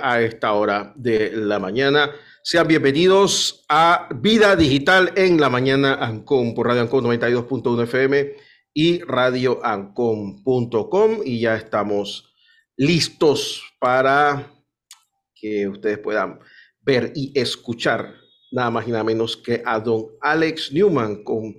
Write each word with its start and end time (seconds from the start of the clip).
a 0.00 0.20
esta 0.20 0.52
hora 0.52 0.92
de 0.94 1.32
la 1.34 1.58
mañana. 1.58 2.12
Sean 2.44 2.68
bienvenidos 2.68 3.64
a 3.68 4.08
Vida 4.14 4.54
Digital 4.54 5.12
en 5.16 5.40
la 5.40 5.50
mañana 5.50 5.94
Ancon 5.94 6.54
por 6.54 6.68
Radio 6.68 6.82
Ancon 6.82 7.04
92.1 7.04 7.82
FM 7.82 8.32
y 8.72 9.02
radioancon.com 9.02 11.18
y 11.24 11.40
ya 11.40 11.56
estamos 11.56 12.32
listos 12.76 13.64
para 13.80 14.52
que 15.34 15.66
ustedes 15.66 15.98
puedan 15.98 16.38
ver 16.80 17.12
y 17.16 17.32
escuchar 17.34 18.14
nada 18.52 18.70
más 18.70 18.86
y 18.86 18.92
nada 18.92 19.02
menos 19.02 19.36
que 19.36 19.64
a 19.66 19.80
don 19.80 20.06
Alex 20.20 20.72
Newman 20.72 21.24
con 21.24 21.56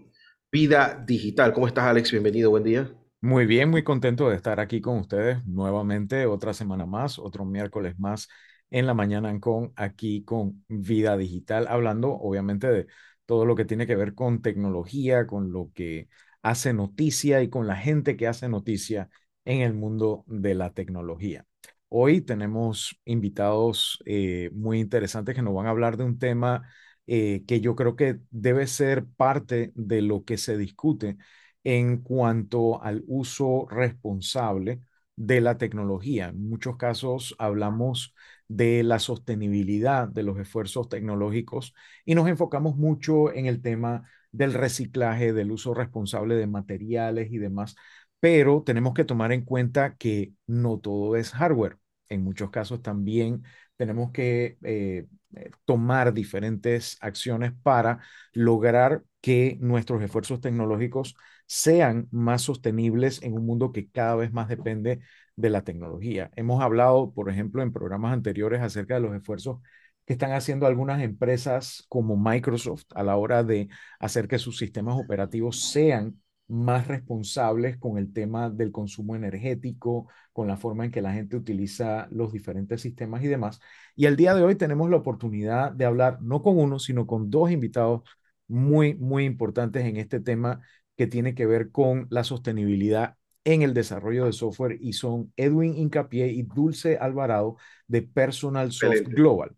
Vida 0.49 1.03
Digital. 1.05 1.51
¿Cómo 1.51 1.67
estás 1.67 1.83
Alex? 1.83 2.11
Bienvenido, 2.11 2.51
buen 2.51 2.63
día. 2.63 2.89
Muy 3.23 3.45
bien, 3.45 3.69
muy 3.69 3.83
contento 3.83 4.29
de 4.29 4.35
estar 4.35 4.59
aquí 4.59 4.81
con 4.81 4.97
ustedes 4.99 5.45
nuevamente, 5.45 6.25
otra 6.25 6.53
semana 6.53 6.85
más, 6.85 7.17
otro 7.19 7.45
miércoles 7.45 7.97
más 7.97 8.27
en 8.69 8.85
la 8.85 8.93
mañana 8.93 9.39
con 9.39 9.71
aquí 9.77 10.25
con 10.25 10.65
Vida 10.67 11.15
Digital, 11.15 11.67
hablando 11.69 12.11
obviamente 12.13 12.67
de 12.67 12.87
todo 13.25 13.45
lo 13.45 13.55
que 13.55 13.63
tiene 13.63 13.87
que 13.87 13.95
ver 13.95 14.13
con 14.13 14.41
tecnología, 14.41 15.25
con 15.25 15.53
lo 15.53 15.71
que 15.73 16.09
hace 16.41 16.73
noticia 16.73 17.41
y 17.41 17.49
con 17.49 17.65
la 17.65 17.77
gente 17.77 18.17
que 18.17 18.27
hace 18.27 18.49
noticia 18.49 19.09
en 19.45 19.61
el 19.61 19.73
mundo 19.73 20.25
de 20.27 20.55
la 20.55 20.73
tecnología. 20.73 21.45
Hoy 21.87 22.19
tenemos 22.21 22.99
invitados 23.05 23.99
eh, 24.05 24.49
muy 24.53 24.81
interesantes 24.81 25.33
que 25.33 25.41
nos 25.41 25.53
van 25.53 25.67
a 25.67 25.69
hablar 25.69 25.95
de 25.95 26.03
un 26.03 26.19
tema 26.19 26.63
eh, 27.07 27.43
que 27.47 27.61
yo 27.61 27.75
creo 27.77 27.95
que 27.95 28.19
debe 28.31 28.67
ser 28.67 29.05
parte 29.15 29.71
de 29.75 30.01
lo 30.01 30.25
que 30.25 30.37
se 30.37 30.57
discute 30.57 31.17
en 31.63 31.97
cuanto 32.01 32.81
al 32.83 33.03
uso 33.07 33.67
responsable 33.69 34.81
de 35.15 35.41
la 35.41 35.57
tecnología. 35.57 36.29
En 36.29 36.49
muchos 36.49 36.77
casos 36.77 37.35
hablamos 37.39 38.13
de 38.47 38.83
la 38.83 38.99
sostenibilidad 38.99 40.07
de 40.07 40.23
los 40.23 40.39
esfuerzos 40.39 40.89
tecnológicos 40.89 41.73
y 42.05 42.15
nos 42.15 42.27
enfocamos 42.27 42.75
mucho 42.75 43.31
en 43.33 43.45
el 43.45 43.61
tema 43.61 44.03
del 44.31 44.53
reciclaje, 44.53 45.33
del 45.33 45.51
uso 45.51 45.73
responsable 45.73 46.35
de 46.35 46.47
materiales 46.47 47.31
y 47.31 47.37
demás, 47.37 47.75
pero 48.19 48.63
tenemos 48.63 48.93
que 48.93 49.05
tomar 49.05 49.31
en 49.31 49.43
cuenta 49.45 49.95
que 49.97 50.33
no 50.47 50.79
todo 50.79 51.15
es 51.15 51.31
hardware. 51.31 51.77
En 52.09 52.23
muchos 52.23 52.49
casos 52.51 52.81
también 52.81 53.43
tenemos 53.75 54.11
que 54.11 54.57
eh, 54.63 55.07
eh, 55.35 55.51
tomar 55.65 56.13
diferentes 56.13 56.97
acciones 57.01 57.53
para 57.63 57.99
lograr 58.33 59.03
que 59.21 59.57
nuestros 59.59 60.01
esfuerzos 60.01 60.41
tecnológicos 60.41 61.15
sean 61.45 62.07
más 62.11 62.41
sostenibles 62.43 63.21
en 63.23 63.33
un 63.33 63.45
mundo 63.45 63.71
que 63.71 63.89
cada 63.89 64.15
vez 64.15 64.33
más 64.33 64.47
depende 64.47 65.01
de 65.35 65.49
la 65.49 65.63
tecnología. 65.63 66.31
Hemos 66.35 66.61
hablado, 66.61 67.13
por 67.13 67.29
ejemplo, 67.29 67.61
en 67.63 67.73
programas 67.73 68.13
anteriores 68.13 68.61
acerca 68.61 68.95
de 68.95 69.01
los 69.01 69.15
esfuerzos 69.15 69.59
que 70.05 70.13
están 70.13 70.33
haciendo 70.33 70.67
algunas 70.67 71.01
empresas 71.01 71.85
como 71.89 72.17
Microsoft 72.17 72.85
a 72.95 73.03
la 73.03 73.15
hora 73.15 73.43
de 73.43 73.69
hacer 73.99 74.27
que 74.27 74.39
sus 74.39 74.57
sistemas 74.57 74.99
operativos 74.99 75.71
sean 75.71 76.19
más 76.47 76.87
responsables 76.87 77.77
con 77.77 77.97
el 77.97 78.11
tema 78.13 78.49
del 78.49 78.71
consumo 78.71 79.15
energético, 79.15 80.07
con 80.33 80.47
la 80.47 80.57
forma 80.57 80.85
en 80.85 80.91
que 80.91 81.01
la 81.01 81.13
gente 81.13 81.37
utiliza 81.37 82.07
los 82.11 82.33
diferentes 82.33 82.81
sistemas 82.81 83.23
y 83.23 83.27
demás. 83.27 83.59
Y 83.95 84.05
el 84.05 84.15
día 84.17 84.35
de 84.35 84.43
hoy 84.43 84.55
tenemos 84.55 84.89
la 84.89 84.97
oportunidad 84.97 85.71
de 85.71 85.85
hablar 85.85 86.21
no 86.21 86.41
con 86.41 86.57
uno, 86.59 86.79
sino 86.79 87.07
con 87.07 87.29
dos 87.29 87.49
invitados 87.51 88.01
muy, 88.47 88.95
muy 88.95 89.25
importantes 89.25 89.85
en 89.85 89.97
este 89.97 90.19
tema 90.19 90.61
que 90.95 91.07
tiene 91.07 91.35
que 91.35 91.45
ver 91.45 91.71
con 91.71 92.07
la 92.09 92.23
sostenibilidad 92.23 93.17
en 93.43 93.61
el 93.61 93.73
desarrollo 93.73 94.25
de 94.25 94.33
software 94.33 94.77
y 94.79 94.93
son 94.93 95.33
Edwin 95.35 95.75
Incapié 95.75 96.27
y 96.27 96.43
Dulce 96.43 96.97
Alvarado 96.97 97.57
de 97.87 98.01
Personal 98.01 98.71
Soft 98.71 99.07
Global. 99.07 99.55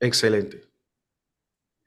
Excelente. 0.00 0.62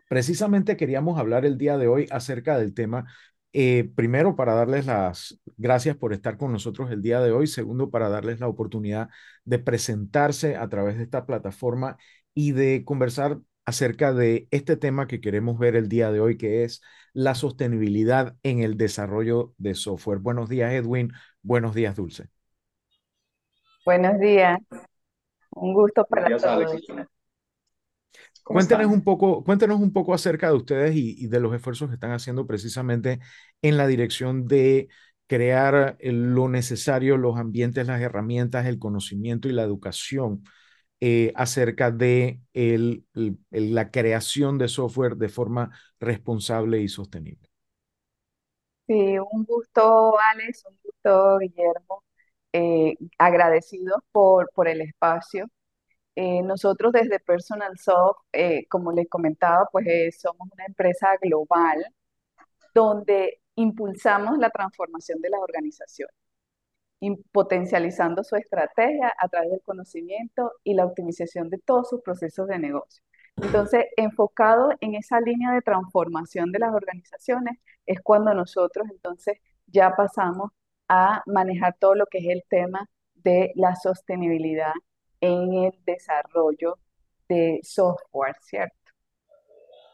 Precisamente 0.07 0.77
queríamos 0.77 1.19
hablar 1.19 1.45
el 1.45 1.57
día 1.57 1.77
de 1.77 1.87
hoy 1.87 2.07
acerca 2.11 2.57
del 2.57 2.73
tema, 2.73 3.05
eh, 3.53 3.89
primero 3.95 4.35
para 4.35 4.53
darles 4.53 4.85
las 4.85 5.39
gracias 5.57 5.95
por 5.95 6.13
estar 6.13 6.37
con 6.37 6.51
nosotros 6.51 6.91
el 6.91 7.01
día 7.01 7.21
de 7.21 7.31
hoy, 7.31 7.47
segundo 7.47 7.89
para 7.89 8.09
darles 8.09 8.39
la 8.39 8.47
oportunidad 8.47 9.09
de 9.45 9.59
presentarse 9.59 10.55
a 10.57 10.67
través 10.69 10.97
de 10.97 11.03
esta 11.03 11.25
plataforma 11.25 11.97
y 12.33 12.51
de 12.51 12.83
conversar 12.85 13.39
acerca 13.65 14.13
de 14.13 14.47
este 14.51 14.77
tema 14.77 15.07
que 15.07 15.19
queremos 15.19 15.57
ver 15.57 15.75
el 15.75 15.89
día 15.89 16.11
de 16.11 16.19
hoy, 16.19 16.37
que 16.37 16.63
es 16.63 16.81
la 17.13 17.35
sostenibilidad 17.35 18.35
en 18.43 18.59
el 18.59 18.77
desarrollo 18.77 19.53
de 19.57 19.73
software. 19.73 20.19
Buenos 20.19 20.49
días, 20.49 20.71
Edwin. 20.73 21.11
Buenos 21.41 21.73
días, 21.73 21.95
Dulce. 21.95 22.29
Buenos 23.85 24.19
días. 24.19 24.59
Un 25.51 25.73
gusto 25.73 26.05
para 26.05 26.37
todos. 26.37 26.81
Cuéntenos 28.43 28.87
un, 28.87 29.03
poco, 29.03 29.43
cuéntenos 29.43 29.79
un 29.79 29.91
poco 29.91 30.13
acerca 30.13 30.49
de 30.49 30.55
ustedes 30.55 30.95
y, 30.95 31.15
y, 31.17 31.27
de 31.27 31.39
los 31.39 31.53
esfuerzos 31.55 31.89
que 31.89 31.95
están 31.95 32.11
haciendo 32.11 32.45
precisamente 32.45 33.19
en 33.63 33.75
la 33.75 33.87
dirección 33.87 34.45
de 34.47 34.87
crear 35.25 35.97
lo 36.01 36.47
necesario, 36.47 37.17
los 37.17 37.37
ambientes, 37.37 37.87
las 37.87 38.01
herramientas, 38.01 38.67
el 38.67 38.77
conocimiento 38.77 39.47
y 39.47 39.51
la 39.53 39.63
educación 39.63 40.43
eh, 41.01 41.33
acerca 41.35 41.91
de 41.91 42.39
la 43.51 43.91
creación 43.91 44.57
de 44.57 44.67
software 44.67 45.17
de 45.17 45.29
forma 45.29 45.71
responsable 45.99 46.79
y 46.79 46.87
sostenible. 46.87 47.49
Sí, 48.87 49.17
un 49.19 49.43
gusto, 49.45 50.17
Alex, 50.19 50.63
un 50.69 50.77
gusto, 50.83 51.39
Guillermo. 51.39 52.03
Eh, 52.53 52.95
agradecidos 53.17 54.01
por, 54.11 54.47
el 54.67 54.81
espacio. 54.81 55.47
Eh, 56.15 56.41
nosotros 56.43 56.93
desde 56.93 57.19
Personal 57.19 57.77
Soft, 57.77 58.19
como 58.69 58.91
les 58.91 59.09
comentaba, 59.09 59.67
pues 59.71 60.19
somos 60.19 60.47
una 60.53 60.65
empresa 60.65 61.17
global 61.21 61.85
donde 62.73 63.41
impulsamos 63.55 64.37
la 64.37 64.49
transformación 64.49 65.21
de 65.21 65.29
las 65.29 65.41
organizaciones 65.41 66.24
potencializando 67.31 68.23
su 68.23 68.35
estrategia 68.35 69.13
a 69.17 69.27
través 69.27 69.51
del 69.51 69.61
conocimiento 69.61 70.53
y 70.63 70.73
la 70.73 70.85
optimización 70.85 71.49
de 71.49 71.59
todos 71.59 71.89
sus 71.89 72.01
procesos 72.01 72.47
de 72.47 72.59
negocio. 72.59 73.03
Entonces, 73.37 73.85
enfocado 73.97 74.69
en 74.79 74.95
esa 74.95 75.19
línea 75.19 75.51
de 75.51 75.61
transformación 75.61 76.51
de 76.51 76.59
las 76.59 76.73
organizaciones, 76.73 77.57
es 77.85 78.01
cuando 78.01 78.33
nosotros 78.33 78.87
entonces 78.89 79.39
ya 79.67 79.95
pasamos 79.95 80.51
a 80.87 81.21
manejar 81.25 81.75
todo 81.79 81.95
lo 81.95 82.05
que 82.05 82.19
es 82.19 82.27
el 82.29 82.43
tema 82.49 82.89
de 83.15 83.51
la 83.55 83.75
sostenibilidad 83.75 84.73
en 85.19 85.53
el 85.53 85.73
desarrollo 85.85 86.77
de 87.27 87.59
software, 87.63 88.35
¿cierto? 88.41 88.75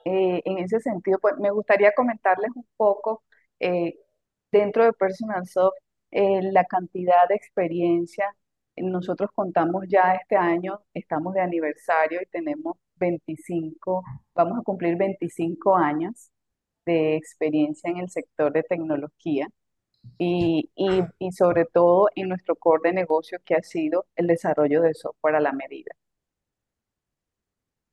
Eh, 0.05 0.41
en 0.45 0.57
ese 0.59 0.79
sentido, 0.79 1.19
pues 1.19 1.37
me 1.37 1.51
gustaría 1.51 1.91
comentarles 1.93 2.51
un 2.55 2.65
poco 2.75 3.23
eh, 3.59 3.95
dentro 4.51 4.83
de 4.85 4.93
Personal 4.93 5.45
Soft 5.47 5.75
eh, 6.11 6.41
la 6.51 6.65
cantidad 6.65 7.27
de 7.29 7.35
experiencia. 7.35 8.35
Nosotros 8.77 9.31
contamos 9.35 9.85
ya 9.87 10.13
este 10.15 10.35
año, 10.37 10.81
estamos 10.93 11.33
de 11.33 11.41
aniversario 11.41 12.21
y 12.21 12.25
tenemos 12.27 12.77
25, 12.95 14.03
vamos 14.35 14.59
a 14.59 14.63
cumplir 14.63 14.97
25 14.97 15.75
años 15.77 16.31
de 16.85 17.15
experiencia 17.17 17.89
en 17.91 17.97
el 17.99 18.09
sector 18.09 18.53
de 18.53 18.63
tecnología 18.63 19.47
y, 20.19 20.71
y, 20.75 21.01
y 21.19 21.31
sobre 21.33 21.65
todo 21.65 22.09
en 22.15 22.29
nuestro 22.29 22.55
core 22.55 22.89
de 22.91 22.95
negocio 22.95 23.39
que 23.45 23.55
ha 23.55 23.63
sido 23.63 24.05
el 24.15 24.27
desarrollo 24.27 24.81
de 24.83 24.93
software 24.95 25.35
a 25.35 25.41
la 25.41 25.53
medida. 25.53 25.91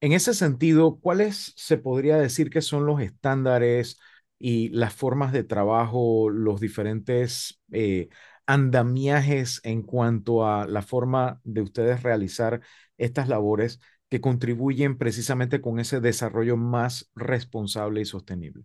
En 0.00 0.12
ese 0.12 0.32
sentido, 0.34 1.00
¿cuáles 1.00 1.52
se 1.56 1.76
podría 1.78 2.16
decir 2.18 2.50
que 2.50 2.62
son 2.62 2.86
los 2.86 3.00
estándares 3.00 3.98
y 4.38 4.68
las 4.70 4.94
formas 4.94 5.32
de 5.32 5.44
trabajo, 5.44 6.30
los 6.30 6.60
diferentes 6.60 7.60
eh, 7.72 8.08
andamiajes 8.46 9.60
en 9.64 9.82
cuanto 9.82 10.46
a 10.46 10.66
la 10.66 10.82
forma 10.82 11.40
de 11.44 11.62
ustedes 11.62 12.02
realizar 12.02 12.60
estas 12.96 13.28
labores 13.28 13.80
que 14.08 14.20
contribuyen 14.20 14.96
precisamente 14.96 15.60
con 15.60 15.78
ese 15.78 16.00
desarrollo 16.00 16.56
más 16.56 17.10
responsable 17.14 18.00
y 18.00 18.04
sostenible? 18.04 18.64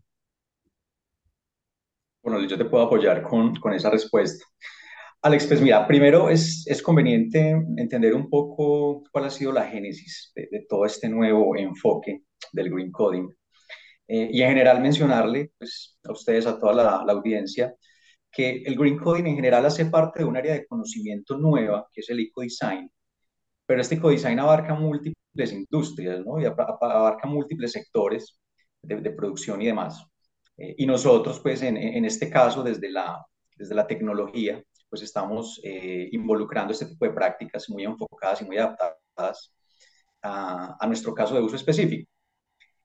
Bueno, 2.21 2.41
yo 2.47 2.57
te 2.57 2.65
puedo 2.65 2.85
apoyar 2.85 3.21
con, 3.21 3.55
con 3.55 3.73
esa 3.73 3.89
respuesta. 3.89 4.45
Alex, 5.21 5.47
pues 5.47 5.61
mira, 5.61 5.85
primero 5.87 6.29
es, 6.29 6.65
es 6.67 6.81
conveniente 6.81 7.51
entender 7.77 8.13
un 8.13 8.29
poco 8.29 9.03
cuál 9.11 9.25
ha 9.25 9.29
sido 9.29 9.51
la 9.51 9.65
génesis 9.65 10.31
de, 10.35 10.47
de 10.51 10.65
todo 10.67 10.85
este 10.85 11.09
nuevo 11.09 11.55
enfoque 11.57 12.23
del 12.53 12.69
Green 12.69 12.91
Coding. 12.91 13.29
Eh, 14.07 14.29
y 14.31 14.41
en 14.41 14.49
general 14.49 14.81
mencionarle 14.81 15.51
pues, 15.57 15.97
a 16.03 16.11
ustedes, 16.11 16.45
a 16.45 16.59
toda 16.59 16.73
la, 17.05 17.13
audiencia, 17.13 17.75
que 18.31 18.63
el 18.65 18.75
Green 18.77 18.97
Coding 18.97 19.25
en 19.27 19.35
general 19.35 19.65
hace 19.65 19.85
parte 19.85 20.19
de 20.19 20.25
un 20.25 20.37
área 20.37 20.53
de 20.53 20.65
conocimiento 20.67 21.37
nueva, 21.37 21.87
que 21.93 22.01
es 22.01 22.09
el 22.09 22.19
ecodesign. 22.19 22.91
Pero 23.65 23.81
este 23.81 23.95
ecodesign 23.95 24.39
abarca 24.39 24.73
múltiples 24.75 25.53
industrias, 25.53 26.25
¿no? 26.25 26.39
Y 26.41 26.45
abarca 26.45 27.27
múltiples 27.27 27.71
sectores 27.71 28.39
de, 28.81 29.11
producción 29.11 29.61
y 29.61 29.67
demás. 29.67 30.05
Eh, 30.57 30.75
y 30.79 30.85
nosotros, 30.85 31.39
pues, 31.41 31.61
en, 31.63 31.77
en, 31.77 32.05
este 32.05 32.29
caso, 32.29 32.63
desde 32.63 32.89
la, 32.91 33.25
desde 33.55 33.75
la 33.75 33.87
tecnología, 33.87 34.63
pues 34.89 35.01
estamos 35.03 35.59
eh, 35.63 36.09
involucrando 36.11 36.73
este 36.73 36.85
tipo 36.87 37.05
de 37.05 37.11
prácticas 37.13 37.69
muy 37.69 37.83
enfocadas 37.83 38.41
y 38.41 38.45
muy 38.45 38.57
adaptadas 38.57 39.53
a, 40.21 40.77
a 40.79 40.87
nuestro 40.87 41.13
caso 41.13 41.35
de 41.35 41.41
uso 41.41 41.55
específico. 41.55 42.12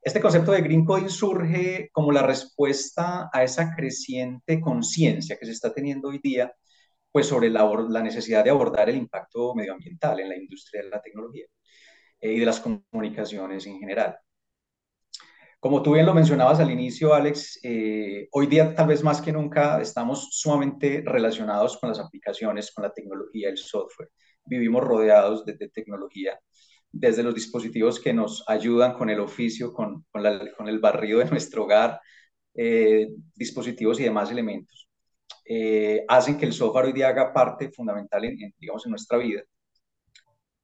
Este 0.01 0.21
concepto 0.21 0.53
de 0.53 0.63
Green 0.63 0.85
Coding 0.85 1.09
surge 1.09 1.91
como 1.93 2.13
la 2.13 2.23
respuesta 2.23 3.29
a 3.33 3.43
esa 3.43 3.75
creciente 3.75 4.61
conciencia 4.61 5.37
que 5.37 5.47
se 5.47 5.53
está 5.53 5.75
teniendo 5.75 6.09
hoy 6.09 6.21
día 6.23 6.53
pues 7.11 7.27
sobre 7.27 7.51
la, 7.51 7.69
la, 7.89 8.03
necesidad 8.03 8.45
de 8.45 8.51
abordar 8.51 8.89
el 8.89 8.97
impacto 8.97 9.55
medioambiental 9.55 10.21
en 10.21 10.29
la 10.29 10.37
industria 10.37 10.83
de 10.83 10.91
la 10.91 11.01
tecnología 11.03 11.47
eh, 12.21 12.33
y 12.33 12.39
de 12.39 12.47
las 12.47 12.61
comunicaciones 12.61 13.67
en 13.67 13.79
general. 13.79 14.17
Como 15.61 15.83
tú 15.83 15.95
bien 15.95 16.07
lo 16.07 16.15
mencionabas 16.15 16.61
al 16.61 16.71
inicio, 16.71 17.13
Alex, 17.15 17.59
eh, 17.65 18.29
hoy 18.31 18.47
día 18.47 18.75
tal 18.75 18.87
vez 18.87 19.03
más 19.03 19.21
que 19.21 19.33
nunca 19.33 19.81
estamos 19.81 20.29
sumamente 20.31 21.03
relacionados 21.05 21.77
con 21.79 21.89
las 21.89 21.99
aplicaciones, 21.99 22.73
con 22.73 22.85
la 22.85 22.93
tecnología, 22.93 23.49
el 23.49 23.59
software. 23.59 24.11
Vivimos 24.45 24.85
rodeados 24.85 25.45
de, 25.45 25.55
de 25.55 25.69
tecnología 25.71 26.39
desde 26.99 27.23
los 27.23 27.35
dispositivos 27.35 28.01
que 28.01 28.13
nos 28.13 28.45
ayudan 28.49 28.95
con 28.95 29.09
el 29.11 29.21
oficio, 29.21 29.73
con, 29.73 30.05
con, 30.11 30.69
el 30.69 30.79
barrido 30.81 31.21
de 31.21 31.25
nuestro 31.31 31.65
hogar, 31.65 32.01
eh, 32.55 33.09
dispositivos 33.35 34.01
y 34.01 34.05
demás 34.05 34.31
elementos, 34.31 34.89
eh, 35.45 36.05
hacen 36.09 36.37
que 36.37 36.47
el 36.47 36.53
software 36.53 36.87
hoy 36.87 36.93
día 36.93 37.09
haga 37.09 37.33
parte 37.33 37.71
fundamental 37.71 38.25
en, 38.25 38.43
en, 38.43 38.55
digamos, 38.59 38.85
en 38.87 38.91
nuestra 38.91 39.19
vida. 39.19 39.43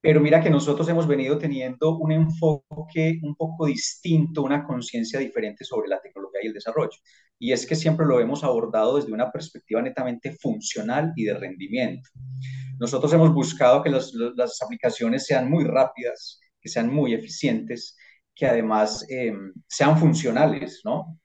Pero 0.00 0.20
mira 0.20 0.42
que 0.42 0.50
nosotros 0.50 0.86
hemos 0.88 1.06
venido 1.06 1.38
teniendo 1.38 1.96
un 1.96 2.12
enfoque 2.12 3.20
un 3.22 3.34
poco 3.36 3.66
distinto, 3.66 4.42
una 4.42 4.64
conciencia 4.64 5.18
diferente 5.18 5.64
sobre 5.64 5.88
la 5.88 6.00
tecnología 6.00 6.40
y 6.42 6.48
el 6.48 6.52
desarrollo. 6.52 6.98
Y 7.38 7.52
es 7.52 7.66
que 7.66 7.74
siempre 7.74 8.06
lo 8.06 8.20
hemos 8.20 8.44
abordado 8.44 8.96
desde 8.96 9.12
una 9.12 9.30
perspectiva 9.30 9.82
netamente 9.82 10.32
funcional 10.32 11.12
y 11.16 11.24
de 11.24 11.34
rendimiento. 11.34 12.08
Nosotros 12.78 13.12
hemos 13.12 13.32
buscado 13.32 13.82
que 13.82 13.90
las 13.90 14.62
aplicaciones 14.62 15.26
sean 15.26 15.50
muy 15.50 15.64
rápidas, 15.64 16.40
que 16.60 16.68
sean 16.68 16.92
muy 16.92 17.14
eficientes, 17.14 17.96
que 18.34 18.46
además 18.46 19.06
eh, 19.10 19.32
sean 19.68 19.98
funcionales, 19.98 20.80
¿no? 20.84 21.20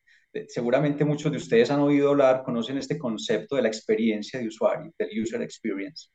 Seguramente 0.47 1.03
muchos 1.03 1.31
de 1.31 1.39
ustedes 1.39 1.71
han 1.71 1.79
oído 1.79 2.09
hablar, 2.09 2.43
conocen 2.43 2.77
este 2.77 2.99
concepto 2.99 3.55
de 3.55 3.63
la 3.63 3.67
experiencia 3.67 4.39
de 4.39 4.47
usuario, 4.47 4.93
del 4.97 5.21
user 5.21 5.41
experience. 5.41 6.09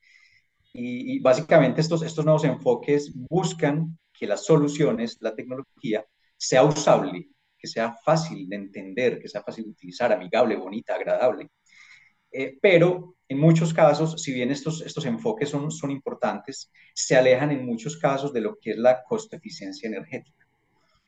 Y, 0.72 1.16
y 1.16 1.20
básicamente 1.20 1.80
estos, 1.80 2.02
estos 2.02 2.24
nuevos 2.24 2.44
enfoques 2.44 3.12
buscan 3.28 3.98
que 4.12 4.26
las 4.26 4.44
soluciones, 4.44 5.18
la 5.20 5.34
tecnología, 5.34 6.04
sea 6.36 6.62
usable, 6.62 7.28
que 7.64 7.68
sea 7.68 7.96
fácil 8.04 8.46
de 8.46 8.56
entender, 8.56 9.18
que 9.18 9.26
sea 9.26 9.42
fácil 9.42 9.64
de 9.64 9.70
utilizar, 9.70 10.12
amigable, 10.12 10.54
bonita, 10.54 10.94
agradable. 10.94 11.48
Eh, 12.30 12.58
pero 12.60 13.16
en 13.26 13.38
muchos 13.38 13.72
casos, 13.72 14.20
si 14.22 14.34
bien 14.34 14.50
estos, 14.50 14.82
estos 14.82 15.06
enfoques 15.06 15.48
son, 15.48 15.70
son 15.70 15.90
importantes, 15.90 16.70
se 16.92 17.16
alejan 17.16 17.52
en 17.52 17.64
muchos 17.64 17.96
casos 17.96 18.34
de 18.34 18.42
lo 18.42 18.58
que 18.60 18.72
es 18.72 18.76
la 18.76 19.02
costo-eficiencia 19.02 19.86
energética. 19.86 20.46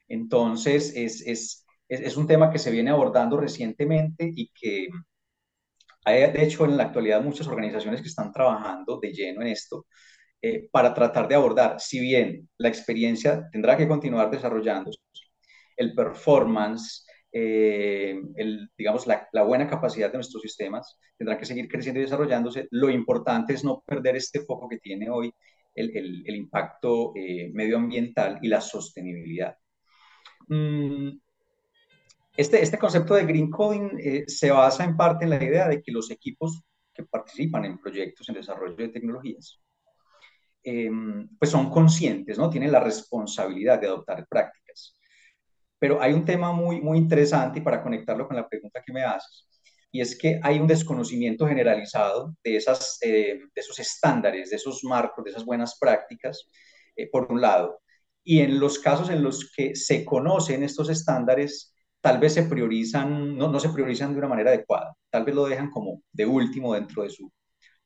Entonces, 0.08 0.94
es, 0.96 1.20
es, 1.26 1.66
es, 1.90 2.16
un 2.16 2.26
tema 2.26 2.50
que 2.50 2.58
se 2.58 2.70
viene 2.70 2.90
abordando 2.90 3.36
recientemente 3.36 4.32
y 4.34 4.48
que 4.48 4.88
hay, 6.06 6.32
de 6.32 6.42
hecho, 6.42 6.64
en 6.64 6.78
la 6.78 6.84
actualidad 6.84 7.20
muchas 7.22 7.48
organizaciones 7.48 8.00
que 8.00 8.08
están 8.08 8.32
trabajando 8.32 8.98
de 8.98 9.12
lleno 9.12 9.42
en 9.42 9.48
esto 9.48 9.84
eh, 10.40 10.70
para 10.72 10.94
tratar 10.94 11.28
de 11.28 11.34
abordar, 11.34 11.80
si 11.80 12.00
bien 12.00 12.48
la 12.56 12.68
experiencia 12.68 13.46
tendrá 13.52 13.76
que 13.76 13.86
continuar 13.86 14.30
desarrollándose, 14.30 15.00
el 15.76 15.94
performance, 15.94 17.06
eh, 17.32 18.20
el, 18.36 18.70
digamos, 18.76 19.06
la, 19.06 19.28
la, 19.32 19.42
buena 19.42 19.68
capacidad 19.68 20.10
de 20.10 20.18
nuestros 20.18 20.42
sistemas 20.42 20.98
tendrá 21.16 21.36
que 21.36 21.44
seguir 21.44 21.68
creciendo 21.68 22.00
y 22.00 22.04
desarrollándose. 22.04 22.68
Lo 22.70 22.88
importante 22.90 23.54
es 23.54 23.64
no 23.64 23.82
perder 23.86 24.16
este 24.16 24.40
foco 24.40 24.68
que 24.68 24.78
tiene 24.78 25.10
hoy 25.10 25.32
el, 25.74 25.96
el, 25.96 26.22
el 26.26 26.36
impacto 26.36 27.12
eh, 27.14 27.50
medioambiental 27.52 28.38
y 28.42 28.48
la 28.48 28.60
sostenibilidad. 28.60 29.56
Mm, 30.48 31.10
este, 32.36 32.62
este 32.62 32.78
concepto 32.78 33.14
de 33.14 33.24
green 33.24 33.50
coding 33.50 33.98
eh, 33.98 34.24
se 34.26 34.50
basa 34.50 34.84
en 34.84 34.96
parte 34.96 35.24
en 35.24 35.30
la 35.30 35.42
idea 35.42 35.68
de 35.68 35.82
que 35.82 35.92
los 35.92 36.10
equipos 36.10 36.62
que 36.92 37.04
participan 37.04 37.64
en 37.64 37.78
proyectos 37.78 38.28
en 38.28 38.36
desarrollo 38.36 38.76
de 38.76 38.88
tecnologías 38.88 39.60
eh, 40.62 40.90
pues 41.38 41.50
son 41.50 41.70
conscientes, 41.70 42.38
¿no? 42.38 42.50
Tienen 42.50 42.72
la 42.72 42.80
responsabilidad 42.80 43.80
de 43.80 43.86
adoptar 43.86 44.26
prácticas 44.28 44.65
pero 45.86 46.02
hay 46.02 46.12
un 46.12 46.24
tema 46.24 46.50
muy, 46.50 46.80
muy 46.80 46.98
interesante 46.98 47.60
y 47.60 47.62
para 47.62 47.80
conectarlo 47.80 48.26
con 48.26 48.34
la 48.34 48.48
pregunta 48.48 48.82
que 48.84 48.92
me 48.92 49.04
haces, 49.04 49.46
y 49.92 50.00
es 50.00 50.18
que 50.18 50.40
hay 50.42 50.58
un 50.58 50.66
desconocimiento 50.66 51.46
generalizado 51.46 52.34
de, 52.42 52.56
esas, 52.56 52.98
eh, 53.02 53.38
de 53.54 53.60
esos 53.60 53.78
estándares, 53.78 54.50
de 54.50 54.56
esos 54.56 54.82
marcos, 54.82 55.24
de 55.24 55.30
esas 55.30 55.44
buenas 55.44 55.78
prácticas, 55.78 56.48
eh, 56.96 57.08
por 57.08 57.30
un 57.30 57.40
lado. 57.40 57.78
Y 58.24 58.40
en 58.40 58.58
los 58.58 58.80
casos 58.80 59.10
en 59.10 59.22
los 59.22 59.52
que 59.56 59.76
se 59.76 60.04
conocen 60.04 60.64
estos 60.64 60.88
estándares, 60.88 61.72
tal 62.00 62.18
vez 62.18 62.34
se 62.34 62.42
priorizan, 62.42 63.36
no, 63.36 63.46
no 63.46 63.60
se 63.60 63.68
priorizan 63.68 64.10
de 64.12 64.18
una 64.18 64.28
manera 64.28 64.50
adecuada, 64.50 64.92
tal 65.08 65.24
vez 65.24 65.36
lo 65.36 65.46
dejan 65.46 65.70
como 65.70 66.02
de 66.10 66.26
último 66.26 66.74
dentro 66.74 67.04
de 67.04 67.10
su, 67.10 67.30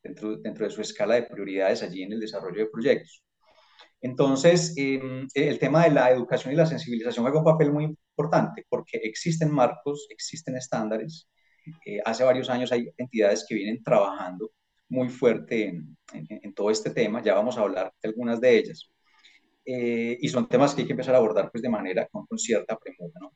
dentro, 0.02 0.38
dentro 0.38 0.64
de 0.64 0.70
su 0.70 0.80
escala 0.80 1.16
de 1.16 1.24
prioridades 1.24 1.82
allí 1.82 2.02
en 2.02 2.14
el 2.14 2.20
desarrollo 2.20 2.60
de 2.64 2.70
proyectos. 2.70 3.22
Entonces, 4.00 4.74
eh, 4.76 5.26
el 5.34 5.58
tema 5.58 5.84
de 5.84 5.90
la 5.90 6.10
educación 6.10 6.54
y 6.54 6.56
la 6.56 6.66
sensibilización 6.66 7.24
juega 7.24 7.38
un 7.38 7.44
papel 7.44 7.70
muy 7.70 7.84
importante 7.84 8.64
porque 8.68 8.98
existen 8.98 9.52
marcos, 9.52 10.06
existen 10.10 10.56
estándares. 10.56 11.28
Eh, 11.84 12.00
hace 12.04 12.24
varios 12.24 12.48
años 12.48 12.72
hay 12.72 12.90
entidades 12.96 13.44
que 13.46 13.54
vienen 13.54 13.82
trabajando 13.82 14.52
muy 14.88 15.08
fuerte 15.08 15.68
en, 16.12 16.54
todo 16.54 16.70
este 16.70 16.90
tema, 16.90 17.22
ya 17.22 17.34
vamos 17.34 17.56
a 17.56 17.60
hablar 17.60 17.92
de 18.02 18.08
algunas 18.08 18.40
de 18.40 18.58
ellas. 18.58 18.90
Eh, 19.64 20.18
y 20.20 20.28
son 20.28 20.48
temas 20.48 20.74
que 20.74 20.80
hay 20.80 20.86
que 20.86 20.94
empezar 20.94 21.14
a 21.14 21.18
abordar 21.18 21.50
pues, 21.50 21.62
de 21.62 21.68
manera 21.68 22.08
con, 22.10 22.26
cierta 22.38 22.76
premura. 22.76 23.30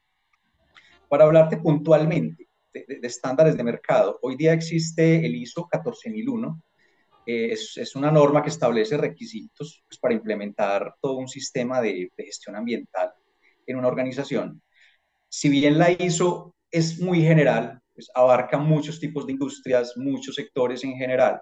Para 1.08 1.24
hablarte 1.24 1.58
puntualmente 1.58 2.48
de, 2.72 2.84
de 3.00 3.06
estándares 3.06 3.56
de 3.56 3.62
mercado, 3.62 4.18
hoy 4.22 4.36
día 4.36 4.52
existe 4.52 5.24
el 5.24 5.36
ISO 5.36 5.68
14001, 5.68 6.60
eh, 7.26 7.52
es, 7.52 7.76
es, 7.76 7.96
una 7.96 8.10
norma 8.10 8.42
que 8.42 8.50
establece 8.50 8.96
requisitos 8.96 9.82
pues, 9.88 9.98
para 9.98 10.14
implementar 10.14 10.94
todo 11.00 11.14
un 11.14 11.28
sistema 11.28 11.80
de, 11.80 12.10
de, 12.16 12.24
gestión 12.24 12.56
ambiental 12.56 13.12
en 13.66 13.76
una 13.76 13.88
organización. 13.88 14.62
Si 15.28 15.48
bien 15.48 15.78
la 15.78 15.90
ISO 15.90 16.54
es 16.70 17.00
muy 17.00 17.22
general, 17.22 17.80
pues, 17.94 18.10
abarca 18.14 18.58
muchos 18.58 19.00
tipos 19.00 19.26
de 19.26 19.32
industrias, 19.32 19.96
muchos 19.96 20.34
sectores 20.34 20.82
en 20.84 20.96
general, 20.96 21.40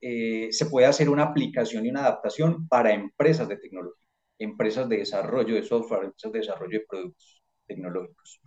eh, 0.00 0.48
se 0.50 0.66
puede 0.66 0.86
hacer 0.86 1.08
una 1.08 1.24
aplicación 1.24 1.84
y 1.84 1.90
una 1.90 2.00
adaptación 2.00 2.68
para 2.68 2.92
empresas 2.92 3.48
de 3.48 3.56
tecnología, 3.56 4.04
empresas 4.38 4.88
de 4.88 4.98
desarrollo 4.98 5.54
de 5.54 5.62
software, 5.62 6.04
empresas 6.04 6.32
de 6.32 6.38
desarrollo 6.38 6.78
de 6.78 6.86
productos 6.88 7.42
tecnológicos. 7.66 8.40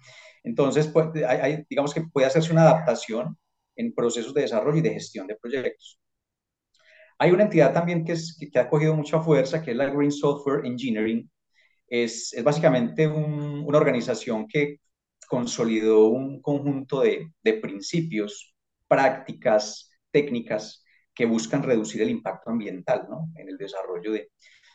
Entonces, 0.44 0.88
pues, 0.88 1.08
hay, 1.16 1.40
hay, 1.40 1.66
digamos 1.70 1.94
que 1.94 2.04
puede 2.12 2.28
hacerse 2.28 2.52
una 2.52 2.64
adaptación 2.64 3.38
en 3.76 3.94
procesos 3.94 4.34
de 4.34 4.42
desarrollo 4.42 4.78
y 4.78 4.82
de 4.82 4.94
gestión 4.94 5.28
de 5.28 5.36
proyectos. 5.36 6.00
Hay 7.18 7.32
una 7.32 7.44
entidad 7.44 7.74
también 7.74 8.04
que, 8.04 8.14
es, 8.14 8.36
que, 8.40 8.50
que, 8.50 8.60
ha 8.60 8.70
cogido 8.70 8.96
mucha 8.96 9.22
fuerza, 9.22 9.62
que 9.62 9.72
es 9.72 9.78
la 9.78 9.90
Green 9.90 10.12
Software 10.12 10.66
Engineering. 10.66 11.30
Es, 11.88 12.34
es 12.34 12.44
básicamente 12.44 13.08
un, 13.08 13.64
una 13.66 13.78
organización 13.78 14.48
que 14.48 14.80
consolidó 15.28 16.08
un 16.08 16.42
conjunto 16.42 17.02
de, 17.02 17.32
de, 17.42 17.54
principios, 17.54 18.56
prácticas, 18.88 19.92
técnicas 20.12 20.84
que 21.14 21.26
buscan 21.26 21.64
reducir 21.64 22.02
el 22.02 22.10
impacto 22.10 22.52
ambiental 22.52 23.08
¿no? 23.10 23.32
en 23.36 23.50
el 23.50 23.58
desarrollo 23.58 24.12
de, 24.12 24.32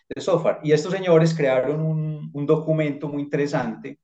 de, 0.09 0.21
software. 0.21 0.59
Y 0.63 0.73
estos 0.73 0.93
señores 0.93 1.35
crearon 1.35 1.81
un, 1.83 2.31
un 2.33 2.47
documento 2.47 3.09
muy 3.09 3.23
interesante. 3.23 4.01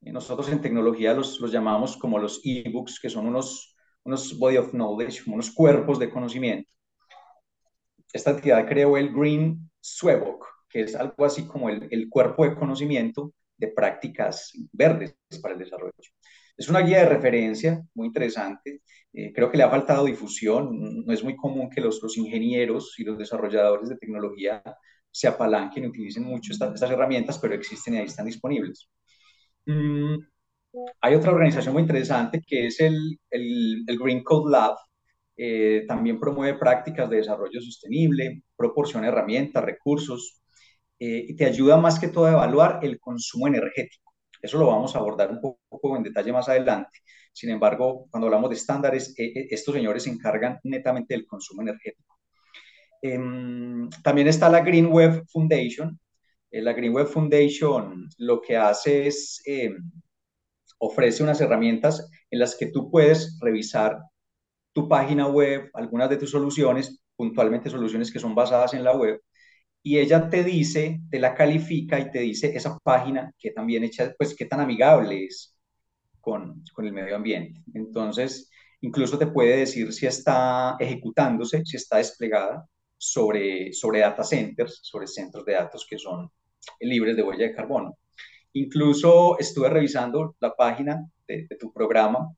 Nosotros 0.00 0.50
en 0.50 0.60
tecnología 0.60 1.14
los, 1.14 1.40
los 1.40 1.50
llamamos 1.50 1.96
como 1.96 2.18
los 2.18 2.40
e-books, 2.44 3.00
que 3.00 3.10
son 3.10 3.26
unos, 3.26 3.74
unos 4.04 4.38
body 4.38 4.58
of 4.58 4.70
knowledge, 4.72 5.22
unos 5.26 5.50
cuerpos 5.50 5.98
de 5.98 6.10
conocimiento 6.10 6.70
esta 8.14 8.30
entidad 8.30 8.66
creó 8.66 8.96
el 8.96 9.12
Green 9.12 9.70
Swebook, 9.80 10.46
que 10.70 10.82
es 10.82 10.94
algo 10.94 11.24
así 11.24 11.46
como 11.46 11.68
el, 11.68 11.88
el, 11.90 12.08
cuerpo 12.08 12.44
de 12.44 12.54
conocimiento 12.54 13.34
de 13.56 13.68
prácticas 13.68 14.52
verdes 14.72 15.16
para 15.42 15.54
el 15.54 15.60
desarrollo. 15.60 15.92
Es 16.56 16.68
una 16.68 16.80
guía 16.80 17.00
de 17.00 17.06
referencia 17.06 17.82
muy 17.94 18.06
interesante. 18.06 18.82
Eh, 19.12 19.32
creo 19.32 19.50
que 19.50 19.56
le 19.56 19.64
ha 19.64 19.70
faltado 19.70 20.04
difusión. 20.04 21.04
No 21.04 21.12
es 21.12 21.24
muy 21.24 21.34
común 21.34 21.68
que 21.68 21.80
los, 21.80 22.00
los, 22.00 22.16
ingenieros 22.16 22.94
y 22.98 23.04
los 23.04 23.18
desarrolladores 23.18 23.88
de 23.88 23.96
tecnología 23.96 24.62
se 25.10 25.26
apalanquen 25.26 25.84
y 25.84 25.86
utilicen 25.88 26.22
mucho 26.22 26.52
esta, 26.52 26.72
estas 26.72 26.90
herramientas, 26.90 27.38
pero 27.38 27.54
existen 27.54 27.94
y 27.94 27.98
ahí 27.98 28.04
están 28.04 28.26
disponibles. 28.26 28.88
Mm, 29.66 30.18
hay 31.00 31.14
otra 31.14 31.32
organización 31.32 31.72
muy 31.74 31.82
interesante 31.82 32.40
que 32.46 32.66
es 32.68 32.80
el, 32.80 33.18
el, 33.30 33.84
el 33.86 33.98
Green 33.98 34.22
Code 34.22 34.52
Lab, 34.52 34.76
eh, 35.36 35.84
también 35.88 36.20
promueve 36.20 36.58
prácticas 36.58 37.10
de 37.10 37.16
desarrollo 37.16 37.60
sostenible, 37.60 38.42
proporciona 38.56 39.08
herramientas, 39.08 39.64
recursos 39.64 40.42
eh, 40.98 41.26
y 41.28 41.36
te 41.36 41.44
ayuda 41.44 41.76
más 41.76 41.98
que 41.98 42.08
todo 42.08 42.26
a 42.26 42.32
evaluar 42.32 42.80
el 42.82 43.00
consumo 43.00 43.48
energético. 43.48 44.14
Eso 44.40 44.58
lo 44.58 44.66
vamos 44.66 44.94
a 44.94 44.98
abordar 44.98 45.30
un 45.30 45.40
poco 45.40 45.96
en 45.96 46.02
detalle 46.02 46.32
más 46.32 46.48
adelante. 46.48 47.00
Sin 47.32 47.50
embargo, 47.50 48.06
cuando 48.10 48.26
hablamos 48.26 48.50
de 48.50 48.56
estándares, 48.56 49.14
eh, 49.18 49.48
estos 49.50 49.74
señores 49.74 50.04
se 50.04 50.10
encargan 50.10 50.60
netamente 50.62 51.14
del 51.14 51.26
consumo 51.26 51.62
energético. 51.62 52.18
Em, 53.02 53.90
también 54.02 54.28
está 54.28 54.48
la 54.48 54.60
Green 54.60 54.86
Web 54.86 55.24
Foundation. 55.32 55.98
La 56.50 56.72
Green 56.72 56.92
Web 56.94 57.08
Foundation 57.08 58.08
lo 58.18 58.40
que 58.40 58.56
hace 58.56 59.08
es, 59.08 59.42
eh, 59.46 59.74
ofrece 60.78 61.22
unas 61.22 61.40
herramientas 61.40 62.08
en 62.30 62.38
las 62.38 62.56
que 62.56 62.66
tú 62.66 62.90
puedes 62.90 63.38
revisar 63.40 63.98
tu 64.74 64.88
página 64.88 65.26
web, 65.28 65.70
algunas 65.74 66.10
de 66.10 66.18
tus 66.18 66.30
soluciones, 66.30 67.00
puntualmente 67.16 67.70
soluciones 67.70 68.12
que 68.12 68.18
son 68.18 68.34
basadas 68.34 68.74
en 68.74 68.84
la 68.84 68.94
web, 68.94 69.20
y 69.82 69.98
ella 69.98 70.28
te 70.30 70.44
dice, 70.44 71.00
te 71.10 71.18
la 71.20 71.34
califica 71.34 72.00
y 72.00 72.10
te 72.10 72.20
dice 72.20 72.56
esa 72.56 72.78
página 72.78 73.32
que 73.38 73.50
también 73.52 73.84
hecha, 73.84 74.14
pues 74.18 74.34
qué 74.36 74.46
tan 74.46 74.60
amigable 74.60 75.26
es 75.26 75.56
con, 76.20 76.62
con 76.74 76.86
el 76.86 76.92
medio 76.92 77.16
ambiente. 77.16 77.62
Entonces, 77.74 78.50
incluso 78.80 79.18
te 79.18 79.26
puede 79.26 79.58
decir 79.58 79.92
si 79.92 80.06
está 80.06 80.76
ejecutándose, 80.80 81.64
si 81.66 81.76
está 81.76 81.98
desplegada 81.98 82.66
sobre, 82.96 83.72
sobre 83.74 84.00
data 84.00 84.24
centers, 84.24 84.80
sobre 84.82 85.06
centros 85.06 85.44
de 85.44 85.52
datos 85.54 85.86
que 85.88 85.98
son 85.98 86.30
libres 86.80 87.16
de 87.16 87.22
huella 87.22 87.46
de 87.48 87.54
carbono. 87.54 87.98
Incluso 88.54 89.38
estuve 89.38 89.68
revisando 89.68 90.36
la 90.40 90.54
página 90.54 91.04
de, 91.26 91.48
tu 91.58 91.72
programa 91.72 92.30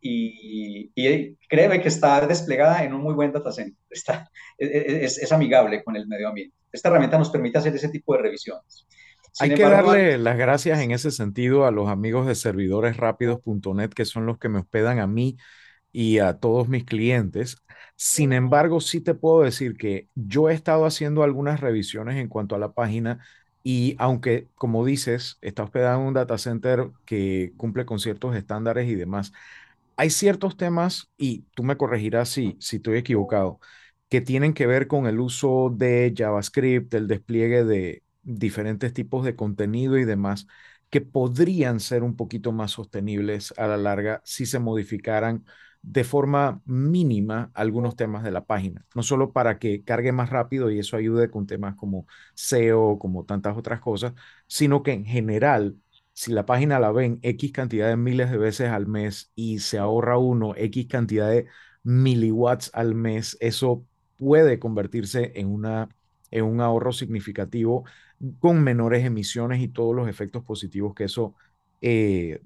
y, 0.00 0.90
y, 0.94 1.36
créeme 1.48 1.80
que 1.80 1.88
está 1.88 2.26
desplegada 2.26 2.84
en 2.84 2.92
un 2.92 3.02
muy 3.02 3.14
buen 3.14 3.32
data 3.32 3.50
center. 3.50 3.82
Está, 3.88 4.30
es, 4.58 5.18
es, 5.18 5.32
amigable 5.32 5.82
con 5.82 5.96
el 5.96 6.06
medio 6.06 6.28
ambiente. 6.28 6.54
Esta 6.70 6.88
herramienta 6.88 7.18
nos 7.18 7.30
permite 7.30 7.58
hacer 7.58 7.74
ese 7.74 7.88
tipo 7.88 8.14
de 8.14 8.22
revisiones. 8.22 8.86
Hay 9.40 9.54
que 9.54 9.62
darle 9.62 10.18
las 10.18 10.36
gracias 10.36 10.78
en 10.80 10.92
ese 10.92 11.10
sentido 11.10 11.66
a 11.66 11.70
los 11.70 11.88
amigos 11.88 12.26
de 12.26 12.34
servidoresrápidos.net 12.34 13.90
que 13.90 14.04
son 14.04 14.26
los 14.26 14.38
que 14.38 14.48
me 14.48 14.60
hospedan 14.60 15.00
a 15.00 15.06
mí 15.06 15.36
y 15.92 16.18
a 16.18 16.34
todos 16.34 16.68
mis 16.68 16.84
clientes. 16.84 17.56
Sin 17.96 18.32
embargo, 18.32 18.80
sí 18.80 19.00
te 19.00 19.14
puedo 19.14 19.42
decir 19.42 19.76
que 19.76 20.08
yo 20.14 20.50
he 20.50 20.54
estado 20.54 20.86
haciendo 20.86 21.22
algunas 21.22 21.60
revisiones 21.60 22.16
en 22.16 22.28
cuanto 22.28 22.54
a 22.54 22.58
la 22.58 22.72
página 22.72 23.24
y 23.64 23.96
aunque, 24.00 24.48
como 24.56 24.86
dices, 24.86 25.38
está 25.42 25.64
hospedada 25.64 25.96
en 25.96 26.02
un 26.08 26.14
data 26.14 26.38
center 26.38 26.90
que 27.06 27.54
cumple 27.58 27.86
con 27.86 28.00
ciertos 28.00 28.36
estándares 28.36 28.88
y 28.90 28.96
demás, 28.96 29.32
hay 29.96 30.10
ciertos 30.10 30.56
temas, 30.56 31.10
y 31.16 31.42
tú 31.54 31.62
me 31.62 31.76
corregirás 31.76 32.28
si, 32.30 32.56
si 32.60 32.76
estoy 32.76 32.98
equivocado, 32.98 33.60
que 34.08 34.20
tienen 34.20 34.54
que 34.54 34.66
ver 34.66 34.86
con 34.88 35.06
el 35.06 35.20
uso 35.20 35.70
de 35.74 36.12
JavaScript, 36.16 36.92
el 36.94 37.08
despliegue 37.08 37.64
de 37.64 38.02
diferentes 38.22 38.92
tipos 38.92 39.24
de 39.24 39.36
contenido 39.36 39.98
y 39.98 40.04
demás, 40.04 40.46
que 40.90 41.00
podrían 41.00 41.80
ser 41.80 42.02
un 42.02 42.16
poquito 42.16 42.52
más 42.52 42.72
sostenibles 42.72 43.54
a 43.58 43.66
la 43.66 43.76
larga 43.76 44.22
si 44.24 44.46
se 44.46 44.58
modificaran 44.60 45.44
de 45.86 46.02
forma 46.04 46.62
mínima 46.64 47.50
algunos 47.54 47.94
temas 47.96 48.22
de 48.24 48.30
la 48.30 48.44
página, 48.46 48.86
no 48.94 49.02
solo 49.02 49.32
para 49.32 49.58
que 49.58 49.84
cargue 49.84 50.12
más 50.12 50.30
rápido 50.30 50.70
y 50.70 50.78
eso 50.78 50.96
ayude 50.96 51.30
con 51.30 51.46
temas 51.46 51.76
como 51.76 52.06
SEO, 52.34 52.98
como 52.98 53.24
tantas 53.24 53.56
otras 53.56 53.80
cosas, 53.80 54.14
sino 54.46 54.82
que 54.82 54.92
en 54.92 55.04
general, 55.04 55.76
si 56.14 56.32
la 56.32 56.46
página 56.46 56.78
la 56.80 56.90
ven 56.92 57.18
X 57.22 57.52
cantidad 57.52 57.88
de 57.88 57.96
miles 57.96 58.30
de 58.30 58.38
veces 58.38 58.70
al 58.70 58.86
mes 58.86 59.30
y 59.34 59.58
se 59.58 59.78
ahorra 59.78 60.16
uno 60.18 60.54
X 60.56 60.86
cantidad 60.88 61.30
de 61.30 61.46
miliwatts 61.82 62.70
al 62.74 62.94
mes, 62.94 63.36
eso 63.40 63.84
puede 64.16 64.58
convertirse 64.58 65.32
en, 65.34 65.48
una, 65.48 65.88
en 66.30 66.44
un 66.44 66.60
ahorro 66.62 66.92
significativo 66.92 67.84
con 68.38 68.62
menores 68.62 69.04
emisiones 69.04 69.60
y 69.60 69.68
todos 69.68 69.94
los 69.94 70.08
efectos 70.08 70.44
positivos 70.44 70.94
que 70.94 71.04
eso 71.04 71.34
eh, 71.82 72.40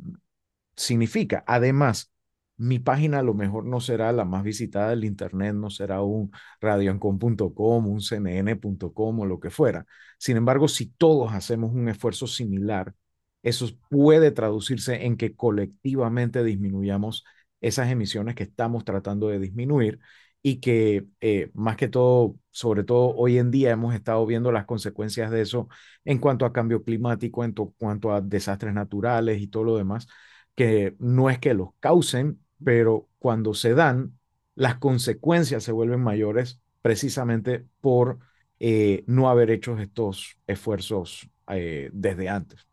significa. 0.76 1.45
Además, 1.47 2.12
mi 2.58 2.78
página 2.78 3.20
a 3.20 3.22
lo 3.22 3.34
mejor 3.34 3.64
no 3.64 3.80
será 3.80 4.12
la 4.12 4.24
más 4.24 4.42
visitada 4.44 4.90
del 4.90 5.04
Internet, 5.04 5.54
no 5.54 5.70
será 5.70 6.02
un 6.02 6.30
radioancon.com, 6.60 7.86
un 7.86 8.00
cnn.com 8.00 9.20
o 9.20 9.26
lo 9.26 9.40
que 9.40 9.50
fuera. 9.50 9.86
Sin 10.18 10.36
embargo, 10.36 10.68
si 10.68 10.86
todos 10.86 11.32
hacemos 11.32 11.72
un 11.72 11.88
esfuerzo 11.88 12.26
similar, 12.26 12.94
eso 13.42 13.68
puede 13.88 14.30
traducirse 14.32 15.06
en 15.06 15.16
que 15.16 15.34
colectivamente 15.36 16.42
disminuyamos 16.44 17.24
esas 17.60 17.90
emisiones 17.90 18.34
que 18.34 18.44
estamos 18.44 18.84
tratando 18.84 19.28
de 19.28 19.38
disminuir 19.38 20.00
y 20.42 20.60
que 20.60 21.06
eh, 21.20 21.50
más 21.54 21.76
que 21.76 21.88
todo, 21.88 22.36
sobre 22.50 22.84
todo 22.84 23.14
hoy 23.16 23.38
en 23.38 23.50
día 23.50 23.70
hemos 23.70 23.94
estado 23.94 24.24
viendo 24.26 24.52
las 24.52 24.66
consecuencias 24.66 25.30
de 25.30 25.42
eso 25.42 25.68
en 26.04 26.18
cuanto 26.18 26.44
a 26.46 26.52
cambio 26.52 26.82
climático, 26.84 27.44
en 27.44 27.52
cuanto 27.52 28.12
a 28.12 28.20
desastres 28.20 28.74
naturales 28.74 29.40
y 29.40 29.48
todo 29.48 29.64
lo 29.64 29.76
demás, 29.76 30.06
que 30.54 30.96
no 30.98 31.30
es 31.30 31.38
que 31.38 31.54
los 31.54 31.70
causen, 31.80 32.40
pero 32.62 33.08
cuando 33.18 33.54
se 33.54 33.74
dan, 33.74 34.18
las 34.54 34.76
consecuencias 34.76 35.62
se 35.62 35.72
vuelven 35.72 36.00
mayores 36.00 36.60
precisamente 36.82 37.64
por 37.80 38.18
eh, 38.60 39.04
no 39.06 39.28
haber 39.28 39.50
hecho 39.50 39.78
estos 39.78 40.36
esfuerzos 40.46 41.28
eh, 41.48 41.90
desde 41.92 42.28
antes, 42.28 42.66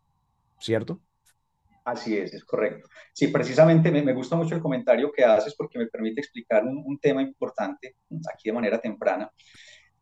¿cierto? 0.58 1.00
Así 1.84 2.16
es, 2.16 2.34
es 2.34 2.44
correcto. 2.44 2.88
Sí, 3.12 3.28
precisamente 3.28 3.92
me, 3.92 4.12
gusta 4.12 4.34
mucho 4.34 4.56
el 4.56 4.60
comentario 4.60 5.12
que 5.12 5.24
haces 5.24 5.54
porque 5.54 5.78
me 5.78 5.86
permite 5.86 6.20
explicar 6.20 6.64
un, 6.64 6.98
tema 6.98 7.22
importante 7.22 7.94
aquí 8.32 8.48
de 8.48 8.52
manera 8.52 8.80
temprana. 8.80 9.30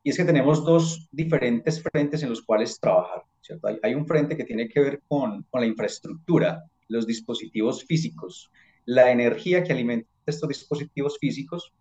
Y 0.02 0.08
es 0.08 0.16
que 0.16 0.24
tenemos 0.24 0.64
dos 0.64 1.06
diferentes 1.12 1.82
frentes 1.82 2.22
en 2.22 2.30
los 2.30 2.42
cuales 2.42 2.80
trabajar. 2.80 3.24
¿cierto? 3.42 3.68
Hay, 3.82 3.94
un 3.94 4.06
frente 4.06 4.34
que 4.34 4.44
tiene 4.44 4.66
que 4.66 4.80
ver 4.80 5.02
con, 5.06 5.42
con 5.50 5.60
la 5.60 5.66
infraestructura, 5.66 6.64
los 6.88 7.06
dispositivos 7.06 7.84
físicos, 7.84 8.50
la 8.84 9.10
energía 9.10 9.62
que 9.62 9.72
alimenta 9.72 10.08
estos 10.26 10.48
dispositivos 10.48 11.18
físicos 11.18 11.72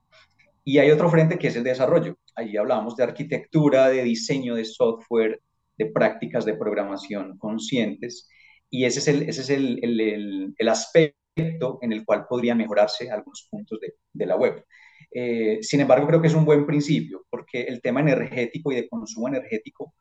y 0.63 0.77
hay 0.77 0.91
otro 0.91 1.09
frente 1.09 1.37
que 1.37 1.47
es 1.47 1.55
el 1.55 1.63
desarrollo. 1.63 2.17
Ahí 2.35 2.55
hablamos 2.57 2.95
de 2.95 3.03
arquitectura, 3.03 3.89
de 3.89 4.03
diseño 4.03 4.55
de 4.55 4.65
software, 4.65 5.41
de 5.77 5.87
prácticas 5.87 6.45
de 6.45 6.55
programación 6.55 7.37
conscientes 7.37 8.29
y 8.69 8.85
ese 8.85 8.99
es 8.99 9.07
el, 9.07 9.29
ese 9.29 9.41
es 9.41 9.49
el, 9.49 9.79
el, 9.83 10.53
el, 10.57 10.69
aspecto 10.69 11.79
en 11.81 11.91
el 11.93 12.03
cual 12.05 12.25
podría 12.27 12.55
mejorarse 12.55 13.11
algunos 13.11 13.47
puntos 13.49 13.79
de, 13.79 13.93
de 14.11 14.25
la 14.25 14.35
web. 14.35 14.65
Eh, 15.11 15.59
sin 15.61 15.81
embargo, 15.81 16.07
creo 16.07 16.21
que 16.21 16.27
es 16.27 16.33
un 16.33 16.45
buen 16.45 16.65
principio 16.65 17.23
porque 17.29 17.61
el 17.63 17.81
tema 17.81 17.99
energético 17.99 18.71
y 18.71 18.75
de 18.75 18.89
consumo 18.89 19.27
energético, 19.27 19.93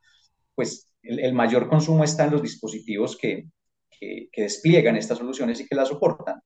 pues 0.54 0.90
el, 1.02 1.34
mayor 1.34 1.68
consumo 1.68 2.02
está 2.04 2.24
en 2.24 2.32
los 2.32 2.42
dispositivos 2.42 3.16
que, 3.18 3.46
que 4.00 4.42
despliegan 4.42 4.96
estas 4.96 5.18
soluciones 5.18 5.60
y 5.60 5.66
que 5.66 5.74
las 5.74 5.88
soportan. 5.88 6.40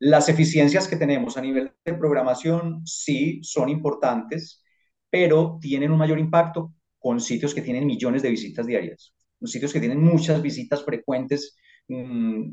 Las 0.00 0.28
eficiencias 0.28 0.86
que 0.86 0.96
tenemos 0.96 1.36
a 1.36 1.40
nivel 1.40 1.72
de 1.84 1.94
programación 1.94 2.82
sí 2.86 3.40
son 3.42 3.68
importantes, 3.68 4.62
pero 5.10 5.58
tienen 5.60 5.90
un 5.90 5.98
mayor 5.98 6.18
impacto 6.18 6.72
con 6.98 7.20
sitios 7.20 7.54
que 7.54 7.62
tienen 7.62 7.86
millones 7.86 8.22
de 8.22 8.30
visitas 8.30 8.66
diarias, 8.66 9.14
sitios 9.44 9.72
que 9.72 9.80
tienen 9.80 10.00
muchas 10.02 10.40
visitas 10.42 10.84
frecuentes, 10.84 11.56
mmm, 11.88 12.44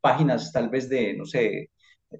páginas 0.00 0.52
tal 0.52 0.68
vez 0.68 0.88
de, 0.88 1.14
no 1.16 1.24
sé, 1.24 1.70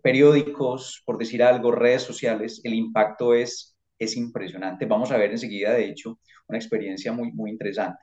periódicos, 0.03 1.03
por 1.05 1.19
decir 1.19 1.43
algo, 1.43 1.73
redes 1.73 2.03
sociales, 2.03 2.61
el 2.65 2.75
impacto 2.75 3.35
es, 3.35 3.77
es 3.99 4.17
impresionante. 4.17 4.87
Vamos 4.87 5.11
a 5.11 5.17
ver 5.19 5.31
enseguida, 5.33 5.73
de 5.75 5.87
hecho, 5.89 6.21
una 6.49 6.59
experiencia 6.59 7.13
muy, 7.13 7.33
muy 7.33 7.51
interesante. 7.51 8.03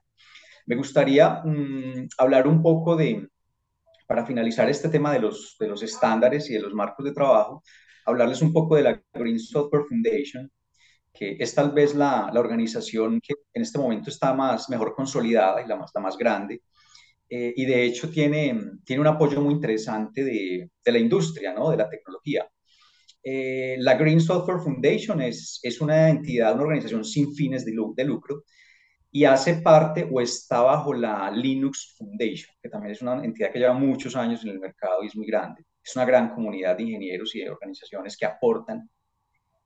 Me 0.65 0.75
gustaría 0.75 1.41
mmm, 1.43 2.07
hablar 2.17 2.47
un 2.47 2.61
poco 2.61 2.95
de, 2.95 3.27
para 4.07 4.25
finalizar 4.25 4.69
este 4.69 4.89
tema 4.89 5.13
de 5.13 5.19
los, 5.19 5.55
de 5.59 5.67
los 5.67 5.83
estándares 5.83 6.49
y 6.49 6.53
de 6.53 6.61
los 6.61 6.73
marcos 6.73 7.05
de 7.05 7.11
trabajo, 7.11 7.61
hablarles 8.05 8.41
un 8.41 8.53
poco 8.53 8.75
de 8.75 8.83
la 8.83 9.01
Green 9.13 9.39
Software 9.39 9.83
Foundation, 9.87 10.49
que 11.13 11.35
es 11.39 11.53
tal 11.53 11.71
vez 11.71 11.93
la, 11.93 12.29
la 12.33 12.39
organización 12.39 13.19
que 13.21 13.33
en 13.53 13.61
este 13.61 13.77
momento 13.77 14.09
está 14.09 14.33
más, 14.33 14.69
mejor 14.69 14.95
consolidada 14.95 15.61
y 15.61 15.67
la 15.67 15.75
más, 15.75 15.91
la 15.93 16.01
más 16.01 16.17
grande. 16.17 16.61
Eh, 17.29 17.53
y 17.57 17.65
de 17.65 17.83
hecho 17.83 18.09
tiene, 18.09 18.57
tiene 18.85 19.01
un 19.01 19.07
apoyo 19.07 19.41
muy 19.41 19.53
interesante 19.53 20.23
de, 20.23 20.71
de 20.83 20.91
la 20.91 20.99
industria, 20.99 21.53
¿no? 21.53 21.69
de 21.69 21.77
la 21.77 21.89
tecnología. 21.89 22.47
Eh, 23.21 23.75
la 23.79 23.95
Green 23.95 24.21
Software 24.21 24.61
Foundation 24.61 25.21
es, 25.21 25.59
es 25.61 25.81
una 25.81 26.07
entidad, 26.07 26.53
una 26.53 26.63
organización 26.63 27.03
sin 27.03 27.35
fines 27.35 27.65
de, 27.65 27.73
de 27.93 28.03
lucro 28.05 28.43
y 29.11 29.25
hace 29.25 29.55
parte 29.55 30.07
o 30.11 30.21
está 30.21 30.61
bajo 30.61 30.93
la 30.93 31.31
Linux 31.31 31.95
Foundation, 31.97 32.53
que 32.61 32.69
también 32.69 32.91
es 32.91 33.01
una 33.01 33.23
entidad 33.23 33.51
que 33.51 33.59
lleva 33.59 33.73
muchos 33.73 34.15
años 34.15 34.43
en 34.43 34.51
el 34.51 34.59
mercado 34.59 35.03
y 35.03 35.07
es 35.07 35.15
muy 35.15 35.27
grande. 35.27 35.63
Es 35.83 35.95
una 35.95 36.05
gran 36.05 36.33
comunidad 36.33 36.75
de 36.75 36.83
ingenieros 36.83 37.33
y 37.35 37.39
de 37.39 37.49
organizaciones 37.49 38.17
que 38.17 38.25
aportan 38.25 38.89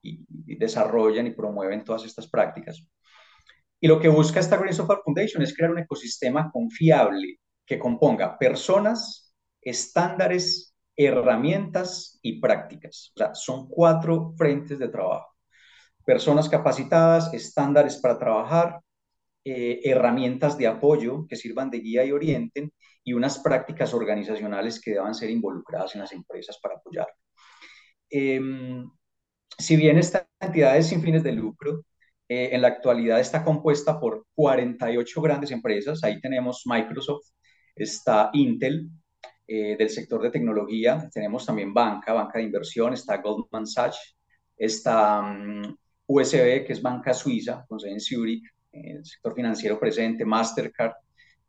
y, 0.01 0.25
desarrollan 0.55 1.27
y 1.27 1.31
promueven 1.31 1.83
todas 1.83 2.05
estas 2.05 2.27
prácticas. 2.27 2.85
Y 3.79 3.87
lo 3.87 3.99
que 3.99 4.09
busca 4.09 4.39
esta 4.39 4.57
Green 4.57 4.73
Software 4.73 4.99
Foundation 5.03 5.41
es 5.41 5.55
crear 5.55 5.71
un 5.71 5.79
ecosistema 5.79 6.51
confiable 6.51 7.39
que 7.65 7.79
componga 7.79 8.37
personas, 8.37 9.33
estándares, 9.59 10.75
herramientas 10.95 12.19
y 12.21 12.39
prácticas. 12.39 13.11
O 13.15 13.17
sea, 13.17 13.33
son 13.33 13.67
cuatro 13.67 14.33
frentes 14.37 14.77
de 14.77 14.89
trabajo. 14.89 15.35
Personas 16.05 16.47
capacitadas, 16.47 17.33
estándares 17.33 17.97
para 17.97 18.19
trabajar, 18.19 18.81
eh, 19.43 19.79
herramientas 19.83 20.57
de 20.57 20.67
apoyo 20.67 21.25
que 21.27 21.35
sirvan 21.35 21.69
de 21.69 21.79
guía 21.79 22.05
y 22.05 22.11
orienten 22.11 22.71
y 23.03 23.13
unas 23.13 23.39
prácticas 23.39 23.93
organizacionales 23.93 24.79
que 24.79 24.91
deban 24.91 25.15
ser 25.15 25.29
involucradas 25.29 25.95
en 25.95 26.01
las 26.01 26.11
empresas 26.11 26.59
para 26.61 26.75
apoyar. 26.75 27.07
Em, 28.09 28.89
si 29.57 29.75
bien 29.75 29.97
esta 29.97 30.27
entidad 30.39 30.77
es 30.77 30.87
sin 30.87 31.01
fines 31.01 31.23
de 31.23 31.31
lucro, 31.33 31.85
eh, 32.27 32.49
en 32.53 32.61
la 32.61 32.69
actualidad 32.69 33.19
está 33.19 33.43
compuesta 33.43 33.99
por 33.99 34.25
48 34.35 35.21
grandes 35.21 35.51
empresas. 35.51 36.03
Ahí 36.03 36.21
tenemos 36.21 36.63
Microsoft, 36.65 37.27
está 37.75 38.29
Intel, 38.33 38.89
eh, 39.53 39.75
del 39.77 39.89
sector 39.89 40.21
de 40.21 40.31
tecnología, 40.31 41.09
tenemos 41.13 41.45
también 41.45 41.73
banca, 41.73 42.13
banca 42.13 42.37
de 42.39 42.45
inversión, 42.45 42.93
está 42.93 43.17
Goldman 43.17 43.67
Sachs, 43.67 44.15
está 44.55 45.19
um, 45.19 45.61
mm, 45.61 45.77
USB, 46.07 46.63
que 46.65 46.71
es 46.73 46.81
banca 46.81 47.13
suiza, 47.13 47.65
con 47.67 47.77
sede 47.77 47.91
en 47.91 47.99
Zurich, 47.99 48.43
el 48.71 49.05
sector 49.05 49.35
financiero 49.35 49.79
presente, 49.79 50.25
Mastercard. 50.25 50.93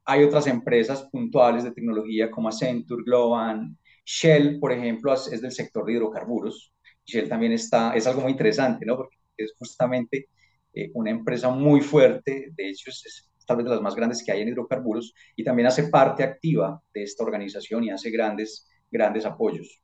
Hay 0.05 0.25
otras 0.25 0.47
empresas 0.47 1.05
puntuales 1.05 1.64
de 1.64 1.73
tecnología 1.73 2.31
como 2.31 2.49
Accenture, 2.49 3.05
Global, 3.05 3.76
Shell, 4.05 4.59
por 4.59 4.73
ejemplo, 4.73 5.12
es 5.14 5.41
del 5.41 5.52
sector 5.52 5.85
de 5.85 5.93
hidrocarburos. 5.93 6.73
Shell 7.05 7.29
también 7.29 7.52
está, 7.52 7.95
es 7.95 8.07
algo 8.07 8.23
muy 8.23 8.33
interesante, 8.33 8.85
¿no? 8.85 8.97
Porque 8.97 9.17
es 9.37 9.55
justamente 9.57 10.29
eh, 10.75 10.91
una 10.95 11.11
empresa 11.11 11.50
muy 11.50 11.81
fuerte, 11.81 12.50
de 12.55 12.69
hecho 12.69 12.91
es, 12.91 13.31
tal 13.47 13.59
vez 13.59 13.64
de 13.64 13.71
las 13.71 13.83
más 13.83 13.95
grandes 13.95 14.23
que 14.25 14.33
hay 14.33 14.43
en 14.43 14.49
hidrocarburos, 14.49 15.14
y 15.37 15.45
también 15.45 15.67
hace 15.67 15.85
parte 15.85 16.23
activa 16.23 16.81
de 16.95 17.02
esta 17.02 17.25
organización 17.25 17.85
y 17.85 17.91
hace 17.91 18.11
grandes, 18.11 18.69
grandes 18.91 19.25
apoyos. 19.26 19.83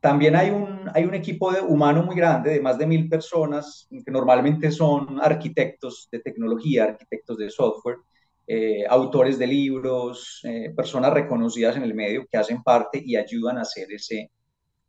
También 0.00 0.36
hay 0.36 0.50
un, 0.50 0.88
hay 0.94 1.04
un 1.04 1.14
equipo 1.14 1.52
de, 1.52 1.60
humano 1.60 2.02
muy 2.02 2.14
grande, 2.14 2.50
de 2.50 2.60
más 2.60 2.78
de 2.78 2.86
mil 2.86 3.08
personas, 3.08 3.88
que 3.90 4.10
normalmente 4.10 4.70
son 4.70 5.20
arquitectos 5.20 6.08
de 6.10 6.20
tecnología, 6.20 6.84
arquitectos 6.84 7.36
de 7.38 7.50
software, 7.50 7.98
eh, 8.46 8.86
autores 8.88 9.38
de 9.38 9.46
libros, 9.46 10.40
eh, 10.44 10.72
personas 10.74 11.12
reconocidas 11.12 11.76
en 11.76 11.82
el 11.82 11.94
medio 11.94 12.26
que 12.30 12.38
hacen 12.38 12.62
parte 12.62 13.02
y 13.04 13.16
ayudan 13.16 13.58
a 13.58 13.62
hacer 13.62 13.92
ese, 13.92 14.30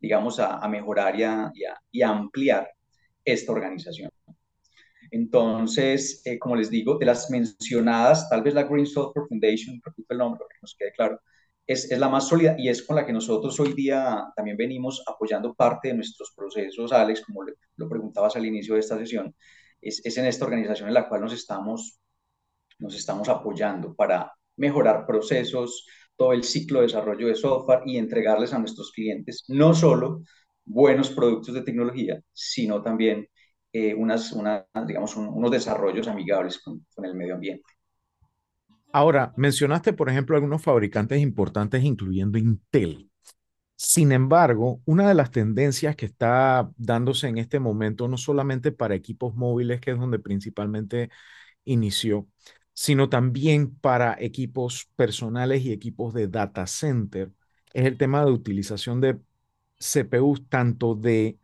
digamos, 0.00 0.38
a, 0.38 0.66
mejorar 0.68 1.18
y 1.18 1.24
a, 1.24 1.52
y 1.90 2.02
a 2.02 2.08
ampliar 2.08 2.70
esta 3.24 3.52
organización. 3.52 4.10
Entonces, 5.10 6.22
eh, 6.24 6.38
como 6.38 6.56
les 6.56 6.70
digo, 6.70 6.96
de 6.96 7.06
las 7.06 7.30
mencionadas, 7.30 8.28
tal 8.28 8.42
vez 8.42 8.54
la 8.54 8.62
Green 8.62 8.86
Software 8.86 9.26
Foundation, 9.28 9.80
repito 9.84 10.12
el 10.12 10.18
nombre 10.18 10.44
que 10.48 10.58
nos 10.62 10.74
quede 10.76 10.92
claro, 10.92 11.20
es, 11.72 11.90
es, 11.90 11.98
la 11.98 12.08
más 12.08 12.26
sólida 12.28 12.56
y 12.58 12.68
es 12.68 12.82
con 12.82 12.96
la 12.96 13.06
que 13.06 13.12
nosotros 13.12 13.58
hoy 13.60 13.74
día 13.74 14.24
también 14.34 14.56
venimos 14.56 15.04
apoyando 15.06 15.54
parte 15.54 15.88
de 15.88 15.94
nuestros 15.94 16.32
procesos, 16.36 16.92
Alex, 16.92 17.22
como 17.22 17.42
lo 17.76 17.88
preguntabas 17.88 18.34
al 18.34 18.44
inicio 18.44 18.74
de 18.74 18.80
esta 18.80 18.98
sesión, 18.98 19.34
es, 19.80 20.16
en 20.16 20.26
esta 20.26 20.44
organización 20.44 20.88
en 20.88 20.94
la 20.94 21.08
cual 21.08 21.20
nos 21.20 21.32
estamos, 21.32 22.00
nos 22.80 22.96
estamos 22.96 23.28
apoyando 23.28 23.94
para 23.94 24.32
mejorar 24.56 25.06
procesos, 25.06 25.86
todo 26.16 26.32
el 26.32 26.42
ciclo 26.44 26.80
de 26.80 26.86
desarrollo 26.86 27.28
de 27.28 27.36
software 27.36 27.82
y 27.86 27.96
entregarles 27.98 28.52
a 28.52 28.58
nuestros 28.58 28.90
clientes 28.92 29.44
no 29.48 29.72
solo 29.72 30.22
buenos 30.64 31.10
productos 31.10 31.54
de 31.54 31.62
tecnología, 31.62 32.20
sino 32.32 32.82
también 32.82 33.28
eh, 33.72 33.94
unas, 33.94 34.32
unos 34.32 35.50
desarrollos 35.50 36.08
amigables 36.08 36.60
con, 36.62 36.84
el 37.04 37.14
medio 37.14 37.34
ambiente. 37.34 37.64
Ahora, 38.92 39.32
mencionaste, 39.36 39.92
por 39.92 40.08
ejemplo, 40.08 40.36
algunos 40.36 40.62
fabricantes 40.62 41.20
importantes, 41.20 41.84
incluyendo 41.84 42.38
Intel. 42.38 43.10
Sin 43.76 44.12
embargo, 44.12 44.82
una 44.86 45.08
de 45.08 45.14
las 45.14 45.30
tendencias 45.30 45.96
que 45.96 46.06
está 46.06 46.70
dándose 46.76 47.28
en 47.28 47.38
este 47.38 47.60
momento, 47.60 48.08
no 48.08 48.16
solamente 48.18 48.72
para 48.72 48.94
equipos 48.94 49.34
móviles, 49.36 49.80
que 49.80 49.92
es 49.92 49.98
donde 49.98 50.18
principalmente 50.18 51.10
inició, 51.64 52.28
sino 52.74 53.08
también 53.10 53.74
para 53.76 54.16
equipos 54.20 54.90
personales 54.96 55.62
y 55.64 55.72
equipos 55.72 56.14
de 56.14 56.28
data 56.28 56.66
center, 56.66 57.32
es 57.74 57.86
el 57.86 57.98
tema 57.98 58.24
de 58.24 58.32
utilización 58.32 59.00
de 59.00 59.18
CPUs 59.78 60.48
tanto 60.48 60.94
de 60.94 61.38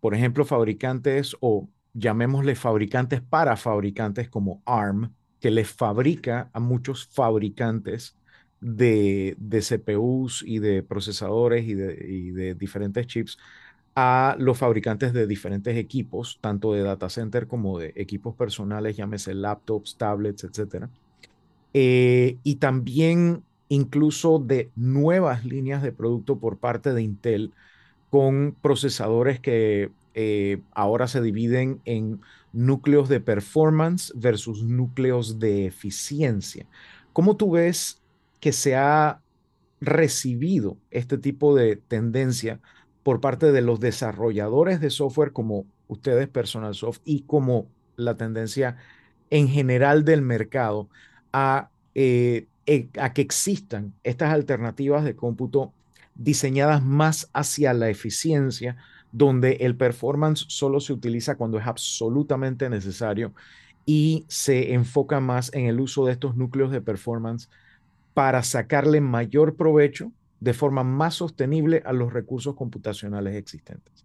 por 0.00 0.14
ejemplo, 0.14 0.44
fabricantes 0.44 1.36
o 1.40 1.68
llamémosle 1.94 2.54
fabricantes 2.56 3.22
para 3.22 3.56
fabricantes 3.56 4.28
como 4.30 4.62
ARM, 4.66 5.14
que 5.42 5.50
les 5.50 5.68
fabrica 5.70 6.48
a 6.52 6.60
muchos 6.60 7.06
fabricantes 7.08 8.16
de, 8.60 9.36
CPUs 9.50 10.44
y 10.46 10.60
de 10.60 10.84
procesadores 10.84 11.66
y 11.66 11.74
de, 11.74 12.54
diferentes 12.54 13.08
chips 13.08 13.38
a 13.96 14.36
los 14.38 14.56
fabricantes 14.56 15.12
de 15.12 15.26
diferentes 15.26 15.76
equipos, 15.76 16.38
tanto 16.40 16.72
de 16.72 16.82
data 16.82 17.10
center 17.10 17.48
como 17.48 17.78
de 17.78 17.92
equipos 17.96 18.36
personales, 18.36 18.96
llámese 18.96 19.34
laptops, 19.34 19.96
tablets, 19.96 20.44
etc. 20.44 20.86
Eh, 21.74 22.38
y 22.44 22.54
también 22.56 23.42
incluso 23.68 24.38
de 24.38 24.70
nuevas 24.76 25.44
líneas 25.44 25.82
de 25.82 25.92
producto 25.92 26.38
por 26.38 26.58
parte 26.58 26.94
de 26.94 27.02
Intel 27.02 27.52
con 28.10 28.54
procesadores 28.62 29.40
que 29.40 29.90
eh, 30.14 30.60
ahora 30.72 31.08
se 31.08 31.20
dividen 31.20 31.80
en 31.84 32.20
núcleos 32.52 33.08
de 33.08 33.20
performance 33.20 34.12
versus 34.14 34.62
núcleos 34.62 35.38
de 35.38 35.66
eficiencia. 35.66 36.66
¿Cómo 37.12 37.36
tú 37.36 37.52
ves 37.52 38.00
que 38.40 38.52
se 38.52 38.76
ha 38.76 39.20
recibido 39.80 40.76
este 40.90 41.18
tipo 41.18 41.54
de 41.54 41.76
tendencia 41.76 42.60
por 43.02 43.20
parte 43.20 43.52
de 43.52 43.62
los 43.62 43.80
desarrolladores 43.80 44.80
de 44.80 44.90
software 44.90 45.32
como 45.32 45.66
ustedes, 45.88 46.28
Personal 46.28 46.74
Soft, 46.74 47.00
y 47.04 47.22
como 47.22 47.66
la 47.96 48.16
tendencia 48.16 48.76
en 49.30 49.48
general 49.48 50.04
del 50.04 50.22
mercado 50.22 50.88
a, 51.32 51.70
eh, 51.94 52.46
e, 52.66 52.88
a 53.00 53.12
que 53.12 53.22
existan 53.22 53.94
estas 54.04 54.32
alternativas 54.32 55.04
de 55.04 55.16
cómputo 55.16 55.72
diseñadas 56.14 56.82
más 56.82 57.30
hacia 57.32 57.72
la 57.72 57.88
eficiencia, 57.88 58.76
donde 59.12 59.52
el 59.60 59.76
performance 59.76 60.46
solo 60.48 60.80
se 60.80 60.92
utiliza 60.92 61.36
cuando 61.36 61.58
es 61.58 61.66
absolutamente 61.66 62.68
necesario 62.70 63.32
y 63.84 64.24
se 64.28 64.72
enfoca 64.72 65.20
más 65.20 65.52
en 65.52 65.66
el 65.66 65.80
uso 65.80 66.06
de 66.06 66.12
estos 66.12 66.36
núcleos 66.36 66.72
de 66.72 66.80
performance 66.80 67.48
para 68.14 68.42
sacarle 68.42 69.00
mayor 69.00 69.56
provecho 69.56 70.12
de 70.40 70.54
forma 70.54 70.82
más 70.82 71.14
sostenible 71.14 71.82
a 71.84 71.92
los 71.92 72.12
recursos 72.12 72.54
computacionales 72.54 73.36
existentes. 73.36 74.04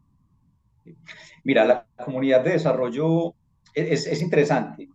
Mira, 1.44 1.66
la 1.66 1.88
comunidad 2.04 2.44
de 2.44 2.52
desarrollo 2.52 3.34
es, 3.74 4.22
interesante. 4.22 4.90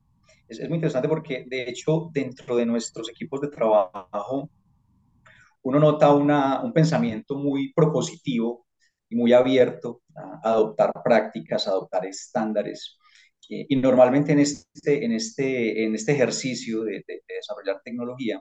Es, 0.48 0.61
es, 0.61 0.68
muy 0.68 0.77
interesante 0.77 1.09
porque, 1.09 1.44
de 1.48 1.68
hecho, 1.68 2.11
dentro 2.12 2.57
de 2.57 2.66
nuestros 2.66 3.09
equipos 3.09 3.40
de 3.40 3.48
trabajo, 3.48 4.51
uno 5.62 5.79
nota 5.79 6.12
un 6.12 6.72
pensamiento 6.72 7.37
muy 7.37 7.72
propositivo 7.72 8.66
muy 9.14 9.33
abierto 9.33 10.03
a 10.14 10.53
adoptar 10.53 10.92
prácticas, 11.05 11.66
a 11.66 11.70
adoptar 11.72 12.07
estándares. 12.07 12.98
y 13.48 13.77
normalmente 13.77 14.33
en 14.33 14.40
este, 14.40 15.05
en 15.05 15.12
este, 15.12 15.85
en 15.85 15.94
este 15.94 16.12
ejercicio 16.12 16.85
de, 16.85 17.05
desarrollar 17.29 17.83
tecnología, 17.85 18.40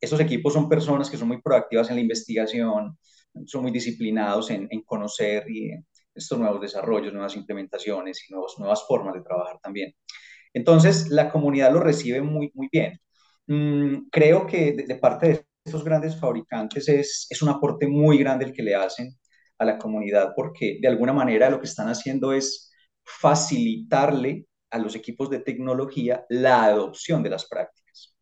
estos 0.00 0.20
equipos 0.20 0.54
son 0.54 0.68
personas 0.68 1.10
que 1.10 1.16
son 1.18 1.28
muy 1.28 1.42
proactivas 1.42 1.90
en 1.90 1.96
la 1.96 2.02
investigación, 2.02 2.98
son 3.46 3.62
muy 3.62 3.70
disciplinados 3.70 4.50
en, 4.50 4.68
conocer 4.84 5.44
y, 5.50 5.72
estos 6.14 6.38
nuevos 6.38 6.60
desarrollos, 6.60 7.12
nuevas 7.12 7.36
implementaciones 7.36 8.28
y 8.28 8.32
nuevos, 8.32 8.56
nuevas 8.58 8.84
formas 8.86 9.14
de 9.14 9.22
trabajar 9.22 9.58
también. 9.62 9.94
Entonces, 10.52 11.08
la 11.10 11.30
comunidad 11.30 11.72
lo 11.72 11.80
recibe 11.80 12.20
muy, 12.22 12.50
muy 12.54 12.68
bien. 12.72 12.98
Mm, 13.46 14.08
creo 14.10 14.46
que 14.46 14.72
de, 14.72 14.86
de, 14.86 14.96
parte 14.96 15.28
de 15.28 15.46
estos 15.64 15.84
grandes 15.84 16.18
fabricantes 16.18 16.88
es, 16.88 17.26
es 17.30 17.42
un 17.42 17.50
aporte 17.50 17.86
muy 17.86 18.18
grande 18.18 18.46
el 18.46 18.52
que 18.52 18.62
le 18.62 18.74
hacen 18.74 19.14
a 19.60 19.64
la 19.64 19.78
comunidad 19.78 20.32
porque 20.34 20.78
de 20.80 20.88
alguna 20.88 21.12
manera 21.12 21.50
lo 21.50 21.60
que 21.60 21.66
están 21.66 21.88
haciendo 21.88 22.32
es 22.32 22.72
facilitarle 23.04 24.46
a 24.70 24.78
los 24.78 24.94
equipos 24.96 25.28
de 25.30 25.40
tecnología 25.40 26.24
la 26.30 26.64
adopción 26.64 27.22
de 27.22 27.30
las 27.30 27.46
prácticas. 27.46 28.16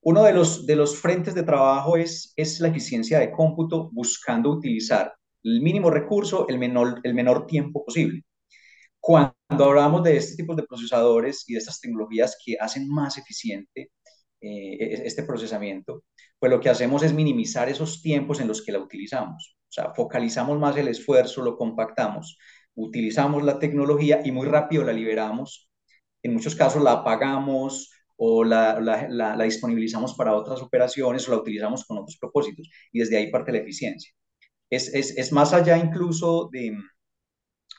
Uno 0.00 0.24
de 0.24 0.32
los, 0.32 0.66
de 0.66 0.74
los 0.74 0.96
frentes 0.96 1.34
de 1.34 1.42
trabajo 1.42 1.96
es, 1.96 2.32
es 2.36 2.58
la 2.60 2.68
eficiencia 2.68 3.18
de 3.18 3.30
cómputo 3.30 3.90
buscando 3.92 4.50
utilizar 4.50 5.14
el 5.44 5.60
mínimo 5.60 5.90
recurso, 5.90 6.48
el 6.48 6.58
menor, 6.58 7.00
el 7.04 7.14
menor 7.14 7.46
tiempo 7.46 7.84
posible. 7.84 8.22
Cuando 8.98 9.34
hablamos 9.50 10.02
de 10.04 10.16
este 10.16 10.36
tipo 10.36 10.54
de 10.54 10.62
procesadores 10.62 11.44
y 11.48 11.52
de 11.52 11.58
estas 11.58 11.80
tecnologías 11.80 12.36
que 12.42 12.56
hacen 12.58 12.88
más 12.88 13.18
eficiente 13.18 13.90
eh, 14.40 14.76
e-, 14.80 15.02
este 15.06 15.24
procesamiento, 15.24 16.04
pues 16.38 16.50
lo 16.50 16.60
que 16.60 16.70
hacemos 16.70 17.02
es 17.02 17.12
minimizar 17.12 17.68
esos 17.68 18.00
tiempos 18.00 18.40
en 18.40 18.48
los 18.48 18.62
que 18.64 18.72
la 18.72 18.78
utilizamos. 18.78 19.56
O 19.72 19.74
sea, 19.74 19.94
focalizamos 19.94 20.58
más 20.58 20.76
el 20.76 20.88
esfuerzo, 20.88 21.40
lo 21.40 21.56
compactamos, 21.56 22.36
utilizamos 22.74 23.42
la 23.42 23.58
tecnología 23.58 24.20
y 24.22 24.30
muy 24.30 24.46
rápido 24.46 24.84
la 24.84 24.92
liberamos. 24.92 25.70
En 26.22 26.34
muchos 26.34 26.54
casos 26.54 26.82
la 26.82 26.92
apagamos 26.92 27.90
o 28.16 28.44
la, 28.44 28.78
disponibilizamos 29.42 30.12
para 30.14 30.34
otras 30.34 30.60
operaciones 30.60 31.26
o 31.26 31.32
la 31.32 31.38
utilizamos 31.38 31.86
con 31.86 31.96
otros 31.96 32.18
propósitos. 32.18 32.68
Y 32.92 32.98
desde 32.98 33.16
ahí 33.16 33.30
parte 33.30 33.50
la 33.50 33.60
eficiencia. 33.60 34.12
Es, 34.68 34.92
es, 34.92 35.16
es 35.16 35.32
más 35.32 35.54
allá 35.54 35.78
incluso 35.78 36.50
de, 36.52 36.76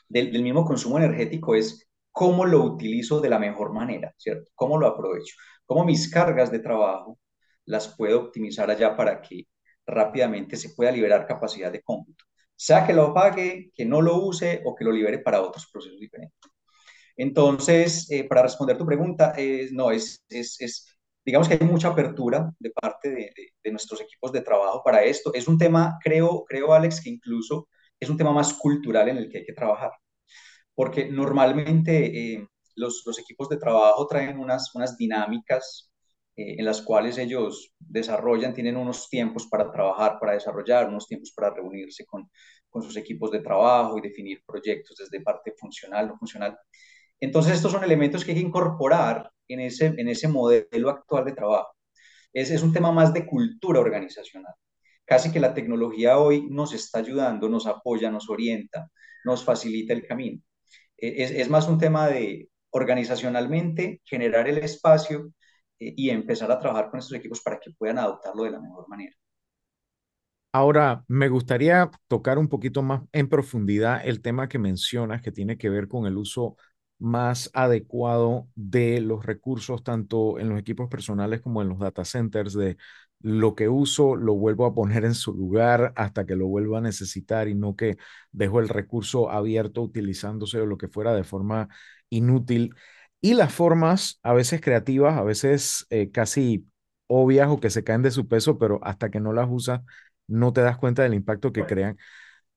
del, 0.08 0.32
del 0.32 0.42
mismo 0.42 0.64
consumo 0.64 0.98
energético, 0.98 1.54
es 1.54 1.88
cómo 2.10 2.44
lo 2.44 2.64
utilizo 2.64 3.20
de 3.20 3.28
la 3.28 3.38
mejor 3.38 3.72
manera, 3.72 4.12
¿cierto? 4.18 4.50
¿Cómo 4.56 4.78
lo 4.78 4.88
aprovecho? 4.88 5.36
¿Cómo 5.64 5.84
mis 5.84 6.10
cargas 6.10 6.50
de 6.50 6.58
trabajo 6.58 7.20
las 7.66 7.94
puedo 7.96 8.20
optimizar 8.20 8.68
allá 8.68 8.96
para 8.96 9.22
que 9.22 9.46
rápidamente 9.86 10.56
se 10.56 10.70
pueda 10.70 10.90
liberar 10.90 11.26
capacidad 11.26 11.72
de 11.72 11.82
cómputo. 11.82 12.24
Sea 12.56 12.86
que 12.86 12.92
lo 12.92 13.12
pague, 13.12 13.70
que 13.74 13.84
no 13.84 14.00
lo 14.00 14.16
use 14.16 14.62
o 14.64 14.74
que 14.74 14.84
lo 14.84 14.92
libere 14.92 15.18
para 15.18 15.42
otros 15.42 15.68
procesos 15.72 15.98
diferentes. 16.00 16.38
Entonces, 17.16 18.10
eh, 18.10 18.24
para 18.24 18.42
responder 18.42 18.76
tu 18.76 18.86
pregunta, 18.86 19.34
no, 19.72 19.90
es, 19.90 20.24
digamos 21.24 21.48
que 21.48 21.54
hay 21.54 21.66
mucha 21.66 21.88
apertura 21.88 22.52
de 22.58 22.70
parte 22.70 23.10
de, 23.62 23.70
nuestros 23.70 24.00
equipos 24.00 24.32
de 24.32 24.42
trabajo 24.42 24.82
para 24.84 25.02
esto. 25.04 25.32
Es 25.34 25.48
un 25.48 25.58
tema, 25.58 25.98
creo, 26.02 26.44
creo, 26.44 26.72
Alex, 26.72 27.00
que 27.00 27.10
incluso 27.10 27.68
es 27.98 28.08
un 28.10 28.16
tema 28.16 28.32
más 28.32 28.54
cultural 28.54 29.08
en 29.08 29.18
el 29.18 29.28
que 29.30 29.38
hay 29.38 29.44
que 29.44 29.52
trabajar, 29.52 29.92
porque 30.74 31.06
normalmente 31.10 32.34
eh, 32.34 32.48
los, 32.76 33.04
equipos 33.18 33.48
de 33.48 33.56
trabajo 33.56 34.06
traen 34.06 34.38
unas 34.38 34.72
dinámicas 34.98 35.93
eh, 36.36 36.56
en 36.58 36.64
las 36.64 36.82
cuales 36.82 37.18
ellos 37.18 37.74
desarrollan, 37.78 38.54
tienen 38.54 38.76
unos 38.76 39.08
tiempos 39.08 39.46
para 39.46 39.70
trabajar, 39.70 40.18
para 40.18 40.32
desarrollar, 40.32 40.88
unos 40.88 41.06
tiempos 41.06 41.32
para 41.32 41.50
reunirse 41.50 42.04
con, 42.04 42.28
con 42.68 42.82
sus 42.82 42.96
equipos 42.96 43.30
de 43.30 43.40
trabajo 43.40 43.98
y 43.98 44.00
definir 44.00 44.42
proyectos 44.44 44.96
desde 44.98 45.22
parte 45.22 45.52
funcional, 45.56 46.08
no 46.08 46.16
funcional. 46.18 46.58
Entonces, 47.20 47.54
estos 47.54 47.72
son 47.72 47.84
elementos 47.84 48.24
que 48.24 48.32
hay 48.32 48.38
que 48.38 48.46
incorporar 48.46 49.30
en 49.48 49.60
ese, 49.60 49.86
en 49.86 50.08
ese 50.08 50.28
modelo 50.28 50.90
actual 50.90 51.24
de 51.24 51.32
trabajo. 51.32 51.74
Es, 52.32 52.50
es 52.50 52.62
un 52.62 52.72
tema 52.72 52.90
más 52.92 53.14
de 53.14 53.26
cultura 53.26 53.80
organizacional. 53.80 54.54
Casi 55.04 55.30
que 55.30 55.40
la 55.40 55.54
tecnología 55.54 56.18
hoy 56.18 56.48
nos 56.50 56.72
está 56.74 56.98
ayudando, 56.98 57.48
nos 57.48 57.66
apoya, 57.66 58.10
nos 58.10 58.28
orienta, 58.28 58.90
nos 59.24 59.44
facilita 59.44 59.92
el 59.92 60.06
camino. 60.06 60.40
E, 60.96 61.22
es, 61.22 61.30
es 61.30 61.48
más 61.48 61.68
un 61.68 61.78
tema 61.78 62.08
de 62.08 62.48
organizacionalmente 62.70 64.00
generar 64.04 64.48
el 64.48 64.58
espacio 64.58 65.32
y 65.78 66.10
empezar 66.10 66.50
a 66.52 66.58
trabajar 66.60 66.90
con 66.90 67.00
estos 67.00 67.14
equipos 67.18 67.40
para 67.42 67.58
que 67.60 67.70
puedan 67.72 67.98
adoptarlo 67.98 68.44
de 68.44 68.50
la 68.52 68.60
mejor 68.60 68.88
manera. 68.88 69.14
Ahora, 70.52 71.04
me 71.08 71.28
gustaría 71.28 71.90
tocar 72.06 72.38
un 72.38 72.48
poquito 72.48 72.80
más 72.82 73.02
en 73.12 73.28
profundidad 73.28 74.06
el 74.06 74.22
tema 74.22 74.48
que 74.48 74.58
mencionas 74.60 75.20
que 75.20 75.32
tiene 75.32 75.58
que 75.58 75.68
ver 75.68 75.88
con 75.88 76.06
el 76.06 76.16
uso 76.16 76.56
más 76.98 77.50
adecuado 77.54 78.48
de 78.54 79.00
los 79.00 79.26
recursos, 79.26 79.82
tanto 79.82 80.38
en 80.38 80.48
los 80.48 80.58
equipos 80.60 80.88
personales 80.88 81.40
como 81.40 81.60
en 81.60 81.68
los 81.68 81.80
data 81.80 82.04
centers, 82.04 82.54
de 82.54 82.76
lo 83.20 83.54
que 83.56 83.68
uso, 83.68 84.14
lo 84.16 84.34
vuelvo 84.34 84.64
a 84.66 84.74
poner 84.74 85.04
en 85.04 85.14
su 85.14 85.32
lugar 85.34 85.92
hasta 85.96 86.24
que 86.24 86.36
lo 86.36 86.46
vuelva 86.46 86.78
a 86.78 86.80
necesitar 86.82 87.48
y 87.48 87.54
no 87.56 87.74
que 87.74 87.96
dejo 88.30 88.60
el 88.60 88.68
recurso 88.68 89.30
abierto 89.30 89.82
utilizándose 89.82 90.60
o 90.60 90.66
lo 90.66 90.76
que 90.78 90.88
fuera 90.88 91.14
de 91.14 91.24
forma 91.24 91.68
inútil. 92.10 92.74
Y 93.24 93.32
las 93.34 93.54
formas, 93.54 94.20
a 94.22 94.34
veces 94.34 94.60
creativas, 94.60 95.16
a 95.18 95.22
veces 95.22 95.86
eh, 95.90 96.10
casi 96.10 96.66
obvias 97.06 97.48
o 97.48 97.58
que 97.58 97.70
se 97.70 97.82
caen 97.82 98.02
de 98.02 98.10
su 98.10 98.28
peso, 98.28 98.58
pero 98.58 98.80
hasta 98.84 99.10
que 99.10 99.18
no 99.20 99.32
las 99.32 99.48
usas, 99.50 99.80
no 100.26 100.52
te 100.52 100.60
das 100.60 100.76
cuenta 100.76 101.02
del 101.04 101.14
impacto 101.14 101.50
que 101.52 101.64
crean. 101.64 101.96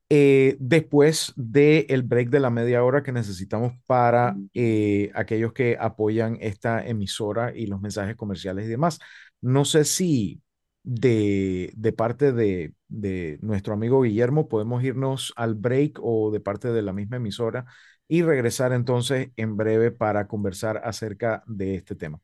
Eh, 0.09 0.57
después 0.59 1.33
del 1.37 2.03
break 2.03 2.29
de 2.29 2.39
la 2.41 2.49
media 2.51 2.83
hora 2.83 3.03
que 3.03 3.11
necesitamos 3.13 3.73
para 3.87 4.37
eh, 4.53 5.11
aquellos 5.15 5.53
que 5.53 5.77
apoyan 5.79 6.37
esta 6.41 6.85
emisora 6.85 7.53
y 7.55 7.67
los 7.67 7.81
mensajes 7.81 8.15
comerciales 8.17 8.65
y 8.65 8.69
demás. 8.69 8.99
No 9.41 9.65
sé 9.65 9.85
si 9.85 10.41
de, 10.83 11.71
de 11.77 11.93
parte 11.93 12.33
de, 12.33 12.73
de 12.89 13.39
nuestro 13.41 13.73
amigo 13.73 14.01
Guillermo 14.03 14.49
podemos 14.49 14.83
irnos 14.83 15.33
al 15.37 15.55
break 15.55 15.99
o 16.01 16.31
de 16.31 16.39
parte 16.41 16.69
de 16.71 16.81
la 16.83 16.93
misma 16.93 17.17
emisora 17.17 17.65
y 18.07 18.21
regresar 18.21 18.73
entonces 18.73 19.29
en 19.35 19.57
breve 19.57 19.91
para 19.91 20.27
conversar 20.27 20.81
acerca 20.83 21.43
de 21.47 21.75
este 21.75 21.95
tema. 21.95 22.19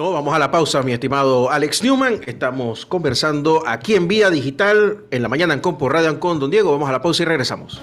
No, 0.00 0.12
vamos 0.12 0.32
a 0.32 0.38
la 0.38 0.50
pausa, 0.50 0.82
mi 0.82 0.92
estimado 0.92 1.50
Alex 1.50 1.82
Newman. 1.82 2.20
Estamos 2.26 2.86
conversando 2.86 3.62
aquí 3.66 3.94
en 3.94 4.08
Vía 4.08 4.30
Digital, 4.30 5.04
en 5.10 5.20
la 5.20 5.28
mañana 5.28 5.52
en 5.52 5.60
Compo 5.60 5.90
Radio 5.90 6.08
Ancon. 6.08 6.40
Don 6.40 6.50
Diego, 6.50 6.72
vamos 6.72 6.88
a 6.88 6.92
la 6.92 7.02
pausa 7.02 7.22
y 7.22 7.26
regresamos. 7.26 7.82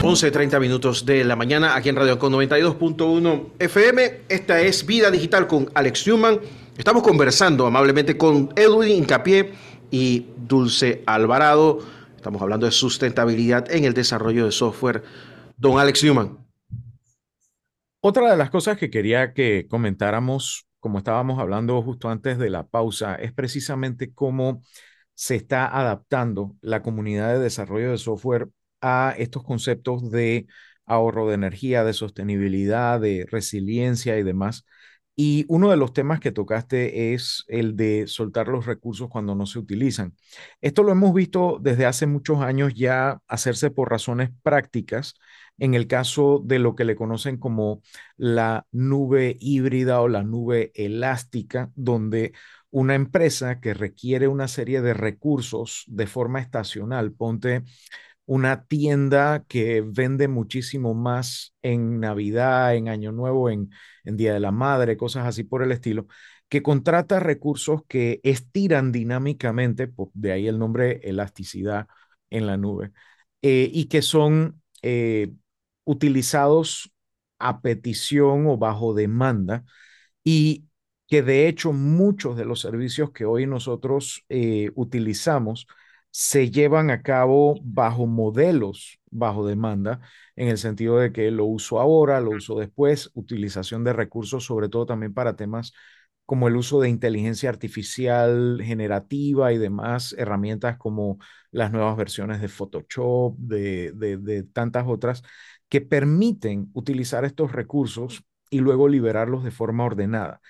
11.30 0.00 0.58
minutos 0.58 1.06
de 1.06 1.22
la 1.22 1.36
mañana 1.36 1.76
aquí 1.76 1.88
en 1.88 1.94
Radio 1.94 2.14
Ancon 2.14 2.32
92.1 2.32 3.44
FM. 3.60 4.22
Esta 4.28 4.60
es 4.60 4.84
Vida 4.84 5.12
Digital 5.12 5.46
con 5.46 5.70
Alex 5.74 6.04
Newman. 6.08 6.40
Estamos 6.76 7.04
conversando 7.04 7.64
amablemente 7.64 8.18
con 8.18 8.52
Edwin 8.56 8.90
Incapié 8.90 9.52
y 9.92 10.26
Dulce 10.36 11.04
Alvarado. 11.06 11.78
Estamos 12.16 12.42
hablando 12.42 12.66
de 12.66 12.72
sustentabilidad 12.72 13.70
en 13.70 13.84
el 13.84 13.94
desarrollo 13.94 14.46
de 14.46 14.50
software. 14.50 15.04
Don 15.56 15.78
Alex 15.78 16.02
Newman. 16.02 16.41
Otra 18.04 18.30
de 18.30 18.36
las 18.36 18.50
cosas 18.50 18.78
que 18.78 18.90
quería 18.90 19.32
que 19.32 19.66
comentáramos, 19.68 20.66
como 20.80 20.98
estábamos 20.98 21.38
hablando 21.38 21.80
justo 21.82 22.08
antes 22.08 22.36
de 22.38 22.50
la 22.50 22.66
pausa, 22.66 23.14
es 23.14 23.32
precisamente 23.32 24.12
cómo 24.12 24.62
se 25.14 25.36
está 25.36 25.66
adaptando 25.68 26.56
la 26.62 26.82
comunidad 26.82 27.32
de 27.34 27.38
desarrollo 27.40 27.92
de 27.92 27.98
software 27.98 28.48
a 28.80 29.14
estos 29.18 29.44
conceptos 29.44 30.10
de 30.10 30.46
ahorro 30.84 31.28
de 31.28 31.34
energía, 31.36 31.84
de 31.84 31.92
sostenibilidad, 31.92 33.00
de 33.00 33.26
resiliencia 33.30 34.18
y 34.18 34.24
demás. 34.24 34.64
Y 35.24 35.44
uno 35.46 35.70
de 35.70 35.76
los 35.76 35.92
temas 35.92 36.18
que 36.18 36.32
tocaste 36.32 37.14
es 37.14 37.44
el 37.46 37.76
de 37.76 38.08
soltar 38.08 38.48
los 38.48 38.66
recursos 38.66 39.08
cuando 39.08 39.36
no 39.36 39.46
se 39.46 39.60
utilizan. 39.60 40.16
Esto 40.60 40.82
lo 40.82 40.90
hemos 40.90 41.14
visto 41.14 41.58
desde 41.60 41.86
hace 41.86 42.06
muchos 42.08 42.40
años 42.40 42.74
ya 42.74 43.20
hacerse 43.28 43.70
por 43.70 43.88
razones 43.88 44.30
prácticas 44.42 45.14
en 45.58 45.74
el 45.74 45.86
caso 45.86 46.42
de 46.44 46.58
lo 46.58 46.74
que 46.74 46.84
le 46.84 46.96
conocen 46.96 47.36
como 47.36 47.82
la 48.16 48.66
nube 48.72 49.36
híbrida 49.38 50.00
o 50.00 50.08
la 50.08 50.24
nube 50.24 50.72
elástica, 50.74 51.70
donde 51.76 52.32
una 52.70 52.96
empresa 52.96 53.60
que 53.60 53.74
requiere 53.74 54.26
una 54.26 54.48
serie 54.48 54.82
de 54.82 54.92
recursos 54.92 55.84
de 55.86 56.08
forma 56.08 56.40
estacional, 56.40 57.12
ponte 57.12 57.62
una 58.32 58.64
tienda 58.64 59.44
que 59.46 59.82
vende 59.82 60.26
muchísimo 60.26 60.94
más 60.94 61.54
en 61.60 62.00
Navidad, 62.00 62.74
en 62.74 62.88
Año 62.88 63.12
Nuevo, 63.12 63.50
en, 63.50 63.70
Día 64.04 64.32
de 64.32 64.40
la 64.40 64.50
Madre, 64.52 64.96
cosas 64.96 65.26
así 65.26 65.44
por 65.44 65.62
el 65.62 65.70
estilo, 65.70 66.06
que 66.48 66.62
contrata 66.62 67.20
recursos 67.20 67.82
que 67.86 68.20
estiran 68.24 68.90
dinámicamente, 68.90 69.92
de 70.14 70.32
ahí 70.32 70.48
el 70.48 70.58
nombre 70.58 71.00
elasticidad 71.04 71.88
en 72.30 72.46
la 72.46 72.56
nube, 72.56 72.92
eh, 73.42 73.68
y 73.70 73.86
que 73.88 74.00
son 74.00 74.62
eh, 74.80 75.32
utilizados 75.84 76.90
a 77.38 77.60
petición 77.60 78.46
o 78.46 78.56
bajo 78.56 78.94
demanda 78.94 79.64
y 80.24 80.66
que 81.06 81.22
de 81.22 81.48
hecho 81.48 81.72
muchos 81.74 82.36
de 82.38 82.46
los 82.46 82.60
servicios 82.60 83.12
que 83.12 83.26
hoy 83.26 83.46
nosotros 83.46 84.24
eh, 84.30 84.70
utilizamos 84.74 85.66
se 86.12 86.50
llevan 86.52 86.90
a 86.90 87.02
cabo 87.02 87.56
bajo 87.64 88.06
modelos 88.06 89.00
bajo 89.14 89.46
demanda, 89.46 90.00
en 90.36 90.48
el 90.48 90.58
sentido 90.58 90.98
de 90.98 91.12
que 91.12 91.30
lo 91.30 91.46
uso 91.46 91.80
ahora, 91.80 92.20
lo 92.20 92.30
uso 92.32 92.58
después, 92.58 93.10
utilización 93.14 93.84
de 93.84 93.92
recursos, 93.92 94.44
sobre 94.46 94.68
todo 94.70 94.86
también 94.86 95.14
para 95.14 95.36
temas 95.36 95.72
como 96.26 96.48
el 96.48 96.56
uso 96.56 96.80
de 96.80 96.88
inteligencia 96.88 97.50
artificial 97.50 98.60
generativa 98.64 99.52
y 99.52 99.58
demás 99.58 100.14
herramientas 100.18 100.78
como 100.78 101.18
las 101.50 101.72
nuevas 101.72 101.96
versiones 101.96 102.40
de 102.40 102.48
Photoshop, 102.48 103.36
de, 103.38 103.92
de 103.92 104.42
tantas 104.44 104.86
otras, 104.86 105.22
que 105.68 105.80
permiten 105.80 106.70
utilizar 106.74 107.24
estos 107.24 107.52
recursos 107.52 108.24
y 108.50 108.60
luego 108.60 108.88
liberarlos 108.88 109.44
de 109.44 109.50
forma 109.50 109.84
ordenada. 109.84 110.40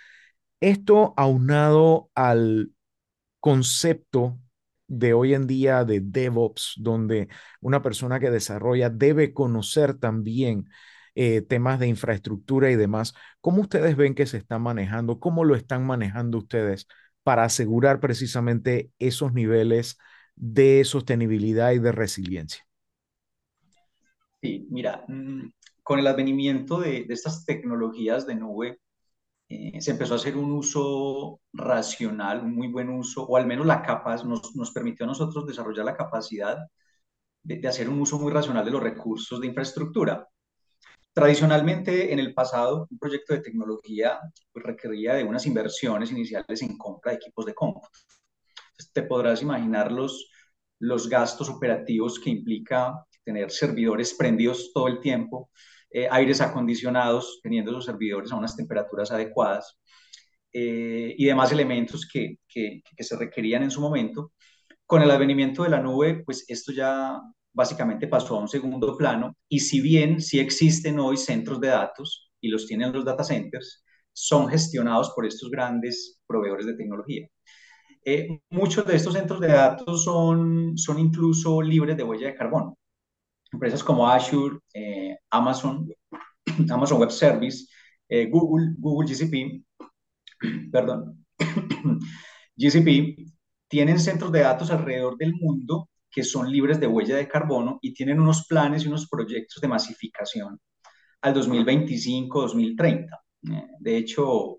Esto 0.60 1.14
aunado 1.16 2.10
al 2.14 2.72
concepto 3.40 4.38
de 4.92 5.14
hoy 5.14 5.32
en 5.32 5.46
día 5.46 5.84
de 5.84 6.00
DevOps, 6.00 6.74
donde 6.78 7.28
una 7.60 7.82
persona 7.82 8.20
que 8.20 8.30
desarrolla 8.30 8.90
debe 8.90 9.32
conocer 9.32 9.94
también 9.94 10.68
eh, 11.14 11.40
temas 11.40 11.80
de 11.80 11.88
infraestructura 11.88 12.70
y 12.70 12.76
demás. 12.76 13.14
¿Cómo 13.40 13.62
ustedes 13.62 13.96
ven 13.96 14.14
que 14.14 14.26
se 14.26 14.36
está 14.36 14.58
manejando? 14.58 15.18
¿Cómo 15.18 15.44
lo 15.44 15.54
están 15.54 15.86
manejando 15.86 16.38
ustedes 16.38 16.86
para 17.22 17.44
asegurar 17.44 18.00
precisamente 18.00 18.90
esos 18.98 19.32
niveles 19.32 19.96
de 20.36 20.84
sostenibilidad 20.84 21.72
y 21.72 21.78
de 21.78 21.92
resiliencia? 21.92 22.66
Sí, 24.42 24.66
mira, 24.70 25.04
mm, 25.08 25.52
con 25.82 26.00
el 26.00 26.06
advenimiento 26.06 26.80
de, 26.80 27.06
estas 27.08 27.46
tecnologías 27.46 28.26
de 28.26 28.34
nube, 28.34 28.78
eh, 29.52 29.80
se 29.82 29.90
empezó 29.90 30.14
a 30.14 30.16
hacer 30.16 30.36
un 30.36 30.50
uso 30.52 31.40
racional, 31.52 32.40
un 32.42 32.54
muy 32.54 32.68
buen 32.68 32.88
uso, 32.88 33.22
o 33.24 33.36
al 33.36 33.46
menos 33.46 33.66
la 33.66 33.82
capaz, 33.82 34.24
nos, 34.24 34.56
nos 34.56 34.70
permitió 34.72 35.04
a 35.04 35.08
nosotros 35.08 35.46
desarrollar 35.46 35.84
la 35.84 35.96
capacidad 35.96 36.56
de, 37.42 37.58
de, 37.58 37.68
hacer 37.68 37.88
un 37.90 38.00
uso 38.00 38.18
muy 38.18 38.32
racional 38.32 38.64
de 38.64 38.70
los 38.70 38.82
recursos 38.82 39.40
de 39.40 39.48
infraestructura. 39.48 40.26
Tradicionalmente, 41.12 42.12
en 42.12 42.18
el 42.18 42.32
pasado, 42.32 42.86
un 42.90 42.98
proyecto 42.98 43.34
de 43.34 43.40
tecnología 43.40 44.18
pues, 44.52 44.64
requería 44.64 45.14
de 45.14 45.24
unas 45.24 45.46
inversiones 45.46 46.10
iniciales 46.10 46.62
en 46.62 46.78
compra 46.78 47.12
de 47.12 47.16
equipos 47.18 47.44
de 47.44 47.54
cómputo. 47.54 47.90
te 48.94 49.02
podrás 49.02 49.42
imaginar 49.42 49.92
los, 49.92 50.30
los 50.78 51.08
gastos 51.10 51.50
operativos 51.50 52.18
que 52.18 52.30
implica 52.30 53.04
tener 53.22 53.50
servidores 53.50 54.14
prendidos 54.14 54.72
todo 54.72 54.88
el 54.88 55.00
tiempo, 55.00 55.50
eh, 55.92 56.08
aires 56.10 56.40
acondicionados, 56.40 57.40
teniendo 57.42 57.70
esos 57.70 57.84
servidores 57.84 58.32
a 58.32 58.36
unas 58.36 58.56
temperaturas 58.56 59.10
adecuadas 59.10 59.78
eh, 60.52 61.14
y 61.16 61.24
demás 61.24 61.52
elementos 61.52 62.08
que, 62.10 62.38
se 62.98 63.16
requerían 63.16 63.62
en 63.62 63.70
su 63.70 63.80
momento. 63.80 64.32
Con 64.86 65.02
el 65.02 65.10
advenimiento 65.10 65.62
de 65.64 65.70
la 65.70 65.80
nube, 65.80 66.22
pues 66.24 66.44
esto 66.48 66.72
ya 66.72 67.20
básicamente 67.52 68.08
pasó 68.08 68.36
a 68.36 68.40
un 68.40 68.48
segundo 68.48 68.96
plano 68.96 69.36
y 69.48 69.60
si 69.60 69.80
bien 69.80 70.20
sí 70.20 70.40
existen 70.40 70.98
hoy 70.98 71.16
centros 71.16 71.60
de 71.60 71.68
datos 71.68 72.32
y 72.40 72.48
los 72.48 72.66
tienen 72.66 72.92
los 72.92 73.04
data 73.04 73.24
centers, 73.24 73.84
son 74.12 74.48
gestionados 74.48 75.12
por 75.14 75.26
estos 75.26 75.50
grandes 75.50 76.20
proveedores 76.26 76.66
de 76.66 76.74
tecnología. 76.74 77.28
Eh, 78.04 78.40
muchos 78.50 78.86
de 78.86 78.96
estos 78.96 79.14
centros 79.14 79.40
de 79.40 79.48
datos 79.48 80.04
son, 80.04 80.76
son 80.76 80.98
incluso 80.98 81.62
libres 81.62 81.96
de 81.96 82.02
huella 82.02 82.28
de 82.28 82.34
carbono. 82.34 82.76
Empresas 83.52 83.82
como 83.84 84.08
Azure, 84.08 84.58
eh, 84.74 85.16
Amazon, 85.30 85.88
Amazon 86.70 86.98
Web 86.98 87.10
Service, 87.10 87.66
eh, 88.08 88.26
Google, 88.26 88.74
Google 88.78 89.08
GCP, 89.08 89.64
perdón, 90.72 91.24
GCP, 92.56 93.16
tienen 93.68 93.98
centros 93.98 94.32
de 94.32 94.40
datos 94.40 94.70
alrededor 94.70 95.16
del 95.16 95.34
mundo 95.34 95.88
que 96.10 96.22
son 96.22 96.50
libres 96.50 96.78
de 96.78 96.86
huella 96.86 97.16
de 97.16 97.28
carbono 97.28 97.78
y 97.80 97.94
tienen 97.94 98.20
unos 98.20 98.46
planes 98.46 98.84
y 98.84 98.88
unos 98.88 99.08
proyectos 99.08 99.62
de 99.62 99.68
masificación 99.68 100.60
al 101.22 101.34
2025-2030. 101.34 103.08
De 103.78 103.96
hecho, 103.96 104.58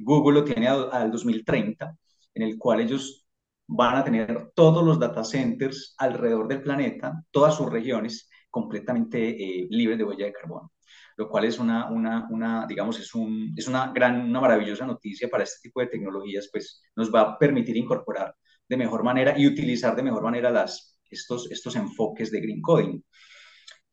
Google 0.00 0.40
lo 0.40 0.44
tiene 0.44 0.68
al 0.68 1.10
2030 1.10 1.94
en 2.34 2.42
el 2.42 2.56
cual 2.56 2.80
ellos 2.80 3.26
van 3.66 3.96
a 3.96 4.04
tener 4.04 4.50
todos 4.54 4.84
los 4.84 4.98
data 4.98 5.24
centers 5.24 5.94
alrededor 5.98 6.48
del 6.48 6.62
planeta, 6.62 7.22
todas 7.30 7.56
sus 7.56 7.70
regiones 7.70 8.28
completamente 8.50 9.30
eh, 9.30 9.66
libres 9.70 9.98
de 9.98 10.04
huella 10.04 10.26
de 10.26 10.32
carbono, 10.32 10.72
lo 11.16 11.28
cual 11.28 11.44
es 11.46 11.58
una, 11.58 11.90
una, 11.90 12.26
una 12.30 12.66
digamos, 12.66 12.98
es, 12.98 13.14
un, 13.14 13.54
es 13.56 13.66
una 13.68 13.92
gran, 13.92 14.28
una 14.28 14.40
maravillosa 14.40 14.84
noticia 14.84 15.28
para 15.28 15.44
este 15.44 15.68
tipo 15.68 15.80
de 15.80 15.86
tecnologías, 15.86 16.48
pues 16.52 16.82
nos 16.96 17.12
va 17.12 17.22
a 17.22 17.38
permitir 17.38 17.76
incorporar 17.76 18.34
de 18.68 18.76
mejor 18.76 19.02
manera 19.02 19.38
y 19.38 19.46
utilizar 19.46 19.96
de 19.96 20.02
mejor 20.02 20.22
manera 20.22 20.50
las, 20.50 20.98
estos, 21.08 21.50
estos 21.50 21.76
enfoques 21.76 22.30
de 22.30 22.40
green 22.40 22.60
coding. 22.60 23.00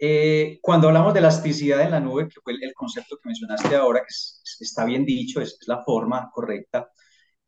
Eh, 0.01 0.59
cuando 0.61 0.87
hablamos 0.87 1.13
de 1.13 1.19
elasticidad 1.19 1.81
en 1.81 1.91
la 1.91 1.99
nube, 1.99 2.27
que 2.29 2.39
fue 2.41 2.53
el, 2.53 2.73
concepto 2.73 3.17
que 3.17 3.27
mencionaste 3.27 3.75
ahora, 3.75 3.99
que 3.99 4.63
está 4.63 4.85
bien 4.85 5.05
dicho, 5.05 5.41
es, 5.41 5.57
es 5.59 5.67
la 5.67 5.83
forma 5.83 6.29
correcta, 6.33 6.89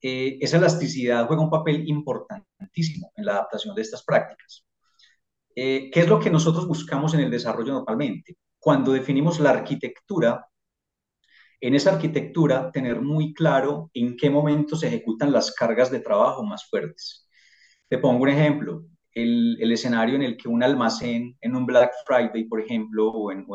eh, 0.02 0.38
esa 0.42 0.58
elasticidad 0.58 1.28
juega 1.28 1.44
un 1.44 1.50
papel 1.50 1.88
importantísimo 1.88 3.12
en 3.16 3.26
la 3.26 3.34
adaptación 3.34 3.76
de 3.76 3.82
estas 3.82 4.04
prácticas. 4.04 4.66
Eh, 5.56 5.90
¿Qué 5.92 6.00
es 6.02 6.08
lo 6.08 6.20
que 6.20 6.30
nosotros 6.30 6.68
buscamos 6.68 7.14
en 7.14 7.22
el 7.22 7.32
desarrollo 7.32 7.74
normalmente? 7.74 8.38
Cuando 8.60 8.94
definimos 8.94 9.40
la 9.40 9.52
arquitectura, 9.52 10.48
en 11.60 11.76
esa 11.76 11.94
arquitectura 11.94 12.72
tener 12.72 13.02
muy 13.02 13.34
claro 13.34 13.92
en 13.94 14.18
qué 14.18 14.30
momento 14.30 14.76
se 14.76 14.88
ejecutan 14.88 15.32
las 15.32 15.54
cargas 15.54 15.92
de 15.92 16.00
trabajo 16.00 16.44
más 16.44 16.68
fuertes. 16.70 17.28
Te 17.88 17.98
pongo 17.98 18.24
un 18.24 18.30
ejemplo, 18.30 18.86
el, 19.14 19.72
escenario 19.72 20.16
en 20.16 20.24
el 20.24 20.38
que 20.38 20.48
un 20.48 20.64
almacén 20.64 21.38
en 21.42 21.56
un 21.56 21.66
Black 21.66 21.92
Friday, 22.06 22.46
por 22.46 22.62
ejemplo, 22.62 23.10
o 23.12 23.32
en, 23.32 23.46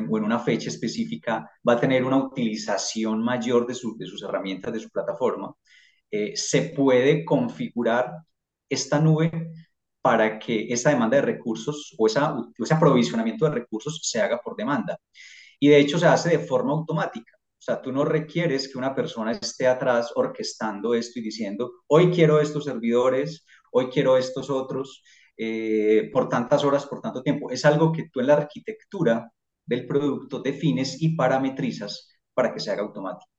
una 0.00 0.38
fecha 0.38 0.68
específica 0.68 1.50
va 1.66 1.74
a 1.74 1.80
tener 1.80 2.04
una 2.04 2.18
utilización 2.18 3.22
mayor 3.22 3.66
de, 3.66 3.74
de 3.74 4.06
sus 4.06 4.22
herramientas, 4.22 4.72
de 4.72 4.80
su 4.80 4.90
plataforma, 4.90 5.54
eh, 6.10 6.36
se 6.36 6.62
puede 6.76 7.24
configurar 7.24 8.12
esta 8.68 9.00
nube 9.00 9.50
para 10.00 10.38
que 10.38 10.66
esa 10.72 10.90
demanda 10.90 11.16
de 11.16 11.22
recursos 11.22 11.94
o, 11.98 12.06
esa, 12.06 12.36
ese 12.58 12.74
aprovisionamiento 12.74 13.46
de 13.46 13.52
recursos 13.52 14.00
se 14.02 14.20
haga 14.20 14.38
por 14.38 14.56
demanda. 14.56 14.98
Y 15.58 15.68
de 15.68 15.78
hecho 15.78 15.98
se 15.98 16.06
hace 16.06 16.30
de 16.30 16.38
forma 16.40 16.72
automática. 16.72 17.32
O 17.36 17.62
sea, 17.64 17.80
tú 17.80 17.90
no 17.90 18.04
requieres 18.04 18.70
que 18.70 18.78
una 18.78 18.94
persona 18.94 19.32
esté 19.32 19.66
atrás 19.66 20.12
orquestando 20.14 20.94
esto 20.94 21.18
y 21.18 21.22
diciendo, 21.22 21.72
hoy 21.86 22.10
quiero 22.10 22.40
estos 22.40 22.64
servidores, 22.64 23.46
hoy 23.72 23.86
quiero 23.88 24.18
estos 24.18 24.50
otros, 24.50 25.02
eh, 25.36 26.10
por 26.12 26.28
tantas 26.28 26.62
horas, 26.62 26.86
por 26.86 27.00
tanto 27.00 27.22
tiempo. 27.22 27.50
Es 27.50 27.64
algo 27.64 27.90
que 27.90 28.08
tú 28.12 28.20
en 28.20 28.26
la 28.26 28.34
arquitectura 28.34 29.32
del 29.66 29.86
producto 29.86 30.40
defines 30.40 31.00
y 31.02 31.16
parametrizas 31.16 32.10
para 32.34 32.52
que 32.52 32.60
se 32.60 32.70
haga 32.70 32.82
automático. 32.82 33.30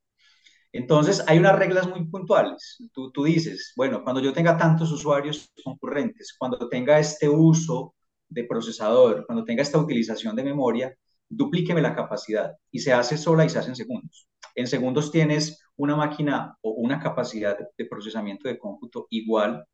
Entonces, 0.72 1.24
hay 1.28 1.38
unas 1.40 1.58
reglas 1.58 1.88
muy 1.88 2.06
puntuales. 2.10 2.78
Tú, 2.94 3.12
tú 3.12 3.24
dices, 3.24 3.74
bueno, 3.78 4.04
cuando 4.04 4.22
yo 4.22 4.34
tenga 4.34 4.58
tantos 4.58 4.92
usuarios 4.92 5.50
concurrentes, 5.64 6.36
cuando 6.38 6.68
tenga 6.68 7.00
este 7.00 7.30
uso 7.30 7.96
de 8.28 8.44
procesador, 8.44 9.26
cuando 9.26 9.46
tenga 9.46 9.62
esta 9.62 9.78
utilización 9.78 10.36
de 10.36 10.44
memoria, 10.44 10.94
duplíqueme 11.30 11.82
la 11.82 11.96
capacidad 11.96 12.54
y 12.72 12.80
se 12.80 12.94
hace 12.94 13.18
sola 13.18 13.46
y 13.46 13.50
se 13.50 13.60
hace 13.60 13.70
en 13.70 13.76
segundos. 13.76 14.28
En 14.56 14.68
segundos 14.68 15.12
tienes 15.12 15.62
una 15.78 15.96
máquina 15.96 16.58
o 16.62 16.72
una 16.72 17.00
capacidad 17.00 17.58
de 17.78 17.86
procesamiento 17.86 18.48
de 18.48 18.58
cómputo 18.60 19.08
igual, 19.12 19.66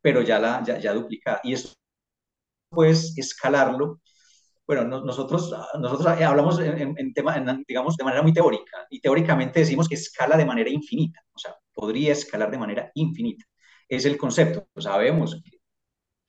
pero 0.00 0.22
ya, 0.22 0.38
la, 0.38 0.62
ya, 0.64 0.78
ya 0.78 0.92
duplicada. 0.92 1.40
Y 1.44 1.52
esto 1.54 1.70
puedes 2.68 3.16
escalarlo 3.18 4.00
bueno, 4.74 5.02
nosotros, 5.02 5.54
nosotros 5.78 6.06
hablamos 6.06 6.58
en, 6.60 7.12
tema, 7.12 7.36
digamos, 7.68 7.96
de 7.96 8.04
manera 8.04 8.22
muy 8.22 8.32
teórica 8.32 8.86
y 8.88 9.00
teóricamente 9.00 9.60
decimos 9.60 9.88
que 9.88 9.96
escala 9.96 10.36
de 10.36 10.46
manera 10.46 10.70
infinita, 10.70 11.20
o 11.32 11.38
sea, 11.38 11.54
podría 11.74 12.12
escalar 12.12 12.50
de 12.50 12.58
manera 12.58 12.90
infinita. 12.94 13.44
Es 13.86 14.06
el 14.06 14.16
concepto, 14.16 14.66
sabemos 14.80 15.42
que, 15.44 15.58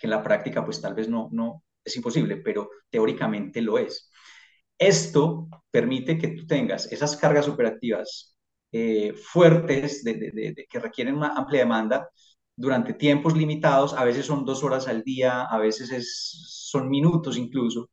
en 0.05 0.09
la 0.09 0.21
práctica 0.21 0.65
pues 0.65 0.81
tal 0.81 0.93
vez 0.93 1.07
no, 1.07 1.29
no 1.31 1.63
es 1.85 1.95
imposible, 1.95 2.37
pero 2.37 2.69
teóricamente 2.89 3.61
lo 3.61 3.77
es. 3.77 4.11
Esto 4.77 5.47
permite 5.71 6.17
que 6.17 6.29
tú 6.29 6.45
tengas 6.45 6.91
esas 6.91 7.15
cargas 7.15 7.47
operativas 7.47 8.35
eh, 8.73 9.13
fuertes 9.13 10.03
de, 10.03 10.65
que 10.69 10.79
requieren 10.79 11.15
una 11.15 11.33
amplia 11.37 11.61
demanda 11.61 12.09
durante 12.55 12.93
tiempos 12.93 13.37
limitados, 13.37 13.93
a 13.93 14.03
veces 14.03 14.25
son 14.25 14.43
dos 14.43 14.63
horas 14.63 14.87
al 14.89 15.03
día, 15.03 15.43
a 15.43 15.57
veces 15.59 15.91
es, 15.91 16.33
son 16.71 16.89
minutos 16.89 17.37
incluso, 17.37 17.89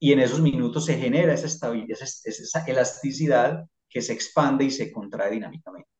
y 0.00 0.12
en 0.12 0.20
esos 0.20 0.40
minutos 0.40 0.86
se 0.86 0.96
genera 0.96 1.34
esa 1.34 1.46
estabilidad, 1.46 1.98
esa, 2.00 2.64
elasticidad 2.66 3.66
que 3.88 4.00
se 4.00 4.14
expande 4.14 4.64
y 4.64 4.70
se 4.70 4.90
contrae 4.90 5.30
dinámicamente. 5.32 5.90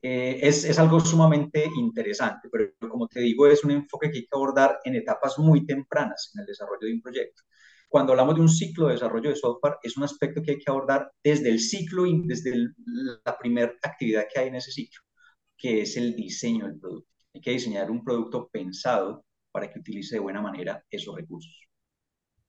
Eh, 0.00 0.38
es, 0.42 0.64
es, 0.64 0.78
algo 0.78 1.00
sumamente 1.00 1.68
interesante, 1.76 2.48
pero 2.50 2.70
como 2.88 3.08
te 3.08 3.20
digo, 3.20 3.48
es 3.48 3.64
un 3.64 3.72
enfoque 3.72 4.10
que 4.10 4.18
hay 4.18 4.22
que 4.26 4.36
abordar 4.36 4.78
en 4.84 4.94
etapas 4.94 5.38
muy 5.38 5.66
tempranas 5.66 6.30
en 6.34 6.40
el 6.42 6.46
desarrollo 6.46 6.86
de 6.86 6.94
un 6.94 7.02
proyecto. 7.02 7.42
Cuando 7.88 8.12
hablamos 8.12 8.36
de 8.36 8.42
un 8.42 8.48
ciclo 8.48 8.86
de 8.86 8.94
desarrollo 8.94 9.30
de 9.30 9.36
software, 9.36 9.76
es 9.82 9.96
un 9.96 10.04
aspecto 10.04 10.42
que 10.42 10.52
hay 10.52 10.58
que 10.58 10.70
abordar 10.70 11.10
desde 11.24 11.48
el 11.50 11.60
ciclo 11.60 12.06
y 12.06 12.22
desde 12.26 12.54
la 13.24 13.38
primera 13.38 13.72
actividad 13.82 14.26
que 14.32 14.40
hay 14.40 14.48
en 14.48 14.56
ese 14.56 14.70
ciclo, 14.70 15.00
que 15.56 15.82
es 15.82 15.96
el 15.96 16.14
diseño 16.14 16.66
del 16.66 16.78
producto. 16.78 17.10
Hay 17.34 17.40
que 17.40 17.50
diseñar 17.52 17.90
un 17.90 18.04
producto 18.04 18.48
pensado 18.52 19.24
para 19.50 19.70
que 19.72 19.80
utilice 19.80 20.16
de 20.16 20.20
buena 20.20 20.42
manera 20.42 20.84
esos 20.90 21.14
recursos. 21.16 21.65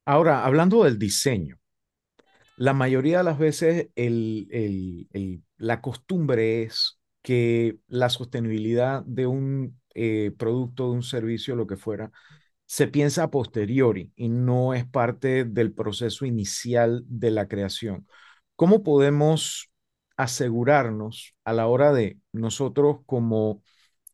Ahora, 0.08 0.46
hablando 0.46 0.86
del 0.86 0.98
diseño, 0.98 1.60
la 2.56 2.74
mayoría 2.74 3.18
de 3.18 3.24
las 3.26 3.38
veces 3.38 3.90
la 5.58 5.82
costumbre 5.82 6.64
es 6.64 6.98
que 7.22 7.78
la 7.90 8.08
sostenibilidad 8.08 9.04
de 9.06 9.28
un 9.28 9.78
eh, 9.96 10.32
producto, 10.38 10.86
de 10.86 10.92
un 10.92 11.04
servicio, 11.04 11.58
lo 11.58 11.68
que 11.68 11.76
fuera, 11.76 12.10
se 12.66 12.88
piensa 12.88 13.24
a 13.24 13.32
posteriori 13.32 14.14
y 14.16 14.30
no 14.30 14.74
es 14.74 14.86
parte 14.86 15.44
del 15.44 15.74
proceso 15.74 16.26
inicial 16.26 17.04
de 17.10 17.32
la 17.32 17.50
creación. 17.50 18.08
¿Cómo 18.56 18.84
podemos 18.84 19.74
asegurarnos 20.16 21.36
a 21.44 21.52
la 21.52 21.68
hora 21.68 21.92
de 21.92 22.18
nosotros 22.32 23.00
como 23.06 23.62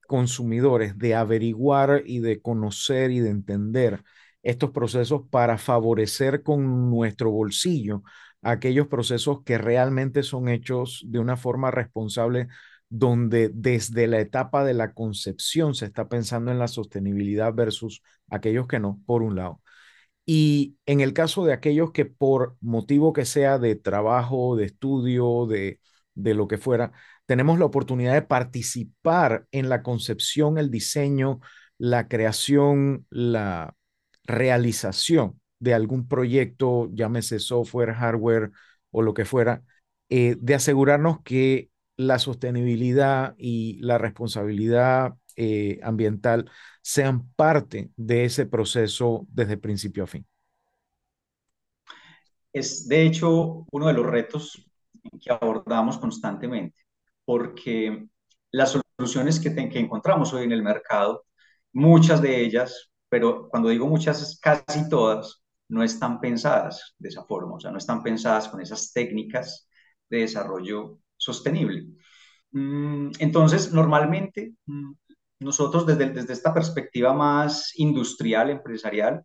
consumidores 0.08 0.98
de 0.98 1.14
averiguar 1.14 2.02
y 2.04 2.18
de 2.18 2.42
conocer 2.42 3.12
y 3.12 3.20
de 3.20 3.30
entender 3.30 4.04
estos 4.44 4.72
procesos 4.72 5.24
para 5.30 5.58
favorecer 5.58 6.44
con 6.44 6.90
nuestro 6.92 7.32
bolsillo 7.32 8.04
aquellos 8.42 8.88
procesos 8.88 9.44
que 9.44 9.58
realmente 9.58 10.22
son 10.24 10.50
hechos 10.50 11.04
de 11.08 11.20
una 11.20 11.38
forma 11.38 11.72
responsable, 11.72 12.48
donde 12.90 13.50
desde 13.54 14.08
la 14.08 14.20
etapa 14.20 14.64
de 14.64 14.74
la 14.74 14.94
concepción 14.94 15.74
se 15.76 15.86
está 15.86 16.10
pensando 16.10 16.52
en 16.52 16.60
la 16.60 16.68
sostenibilidad 16.68 17.54
versus 17.54 18.04
aquellos 18.30 18.68
que 18.68 18.80
no, 18.80 19.00
por 19.06 19.24
un 19.24 19.36
lado. 19.36 19.62
Y 20.26 20.78
en 20.86 21.02
el 21.02 21.14
caso 21.14 21.46
de 21.46 21.54
aquellos 21.54 21.92
que 21.92 22.06
por 22.06 22.58
motivo 22.62 23.14
que 23.14 23.26
sea 23.26 23.60
de 23.60 23.76
trabajo, 23.76 24.56
de 24.56 24.66
estudio, 24.66 25.46
de, 25.48 25.80
de 26.16 26.34
lo 26.34 26.48
que 26.48 26.58
fuera, 26.58 26.94
tenemos 27.26 27.60
la 27.60 27.66
oportunidad 27.66 28.14
de 28.14 28.22
participar 28.22 29.48
en 29.52 29.70
la 29.70 29.84
concepción, 29.84 30.58
el 30.58 30.70
diseño, 30.72 31.40
la 31.78 32.08
creación, 32.08 33.06
la, 33.10 33.76
realización 34.26 35.40
de 35.60 35.74
algún 35.74 36.08
proyecto, 36.08 36.90
llámese 36.94 37.40
software, 37.40 37.94
hardware 37.94 38.52
o 38.92 39.02
lo 39.02 39.14
que 39.14 39.26
fuera, 39.26 39.64
eh, 40.10 40.36
de 40.40 40.56
asegurarnos 40.56 41.22
que 41.24 41.70
la 41.96 42.20
sostenibilidad 42.20 43.36
y 43.38 43.80
la 43.82 43.98
responsabilidad 43.98 45.16
eh, 45.36 45.80
ambiental 45.84 46.50
sean 46.82 47.30
parte 47.36 47.92
de 47.96 48.26
ese 48.26 48.46
proceso 48.46 49.26
desde 49.30 49.58
principio 49.58 50.04
a 50.04 50.08
fin. 50.08 50.26
Es 52.52 52.88
de 52.88 53.04
hecho 53.04 53.66
uno 53.72 53.88
de 53.88 53.94
los 53.94 54.06
retos 54.06 54.70
que 55.22 55.32
abordamos 55.32 55.98
constantemente, 55.98 56.82
porque 57.26 58.06
las 58.52 58.80
soluciones 58.98 59.40
que, 59.40 59.54
que 59.70 59.80
encontramos 59.80 60.34
hoy 60.34 60.44
en 60.44 60.52
el 60.52 60.62
mercado, 60.62 61.26
muchas 61.72 62.22
de 62.22 62.42
ellas 62.42 62.92
pero 63.14 63.48
cuando 63.48 63.70
digo 63.70 63.86
muchas, 63.86 64.40
casi 64.42 64.90
todas, 64.90 65.44
no 65.70 65.84
están 65.84 66.20
pensadas 66.20 66.96
de 66.98 67.10
esa 67.10 67.24
forma, 67.24 67.58
o 67.58 67.60
sea, 67.60 67.70
no 67.70 67.78
están 67.78 68.02
pensadas 68.02 68.48
con 68.50 68.60
esas 68.60 68.92
técnicas 68.92 69.70
de 70.10 70.22
desarrollo 70.22 70.98
sostenible. 71.16 71.90
Mm, 72.54 73.12
entonces, 73.20 73.72
normalmente, 73.72 74.56
mm, 74.66 74.94
nosotros 75.42 75.86
desde, 75.86 76.10
desde 76.10 76.34
esta 76.34 76.56
perspectiva 76.56 77.14
más 77.14 77.74
industrial, 77.76 78.50
empresarial, 78.50 79.24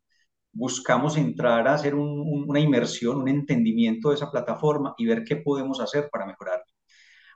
buscamos 0.53 1.17
entrar 1.17 1.67
a 1.67 1.73
hacer 1.73 1.95
una 1.95 2.61
inmersión, 2.61 3.23
un 3.23 3.29
entendimiento 3.29 4.11
de 4.11 4.17
esa 4.17 4.31
plataforma 4.31 4.95
y 4.99 5.07
ver 5.07 5.25
qué 5.25 5.37
podemos 5.37 5.81
hacer 5.81 6.11
para 6.13 6.27
mejorar. 6.27 6.63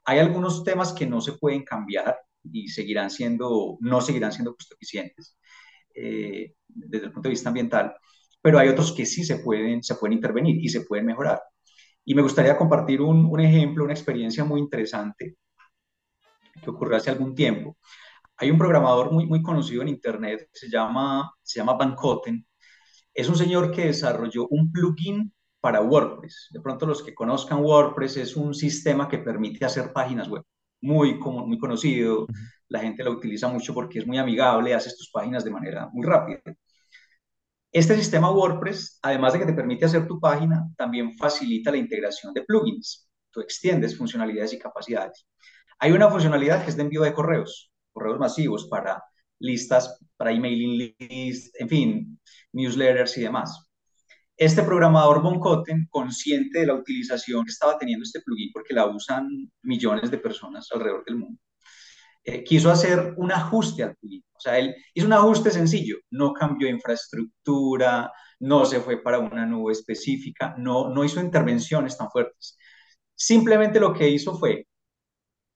Hay 0.04 0.18
algunos 0.18 0.64
temas 0.64 0.92
que 0.92 1.06
no 1.06 1.22
se 1.22 1.32
pueden 1.32 1.64
cambiar 1.64 2.18
y 2.44 2.68
seguirán 2.68 3.08
siendo, 3.08 3.78
no 3.80 4.02
seguirán 4.02 4.32
siendo 4.32 4.54
costo 4.54 4.74
eficientes 4.74 5.38
eh, 5.94 6.54
desde 6.68 7.06
el 7.06 7.12
punto 7.12 7.28
de 7.28 7.32
vista 7.32 7.48
ambiental, 7.50 7.94
pero 8.40 8.58
hay 8.58 8.68
otros 8.68 8.92
que 8.92 9.06
sí 9.06 9.24
se 9.24 9.38
pueden, 9.38 9.82
se 9.82 9.94
pueden 9.96 10.14
intervenir 10.14 10.56
y 10.60 10.68
se 10.68 10.82
pueden 10.82 11.06
mejorar. 11.06 11.40
Y 12.04 12.14
me 12.14 12.22
gustaría 12.22 12.56
compartir 12.56 13.00
un, 13.00 13.26
un 13.26 13.40
ejemplo, 13.40 13.84
una 13.84 13.92
experiencia 13.92 14.44
muy 14.44 14.60
interesante 14.60 15.36
que 16.62 16.70
ocurrió 16.70 16.96
hace 16.96 17.10
algún 17.10 17.34
tiempo. 17.34 17.76
Hay 18.36 18.50
un 18.50 18.58
programador 18.58 19.12
muy, 19.12 19.26
muy 19.26 19.42
conocido 19.42 19.82
en 19.82 19.88
Internet, 19.88 20.48
se 20.52 20.68
llama, 20.68 21.32
se 21.42 21.60
llama 21.60 21.74
Van. 21.74 21.96
Es 23.14 23.28
un 23.28 23.36
señor 23.36 23.70
que 23.70 23.86
desarrolló 23.86 24.48
un 24.48 24.72
plugin 24.72 25.32
para 25.60 25.80
WordPress. 25.80 26.48
De 26.50 26.60
pronto 26.60 26.86
los 26.86 27.02
que 27.02 27.14
conozcan 27.14 27.60
WordPress 27.62 28.16
es 28.16 28.36
un 28.36 28.54
sistema 28.54 29.08
que 29.08 29.18
permite 29.18 29.64
hacer 29.64 29.92
páginas 29.92 30.28
web. 30.28 30.44
Muy, 30.82 31.14
muy 31.14 31.58
conocido, 31.58 32.26
la 32.68 32.80
gente 32.80 33.04
lo 33.04 33.12
utiliza 33.12 33.48
mucho 33.48 33.72
porque 33.72 34.00
es 34.00 34.06
muy 34.06 34.18
amigable, 34.18 34.74
haces 34.74 34.96
tus 34.96 35.10
páginas 35.10 35.44
de 35.44 35.50
manera 35.50 35.88
muy 35.92 36.04
rápida. 36.06 36.40
Este 37.70 37.96
sistema 37.96 38.30
WordPress, 38.30 38.98
además 39.02 39.32
de 39.32 39.38
que 39.38 39.46
te 39.46 39.54
permite 39.54 39.86
hacer 39.86 40.06
tu 40.06 40.20
página, 40.20 40.68
también 40.76 41.16
facilita 41.16 41.70
la 41.70 41.78
integración 41.78 42.34
de 42.34 42.42
plugins. 42.42 43.08
Tú 43.30 43.40
extiendes 43.40 43.96
funcionalidades 43.96 44.52
y 44.52 44.58
capacidades. 44.58 45.26
Hay 45.78 45.92
una 45.92 46.10
funcionalidad 46.10 46.62
que 46.62 46.70
es 46.70 46.76
de 46.76 46.82
envío 46.82 47.02
de 47.02 47.14
correos, 47.14 47.72
correos 47.92 48.18
masivos 48.18 48.68
para 48.68 49.02
listas, 49.38 49.98
para 50.16 50.32
emailing 50.32 50.96
lists, 50.98 51.50
en 51.58 51.68
fin, 51.68 52.20
newsletters 52.52 53.16
y 53.18 53.22
demás. 53.22 53.71
Este 54.36 54.62
programador 54.62 55.22
Von 55.22 55.40
consciente 55.90 56.60
de 56.60 56.66
la 56.66 56.74
utilización 56.74 57.44
que 57.44 57.50
estaba 57.50 57.78
teniendo 57.78 58.02
este 58.04 58.20
plugin, 58.22 58.50
porque 58.52 58.74
la 58.74 58.86
usan 58.86 59.28
millones 59.62 60.10
de 60.10 60.18
personas 60.18 60.68
alrededor 60.72 61.04
del 61.04 61.16
mundo, 61.16 61.40
eh, 62.24 62.44
quiso 62.44 62.70
hacer 62.70 63.14
un 63.16 63.32
ajuste 63.32 63.82
al 63.82 63.96
plugin. 63.96 64.24
O 64.34 64.40
sea, 64.40 64.58
él 64.58 64.74
hizo 64.94 65.06
un 65.06 65.12
ajuste 65.12 65.50
sencillo, 65.50 65.98
no 66.10 66.32
cambió 66.32 66.68
infraestructura, 66.68 68.12
no 68.40 68.64
se 68.64 68.80
fue 68.80 69.02
para 69.02 69.18
una 69.20 69.46
nube 69.46 69.72
específica, 69.72 70.54
no, 70.58 70.88
no 70.90 71.04
hizo 71.04 71.20
intervenciones 71.20 71.96
tan 71.96 72.10
fuertes. 72.10 72.58
Simplemente 73.14 73.80
lo 73.80 73.92
que 73.94 74.08
hizo 74.08 74.36
fue 74.38 74.66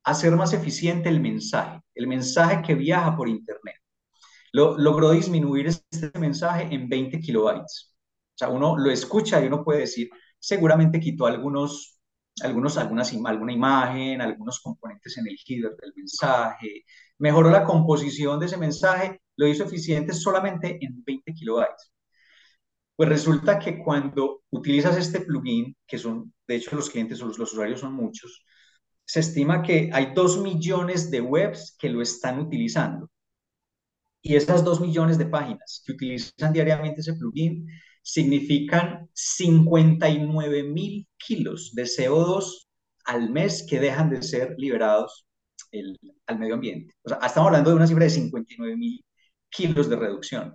hacer 0.05 0.33
más 0.37 0.53
eficiente 0.53 1.09
el 1.09 1.21
mensaje, 1.21 1.81
el 1.95 2.07
mensaje 2.07 2.63
que 2.63 2.75
viaja 2.75 3.17
por 3.17 3.29
Internet. 3.29 3.77
Lo, 4.53 4.79
logró 4.79 5.11
disminuir 5.11 5.67
este 5.67 6.17
mensaje 6.19 6.73
en 6.75 6.89
20 6.89 7.21
kilobytes. 7.21 7.96
O 8.37 8.39
sea, 8.39 8.49
uno 8.51 8.77
lo 8.79 8.91
escucha 8.91 9.43
y 9.43 9.47
uno 9.47 9.65
puede 9.65 9.81
decir, 9.81 10.11
seguramente 10.39 11.01
quitó 11.01 11.27
algunos 11.27 11.97
algunos, 12.43 12.77
algunas, 12.77 13.13
alguna 13.13 13.53
imagen, 13.53 14.21
algunos 14.21 14.61
componentes 14.61 15.17
en 15.19 15.27
el 15.27 15.39
header 15.47 15.75
del 15.77 15.93
mensaje, 15.97 16.85
mejoró 17.19 17.51
la 17.51 17.65
composición 17.65 18.39
de 18.41 18.47
ese 18.47 18.57
mensaje, 18.59 19.21
lo 19.37 19.47
hizo 19.47 19.65
eficiente 19.65 20.13
solamente 20.13 20.79
en 20.85 21.03
20 21.05 21.33
kilobytes. 21.35 21.93
Pues 22.95 23.09
resulta 23.09 23.59
que 23.59 23.79
cuando 23.83 24.43
utilizas 24.51 24.97
este 24.97 25.21
plugin, 25.21 25.77
que 25.87 25.99
son, 25.99 26.33
de 26.47 26.57
hecho 26.57 26.77
los 26.77 26.91
clientes 26.91 27.21
o 27.23 27.27
los, 27.27 27.39
los 27.39 27.53
usuarios 27.53 27.81
son 27.81 27.95
muchos, 27.95 28.45
se 29.05 29.21
estima 29.21 29.63
que 29.63 29.91
hay 29.93 30.13
2 30.15 30.39
millones 30.43 31.11
de 31.11 31.21
webs 31.21 31.77
que 31.79 31.89
lo 31.91 32.03
están 32.03 32.41
utilizando. 32.41 33.11
Y 34.23 34.35
esas 34.35 34.65
2 34.65 34.81
millones 34.81 35.19
de 35.19 35.27
páginas 35.27 35.83
que 35.87 35.93
utilizan 35.93 36.53
diariamente 36.53 37.01
ese 37.01 37.15
plugin 37.15 37.67
significan 38.07 39.11
59 39.15 40.63
mil 40.63 41.09
kilos 41.17 41.73
de 41.75 41.83
CO2 41.83 42.69
al 43.05 43.31
mes 43.31 43.67
que 43.69 43.81
dejan 43.81 44.11
de 44.11 44.23
ser 44.23 44.55
liberados 44.59 45.27
al 46.27 46.39
medio 46.39 46.55
ambiente. 46.55 46.95
O 47.03 47.09
sea, 47.09 47.19
estamos 47.19 47.49
hablando 47.49 47.71
de 47.71 47.77
una 47.77 47.87
cifra 47.89 48.05
de 48.05 48.11
59 48.11 48.77
mil 48.77 49.05
kilos 49.51 49.91
de 49.91 49.97
reducción. 49.97 50.55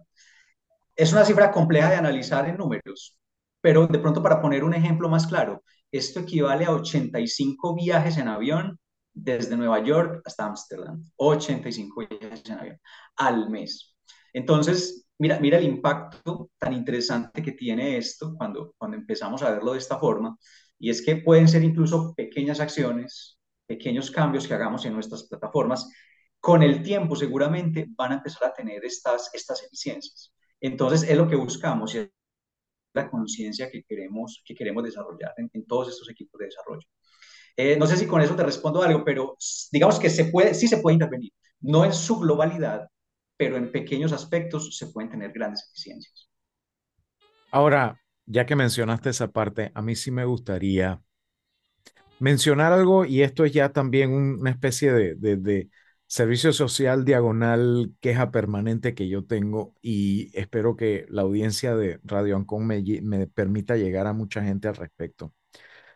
Es 0.95 1.11
una 1.11 1.25
cifra 1.25 1.51
compleja 1.51 1.89
de 1.89 1.97
analizar 1.97 2.47
en 2.47 2.55
números, 2.55 3.17
pero 3.59 3.85
de 3.85 3.99
pronto 3.99 4.23
para 4.23 4.41
poner 4.41 4.63
un 4.63 4.73
ejemplo 4.73 5.09
más 5.09 5.27
claro, 5.27 5.61
esto 5.91 6.21
equivale 6.21 6.63
a 6.63 6.71
85 6.71 7.75
viajes 7.75 8.17
en 8.17 8.29
avión 8.29 8.79
desde 9.13 9.57
Nueva 9.57 9.83
York 9.83 10.21
hasta 10.23 10.45
Ámsterdam. 10.45 11.03
85 11.17 12.07
viajes 12.07 12.45
en 12.45 12.59
avión 12.59 12.77
al 13.17 13.49
mes. 13.49 13.93
Entonces, 14.31 15.05
Mira, 15.21 15.39
mira 15.39 15.60
el 15.60 15.65
impacto 15.65 16.49
tan 16.57 16.73
interesante 16.73 17.43
que 17.43 17.51
tiene 17.51 17.95
esto 17.95 18.34
cuando, 18.36 18.73
cuando 18.75 18.97
empezamos 18.97 19.43
a 19.43 19.51
verlo 19.51 19.73
de 19.73 19.77
esta 19.77 19.99
forma, 19.99 20.36
y 20.79 20.89
es 20.89 21.03
que 21.03 21.17
pueden 21.17 21.47
ser 21.47 21.63
incluso 21.63 22.15
pequeñas 22.15 22.60
acciones, 22.60 23.38
pequeños 23.67 24.10
cambios 24.10 24.47
que 24.47 24.55
hagamos 24.55 24.84
en 24.84 24.93
nuestras 24.93 25.27
plataformas, 25.27 25.88
con 26.39 26.63
el 26.63 26.81
tiempo 26.81 27.15
seguramente 27.15 27.86
van 27.95 28.13
a 28.13 28.15
empezar 28.15 28.49
a 28.49 28.53
tener 28.55 28.84
estas, 28.84 29.29
estas 29.36 29.62
eficiencias. 29.63 30.34
Entonces 30.60 31.07
es 31.07 31.15
lo 31.15 31.27
que 31.27 31.36
buscamos 31.36 31.93
y 31.93 31.99
es 31.99 32.10
la 32.95 33.07
conciencia 33.07 33.69
que 33.69 33.84
queremos, 33.84 34.41
que 34.43 34.55
queremos 34.55 34.84
desarrollar 34.84 35.36
en, 35.38 35.65
todos 35.67 35.89
estos 35.89 36.10
equipos 36.10 36.39
de 36.39 36.45
desarrollo. 36.45 36.88
Eh, 37.55 37.77
no 37.77 37.86
sé 37.86 37.95
si 37.95 38.07
con 38.07 38.21
eso 38.21 38.36
te 38.36 38.41
respondo 38.41 38.81
algo, 38.81 39.05
pero 39.05 39.38
digamos 39.71 39.99
que 39.99 40.10
se 40.10 40.25
puede, 40.25 40.55
sí 40.55 40.67
se 40.67 40.79
puede 40.79 40.95
intervenir, 40.95 41.31
no 41.60 41.86
en 41.86 41.93
su 41.93 42.17
globalidad, 42.17 42.88
pero 43.41 43.58
en 43.58 43.71
pequeños 43.71 44.13
aspectos 44.13 44.77
se 44.77 44.86
pueden 44.86 45.10
tener 45.10 45.32
grandes 45.32 45.67
eficiencias. 45.67 46.30
Ahora, 47.51 47.99
ya 48.27 48.45
que 48.45 48.56
mencionaste 48.56 49.10
esa 49.10 49.32
parte, 49.32 49.71
a 49.73 49.82
mí 49.82 49.95
sí 49.95 50.12
me 50.12 50.25
gustaría 50.25 51.01
mencionar 52.19 52.71
algo 52.71 53.04
y 53.04 53.23
esto 53.23 53.43
es 53.43 53.51
ya 53.51 53.73
también 53.73 54.12
una 54.12 54.51
especie 54.51 54.93
de, 54.93 55.69
servicio 56.06 56.54
social 56.54 57.04
diagonal 57.04 57.95
queja 57.99 58.30
permanente 58.30 58.93
que 58.93 59.08
yo 59.08 59.25
tengo 59.25 59.73
y 59.82 60.30
espero 60.38 60.75
que 60.75 61.08
la 61.10 61.23
audiencia 61.23 61.75
de 61.75 61.99
Radio 62.04 62.36
Ancon 62.36 62.67
me, 62.67 62.84
me 63.01 63.25
permita 63.25 63.75
llegar 63.75 64.06
a 64.06 64.13
mucha 64.13 64.43
gente 64.43 64.67
al 64.67 64.75
respecto. 64.75 65.34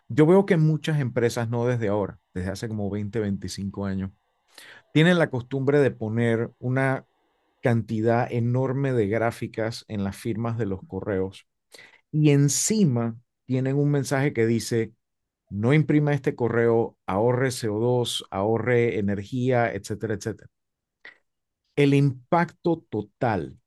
Yo 0.07 0.25
veo 0.25 0.47
que 0.47 0.57
muchas 0.57 0.99
empresas, 0.99 1.47
no 1.47 1.67
desde 1.67 1.89
ahora, 1.89 2.19
desde 2.33 2.49
hace 2.49 2.67
como 2.67 2.89
20, 2.89 3.19
25 3.19 3.85
años, 3.85 4.09
tienen 4.93 5.19
la 5.19 5.29
costumbre 5.29 5.79
de 5.79 5.91
poner 5.91 6.49
una 6.57 7.05
cantidad 7.65 8.31
enorme 8.31 8.93
de 8.93 9.07
gráficas 9.07 9.85
en 9.87 10.03
las 10.03 10.15
firmas 10.15 10.59
de 10.59 10.67
los 10.67 10.81
correos 10.87 11.47
y 12.11 12.29
encima 12.29 13.17
tienen 13.47 13.75
un 13.75 13.89
mensaje 13.89 14.33
que 14.33 14.45
dice, 14.45 14.93
no 15.49 15.73
imprima 15.73 16.13
este 16.13 16.35
correo, 16.35 16.95
ahorre 17.07 17.49
CO2, 17.49 18.23
ahorre 18.29 18.99
energía, 18.99 19.73
etcétera, 19.73 20.13
etcétera. 20.13 20.51
El 21.75 21.95
impacto 21.95 22.85
total 22.87 23.57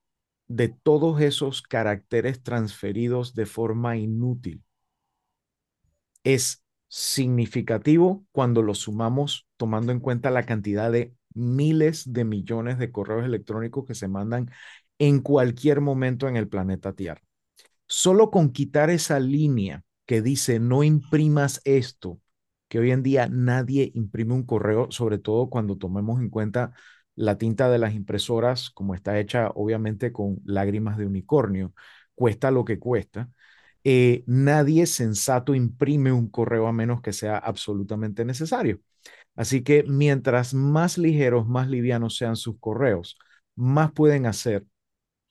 de 0.47 0.69
todos 0.69 1.21
esos 1.21 1.61
caracteres 1.61 2.41
transferidos 2.41 3.35
de 3.35 3.47
forma 3.47 3.97
inútil 3.97 4.63
es 6.23 6.63
significativo 6.87 8.25
cuando 8.31 8.63
lo 8.63 8.75
sumamos 8.75 9.49
tomando 9.57 9.91
en 9.91 9.99
cuenta 9.99 10.31
la 10.31 10.45
cantidad 10.45 10.93
de 10.93 11.17
miles 11.35 12.13
de 12.13 12.25
millones 12.25 12.79
de 12.79 12.93
correos 12.93 13.25
electrónicos 13.25 13.87
que 13.87 13.95
se 13.95 14.09
mandan 14.09 14.51
en 14.99 15.21
cualquier 15.21 15.81
momento 15.81 16.29
en 16.29 16.37
el 16.37 16.49
planeta 16.49 16.93
Tierra. 16.93 17.23
Solo 17.87 18.31
con 18.31 18.51
quitar 18.51 18.91
esa 18.91 19.19
línea 19.21 19.85
que 20.07 20.23
dice 20.23 20.61
no 20.61 20.83
imprimas 20.85 21.61
esto, 21.65 22.21
que 22.69 22.79
hoy 22.79 22.91
en 22.91 23.03
día 23.03 23.29
nadie 23.31 23.91
imprime 23.95 24.35
un 24.35 24.45
correo, 24.45 24.91
sobre 24.91 25.19
todo 25.19 25.49
cuando 25.51 25.77
tomemos 25.79 26.21
en 26.21 26.31
cuenta 26.31 26.73
la 27.15 27.39
tinta 27.39 27.69
de 27.71 27.79
las 27.79 27.95
impresoras, 27.95 28.71
como 28.71 28.95
está 28.95 29.19
hecha 29.19 29.49
obviamente 29.55 30.13
con 30.13 30.39
lágrimas 30.45 30.99
de 30.99 31.07
unicornio, 31.07 31.75
cuesta 32.15 32.51
lo 32.51 32.65
que 32.65 32.79
cuesta. 32.79 33.31
Eh, 33.85 34.25
nadie 34.27 34.87
sensato 34.87 35.55
imprime 35.55 36.13
un 36.13 36.29
correo 36.29 36.67
a 36.67 36.73
menos 36.73 37.01
que 37.03 37.13
sea 37.13 37.39
absolutamente 37.39 38.25
necesario. 38.25 38.81
Así 39.39 39.63
que 39.63 39.85
mientras 39.85 40.53
más 40.53 40.99
ligeros, 40.99 41.47
más 41.47 41.69
livianos 41.69 42.17
sean 42.17 42.35
sus 42.35 42.59
correos, 42.59 43.17
más 43.55 43.93
pueden 43.93 44.27
hacer 44.27 44.67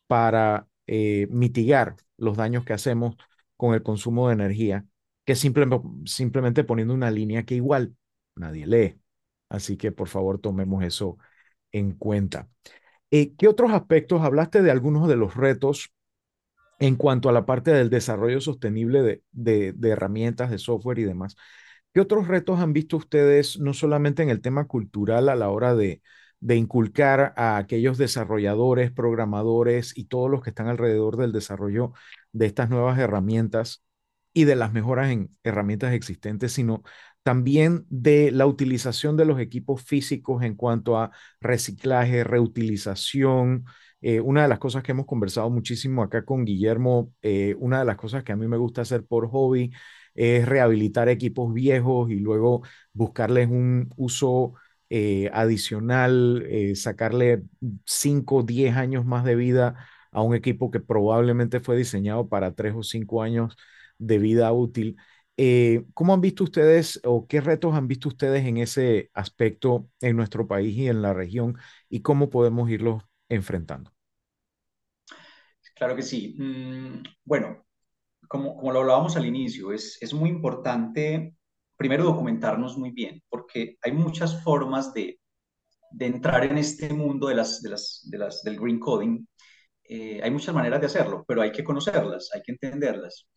para 0.07 0.67
eh, 0.87 1.27
mitigar 1.29 1.97
los 2.17 2.37
daños 2.37 2.63
que 2.63 2.71
hacemos 2.71 3.17
con 3.57 3.73
el 3.75 3.83
consumo 3.83 4.29
de 4.29 4.35
energía, 4.35 4.85
que 5.25 5.35
simplemente 5.35 6.63
poniendo 6.63 6.93
una 6.93 7.11
línea 7.11 7.43
que 7.43 7.55
igual 7.55 7.97
nadie 8.35 8.65
lee. 8.65 9.01
Así 9.49 9.75
que 9.75 9.91
por 9.91 10.07
favor 10.07 10.39
tomemos 10.39 10.85
eso 10.85 11.17
en 11.73 11.91
cuenta. 11.91 12.47
Eh, 13.11 13.35
¿Qué 13.35 13.49
otros 13.49 13.71
aspectos? 13.73 14.21
Hablaste 14.21 14.61
de 14.61 14.71
algunos 14.71 15.09
de 15.09 15.17
los 15.17 15.35
retos 15.35 15.93
en 16.79 16.95
cuanto 16.95 17.29
a 17.29 17.31
la 17.33 17.45
parte 17.45 17.71
del 17.71 17.89
desarrollo 17.89 18.39
sostenible 18.41 19.23
de, 19.31 19.75
herramientas, 19.83 20.51
de 20.51 20.59
software 20.59 20.99
y 20.99 21.03
demás. 21.03 21.35
¿Qué 21.97 22.01
otros 22.01 22.27
retos 22.27 22.59
han 22.59 22.73
visto 22.73 22.95
ustedes, 22.95 23.59
no 23.59 23.73
solamente 23.73 24.21
en 24.21 24.29
el 24.29 24.39
tema 24.39 24.67
cultural 24.67 25.29
a 25.29 25.35
la 25.35 25.49
hora 25.49 25.73
de, 25.73 26.03
de 26.39 26.55
inculcar 26.55 27.33
a 27.35 27.57
aquellos 27.57 27.97
desarrolladores, 27.97 28.91
programadores 28.91 29.97
y 29.97 30.05
todos 30.05 30.29
los 30.29 30.43
que 30.43 30.51
están 30.51 30.67
alrededor 30.67 31.17
del 31.17 31.31
desarrollo 31.31 31.93
de 32.33 32.45
estas 32.45 32.69
nuevas 32.69 32.99
herramientas 32.99 33.83
y 34.31 34.43
de 34.43 34.55
las 34.55 34.73
mejoras 34.73 35.09
en 35.09 35.35
herramientas 35.41 35.91
existentes, 35.95 36.51
sino 36.51 36.83
también 37.23 37.87
de 37.89 38.29
la 38.29 38.45
utilización 38.45 39.17
de 39.17 39.25
los 39.25 39.39
equipos 39.39 39.81
físicos 39.81 40.43
en 40.43 40.53
cuanto 40.53 40.99
a 40.99 41.09
reciclaje, 41.41 42.23
reutilización. 42.23 43.65
Eh, 44.01 44.21
una 44.21 44.43
de 44.43 44.49
las 44.49 44.59
cosas 44.59 44.83
que 44.83 44.91
hemos 44.91 45.07
conversado 45.07 45.49
muchísimo 45.49 46.03
acá 46.03 46.23
con 46.23 46.45
Guillermo, 46.45 47.11
eh, 47.23 47.55
una 47.57 47.79
de 47.79 47.85
las 47.85 47.97
cosas 47.97 48.23
que 48.23 48.33
a 48.33 48.35
mí 48.35 48.47
me 48.47 48.57
gusta 48.57 48.83
hacer 48.83 49.03
por 49.03 49.27
hobby 49.31 49.71
es 50.17 50.47
rehabilitar 50.47 51.09
equipos 51.09 51.53
viejos 51.53 52.11
y 52.11 52.17
luego 52.19 52.63
buscarles 52.93 53.49
un 53.49 53.91
uso 53.97 54.55
eh, 54.91 55.29
adicional, 55.33 56.45
eh, 56.49 56.75
sacarle 56.75 57.43
5 57.85 58.37
o 58.37 58.43
10 58.43 58.75
años 58.77 59.05
más 59.05 59.25
de 59.25 59.35
vida 59.35 59.75
a 60.11 60.23
un 60.23 60.35
equipo 60.35 60.71
que 60.71 60.81
probablemente 60.81 61.61
fue 61.61 61.77
diseñado 61.77 62.29
para 62.29 62.55
3 62.55 62.73
o 62.75 62.83
5 62.83 63.23
años 63.23 63.57
de 63.99 64.19
vida 64.19 64.51
útil. 64.53 64.97
Eh, 65.37 65.85
¿Cómo 65.95 66.13
han 66.15 66.21
visto 66.21 66.43
ustedes 66.45 66.99
o 67.05 67.27
qué 67.27 67.41
retos 67.41 67.75
han 67.75 67.87
visto 67.87 68.09
ustedes 68.09 68.45
en 68.45 68.57
ese 68.57 69.11
aspecto 69.13 69.89
en 70.01 70.17
nuestro 70.17 70.47
país 70.47 70.75
y 70.77 70.89
en 70.89 71.01
la 71.03 71.13
región 71.13 71.57
y 71.89 72.01
cómo 72.01 72.29
podemos 72.31 72.69
irlos 72.71 73.03
enfrentando? 73.29 73.93
Claro 75.75 75.95
que 75.95 76.01
sí. 76.03 76.35
Mm, 76.39 77.03
bueno, 77.25 77.65
como, 78.27 78.55
como 78.55 78.71
lo 78.71 78.79
hablábamos 78.79 79.15
al 79.15 79.25
inicio, 79.25 79.71
es, 79.71 79.97
es 80.01 80.13
muy 80.13 80.29
importante 80.29 81.33
primero 81.77 82.03
documentarnos 82.03 82.77
muy 82.77 82.91
bien, 82.91 83.21
porque 83.29 83.77
hay 83.81 83.91
muchas 83.91 84.43
formas 84.43 84.93
de, 84.93 85.19
de 85.91 86.05
entrar 86.05 86.43
en 86.43 86.57
este 86.57 86.93
mundo 86.93 87.27
de 87.27 87.35
las, 87.35 87.61
de 87.61 87.69
las, 87.69 88.07
de 88.09 88.17
las, 88.17 88.43
del 88.43 88.59
green 88.59 88.79
coding. 88.79 89.25
Eh, 89.83 90.19
hay 90.23 90.31
muchas 90.31 90.53
maneras 90.53 90.81
de 90.81 90.87
hacerlo, 90.87 91.23
pero 91.27 91.41
hay 91.41 91.51
que 91.51 91.63
conocerlas, 91.63 92.29
hay 92.33 92.41
que 92.41 92.51
entenderlas. 92.53 93.27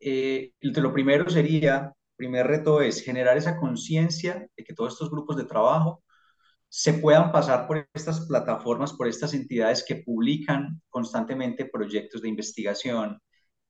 Eh, 0.00 0.52
lo 0.60 0.92
primero 0.92 1.28
sería, 1.28 1.92
primer 2.16 2.46
reto 2.46 2.82
es 2.82 3.02
generar 3.02 3.36
esa 3.36 3.56
conciencia 3.56 4.46
de 4.56 4.64
que 4.64 4.74
todos 4.74 4.92
estos 4.92 5.10
grupos 5.10 5.36
de 5.36 5.44
trabajo 5.44 6.02
se 6.68 6.92
puedan 6.92 7.32
pasar 7.32 7.66
por 7.66 7.88
estas 7.94 8.26
plataformas, 8.26 8.92
por 8.92 9.08
estas 9.08 9.32
entidades 9.34 9.84
que 9.86 9.96
publican 9.96 10.82
constantemente 10.90 11.64
proyectos 11.64 12.20
de 12.20 12.28
investigación, 12.28 13.20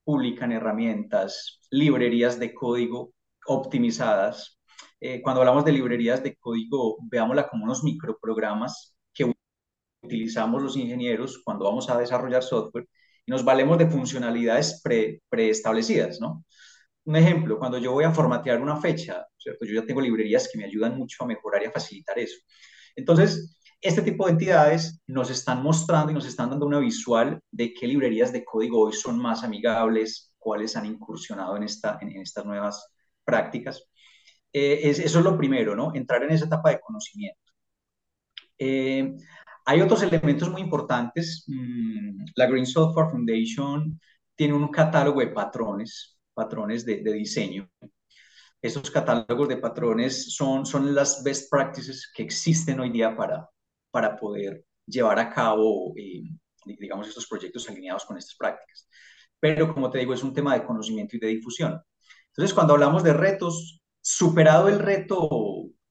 publican 0.09 0.53
herramientas, 0.53 1.61
librerías 1.71 2.39
de 2.39 2.55
código 2.55 3.13
optimizadas. 3.45 4.59
Eh, 4.99 5.21
cuando 5.21 5.43
hablamos 5.43 5.67
de 5.67 5.73
librerías 5.73 6.23
de 6.23 6.35
código, 6.35 6.97
veámosla 7.11 7.47
como 7.47 7.65
unos 7.65 7.85
microprogramas 7.85 8.97
que 9.13 9.31
utilizamos 10.03 10.63
los 10.63 10.79
ingenieros 10.79 11.43
cuando 11.45 11.67
vamos 11.67 11.91
a 11.91 11.99
desarrollar 11.99 12.43
software 12.43 12.89
y 13.27 13.31
nos 13.31 13.45
valemos 13.45 13.77
de 13.77 13.87
funcionalidades 13.87 14.81
pre, 14.83 15.21
preestablecidas, 15.29 16.23
¿no? 16.23 16.43
Un 17.05 17.17
ejemplo, 17.17 17.59
cuando 17.59 17.77
yo 17.77 17.93
voy 17.93 18.05
a 18.05 18.11
formatear 18.11 18.63
una 18.63 18.81
fecha, 18.81 19.27
¿cierto? 19.37 19.67
Yo 19.67 19.75
ya 19.75 19.87
tengo 19.87 20.01
librerías 20.01 20.49
que 20.51 20.57
me 20.57 20.65
ayudan 20.65 20.97
mucho 20.97 21.23
a 21.23 21.27
mejorar 21.27 21.65
y 21.65 21.67
a 21.67 21.71
facilitar 21.71 22.19
eso. 22.19 22.39
Entonces, 22.97 23.58
este 23.81 24.03
tipo 24.03 24.27
de 24.27 24.33
entidades 24.33 25.01
nos 25.07 25.31
están 25.31 25.63
mostrando 25.63 26.11
y 26.11 26.15
nos 26.15 26.27
están 26.27 26.51
dando 26.51 26.67
una 26.67 26.81
visual 26.81 27.41
de 27.51 27.73
qué 27.73 27.87
librerías 27.87 28.33
de 28.33 28.45
código 28.45 28.81
hoy 28.81 28.93
son 28.93 29.19
más 29.19 29.45
amigables, 29.45 30.35
cuáles 30.39 30.77
han 30.77 30.87
incursionado 30.87 31.57
en, 31.57 31.63
esta, 31.63 31.99
en, 32.01 32.17
estas 32.21 32.45
nuevas 32.45 32.93
prácticas. 33.25 33.85
Eh, 34.53 34.81
es, 34.85 34.99
eso 34.99 35.19
es 35.19 35.25
lo 35.25 35.37
primero, 35.37 35.77
¿no? 35.77 35.95
Entrar 35.95 36.23
en 36.25 36.31
esa 36.31 36.47
etapa 36.47 36.71
de 36.71 36.81
conocimiento. 36.81 37.39
Eh, 38.59 39.15
hay 39.65 39.81
otros 39.81 40.03
elementos 40.03 40.51
muy 40.51 40.63
importantes. 40.63 41.45
Mm, 41.47 42.25
la 42.35 42.47
Green 42.47 42.67
Software 42.67 43.11
Foundation 43.11 44.01
tiene 44.35 44.55
un 44.55 44.69
catálogo 44.69 45.21
de 45.21 45.29
patrones, 45.29 46.19
patrones 46.35 46.85
de, 46.85 47.03
de 47.03 47.13
diseño. 47.13 47.71
Esos 48.61 48.91
catálogos 48.91 49.49
de 49.49 49.59
patrones 49.59 50.35
son, 50.35 50.67
son 50.67 50.95
las 50.95 51.23
best 51.23 51.49
practices 51.49 52.11
que 52.13 52.25
existen 52.25 52.81
hoy 52.81 52.91
día 52.91 53.17
para, 53.17 53.49
para 53.91 54.17
poder 54.17 54.65
llevar 54.87 55.19
a 55.19 55.31
cabo, 55.31 55.93
eh, 55.97 56.23
digamos, 56.65 57.09
estos 57.09 57.27
proyectos 57.27 57.69
alineados 57.69 58.05
con 58.05 58.17
estas 58.17 58.37
prácticas. 58.37 58.89
Pero, 59.41 59.73
como 59.73 59.91
te 59.91 59.99
digo, 59.99 60.15
es 60.15 60.23
un 60.23 60.35
tema 60.35 60.55
de 60.55 60.65
conocimiento 60.65 61.17
y 61.17 61.21
de 61.21 61.29
difusión. 61.29 61.81
Entonces, 62.29 62.55
cuando 62.55 62.75
hablamos 62.75 63.03
de 63.03 63.13
retos, 63.13 63.83
superado 64.01 64.69
el 64.69 64.79
reto, 64.79 65.29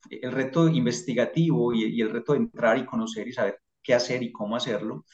el 0.09 0.31
reto 0.31 0.67
investigativo 0.67 1.73
y, 1.73 2.01
el 2.01 2.09
reto 2.09 2.33
de 2.33 2.39
entrar 2.39 2.77
y 2.77 2.85
conocer 2.85 3.27
y 3.27 3.33
saber 3.33 3.59
qué 3.83 3.93
hacer 3.93 4.23
y 4.23 4.31
cómo 4.31 4.55
hacerlo, 4.55 5.05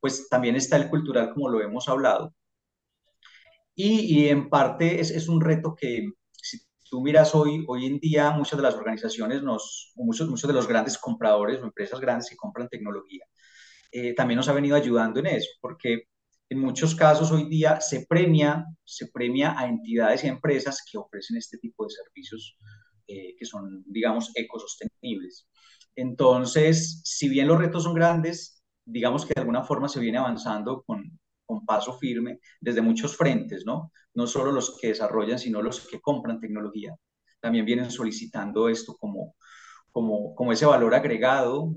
pues 0.00 0.28
también 0.28 0.56
está 0.56 0.76
el 0.76 0.90
cultural, 0.90 1.32
como 1.32 1.48
lo 1.48 1.60
hemos 1.60 1.88
hablado. 1.88 2.34
Y, 3.74 4.28
en 4.28 4.48
parte 4.48 5.00
es, 5.00 5.28
un 5.28 5.40
reto 5.40 5.74
que, 5.74 6.12
tú 6.94 7.00
miras 7.00 7.34
hoy, 7.34 7.64
hoy 7.66 7.86
en 7.86 7.98
día, 7.98 8.30
muchas 8.30 8.56
de 8.56 8.62
las 8.62 8.76
organizaciones, 8.76 9.42
nos, 9.42 9.90
muchos, 9.96 10.28
muchos 10.28 10.46
de 10.46 10.54
los 10.54 10.68
grandes 10.68 10.96
compradores 10.96 11.60
o 11.60 11.64
empresas 11.64 11.98
grandes 11.98 12.30
que 12.30 12.36
compran 12.36 12.68
tecnología, 12.68 13.24
eh, 13.90 14.14
también 14.14 14.36
nos 14.36 14.46
ha 14.46 14.52
venido 14.52 14.76
ayudando 14.76 15.18
en 15.18 15.26
eso, 15.26 15.50
porque 15.60 16.04
en 16.48 16.60
muchos 16.60 16.94
casos 16.94 17.32
hoy 17.32 17.48
día 17.48 17.80
se 17.80 18.06
premia, 18.06 18.64
se 18.84 19.08
premia 19.08 19.58
a 19.58 19.66
entidades 19.66 20.22
y 20.22 20.28
empresas 20.28 20.84
que 20.88 20.96
ofrecen 20.96 21.36
este 21.36 21.58
tipo 21.58 21.84
de 21.84 21.90
servicios 21.90 22.56
eh, 23.08 23.34
que 23.36 23.44
son, 23.44 23.82
digamos, 23.86 24.30
ecosostenibles. 24.36 25.48
Entonces, 25.96 27.00
si 27.02 27.28
bien 27.28 27.48
los 27.48 27.58
retos 27.58 27.82
son 27.82 27.94
grandes, 27.94 28.62
digamos 28.84 29.26
que 29.26 29.34
de 29.34 29.40
alguna 29.40 29.64
forma 29.64 29.88
se 29.88 29.98
viene 29.98 30.18
avanzando 30.18 30.84
con, 30.86 31.18
con 31.46 31.64
paso 31.64 31.98
firme 31.98 32.40
desde 32.60 32.82
muchos 32.82 33.16
frentes, 33.16 33.64
¿no? 33.66 33.92
No 34.14 34.26
solo 34.26 34.52
los 34.52 34.78
que 34.78 34.88
desarrollan, 34.88 35.38
sino 35.38 35.62
los 35.62 35.86
que 35.86 36.00
compran 36.00 36.40
tecnología. 36.40 36.94
También 37.40 37.64
vienen 37.64 37.90
solicitando 37.90 38.68
esto 38.68 38.96
como, 38.98 39.36
como, 39.92 40.34
como 40.34 40.52
ese 40.52 40.66
valor 40.66 40.94
agregado, 40.94 41.74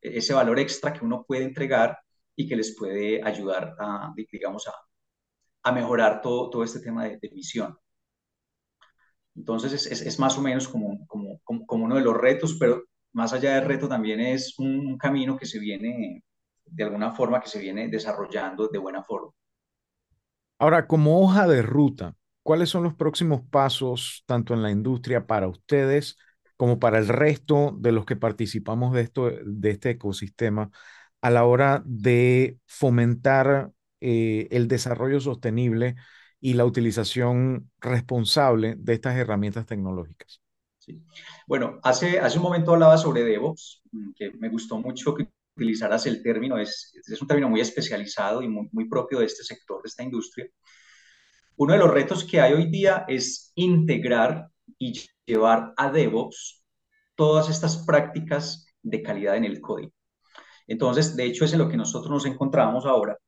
ese 0.00 0.34
valor 0.34 0.58
extra 0.58 0.92
que 0.92 1.04
uno 1.04 1.24
puede 1.26 1.44
entregar 1.44 1.98
y 2.36 2.48
que 2.48 2.56
les 2.56 2.76
puede 2.76 3.22
ayudar 3.22 3.74
a, 3.78 4.12
digamos, 4.32 4.66
a, 4.66 4.72
a 5.62 5.72
mejorar 5.72 6.20
todo, 6.20 6.50
todo 6.50 6.64
este 6.64 6.80
tema 6.80 7.04
de, 7.04 7.18
de. 7.18 7.30
Entonces 9.36 9.86
es, 9.86 10.02
es, 10.02 10.18
más 10.18 10.36
o 10.38 10.42
menos 10.42 10.68
como, 10.68 11.06
como, 11.06 11.40
como, 11.44 11.84
uno 11.84 11.96
de 11.96 12.02
los 12.02 12.16
retos, 12.16 12.56
pero 12.58 12.82
más 13.12 13.32
allá 13.32 13.54
del 13.54 13.64
reto 13.66 13.88
también 13.88 14.20
es 14.20 14.58
un 14.58 14.98
camino 14.98 15.36
que 15.36 15.46
se 15.46 15.58
viene, 15.58 16.22
de 16.70 16.84
alguna 16.84 17.12
forma, 17.12 17.40
que 17.40 17.48
se 17.48 17.58
viene 17.58 17.88
desarrollando 17.88 18.68
de 18.68 18.78
buena 18.78 19.02
forma. 19.02 19.30
Ahora, 20.58 20.86
como 20.86 21.20
hoja 21.20 21.46
de 21.46 21.62
ruta, 21.62 22.16
¿cuáles 22.42 22.68
son 22.68 22.82
los 22.82 22.94
próximos 22.94 23.42
pasos, 23.50 24.24
tanto 24.26 24.54
en 24.54 24.62
la 24.62 24.70
industria 24.70 25.26
para 25.26 25.48
ustedes 25.48 26.16
como 26.56 26.78
para 26.78 26.98
el 26.98 27.08
resto 27.08 27.74
de 27.78 27.90
los 27.90 28.04
que 28.04 28.16
participamos 28.16 28.92
de, 28.92 29.00
esto, 29.00 29.30
de 29.42 29.70
este 29.70 29.90
ecosistema 29.90 30.70
a 31.22 31.30
la 31.30 31.44
hora 31.46 31.82
de 31.86 32.58
fomentar 32.66 33.72
eh, 34.00 34.48
el 34.50 34.68
desarrollo 34.68 35.20
sostenible 35.20 35.96
y 36.38 36.54
la 36.54 36.66
utilización 36.66 37.70
responsable 37.80 38.74
de 38.78 38.92
estas 38.92 39.16
herramientas 39.16 39.64
tecnológicas. 39.64 40.42
Sí. 40.78 41.02
Bueno, 41.46 41.78
hace, 41.82 42.20
hace 42.20 42.38
un 42.38 42.44
momento 42.44 42.72
hablaba 42.72 42.98
sobre 42.98 43.24
DevOps, 43.24 43.82
que 44.14 44.32
me 44.32 44.48
gustó 44.48 44.78
mucho 44.78 45.14
que 45.14 45.28
utilizaras 45.60 46.06
el 46.06 46.22
término, 46.22 46.58
es, 46.58 46.92
es 46.94 47.20
un 47.20 47.28
término 47.28 47.48
muy 47.48 47.60
especializado 47.60 48.42
y 48.42 48.48
muy, 48.48 48.68
muy 48.72 48.88
propio 48.88 49.18
de 49.18 49.26
este 49.26 49.44
sector, 49.44 49.82
de 49.82 49.88
esta 49.88 50.02
industria. 50.02 50.46
Uno 51.56 51.74
de 51.74 51.78
los 51.78 51.90
retos 51.90 52.24
que 52.24 52.40
hay 52.40 52.54
hoy 52.54 52.70
día 52.70 53.04
es 53.06 53.52
integrar 53.54 54.48
y 54.78 54.98
llevar 55.26 55.74
a 55.76 55.90
DevOps 55.90 56.64
todas 57.14 57.50
estas 57.50 57.84
prácticas 57.84 58.66
de 58.82 59.02
calidad 59.02 59.36
en 59.36 59.44
el 59.44 59.60
código. 59.60 59.92
Entonces, 60.66 61.16
de 61.16 61.24
hecho, 61.24 61.44
es 61.44 61.52
en 61.52 61.58
lo 61.58 61.68
que 61.68 61.76
nosotros 61.76 62.10
nos 62.10 62.24
encontramos 62.26 62.86
ahora, 62.86 63.18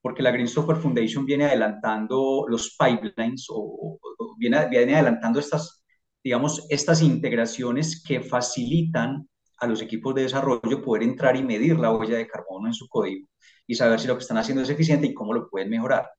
porque 0.00 0.22
la 0.22 0.30
Green 0.30 0.48
Software 0.48 0.78
Foundation 0.78 1.26
viene 1.26 1.44
adelantando 1.44 2.46
los 2.48 2.76
pipelines 2.78 3.46
o, 3.50 3.98
viene, 4.38 4.68
viene 4.68 4.94
adelantando 4.94 5.38
estas, 5.38 5.84
digamos, 6.24 6.64
estas 6.70 7.02
integraciones 7.02 8.02
que 8.02 8.20
facilitan 8.20 9.28
a 9.62 9.66
los 9.68 9.80
equipos 9.80 10.12
de 10.12 10.22
desarrollo 10.22 10.82
poder 10.82 11.04
entrar 11.04 11.36
y 11.36 11.44
medir 11.44 11.78
la 11.78 11.92
huella 11.92 12.16
de 12.16 12.26
carbono 12.26 12.66
en 12.66 12.74
su 12.74 12.88
código 12.88 13.28
y 13.64 13.76
saber 13.76 14.00
si 14.00 14.08
lo 14.08 14.16
que 14.16 14.22
están 14.22 14.38
haciendo 14.38 14.64
es 14.64 14.70
eficiente 14.70 15.06
y 15.06 15.14
cómo 15.14 15.32
lo 15.32 15.48
pueden 15.48 15.70
mejorar. 15.70 16.10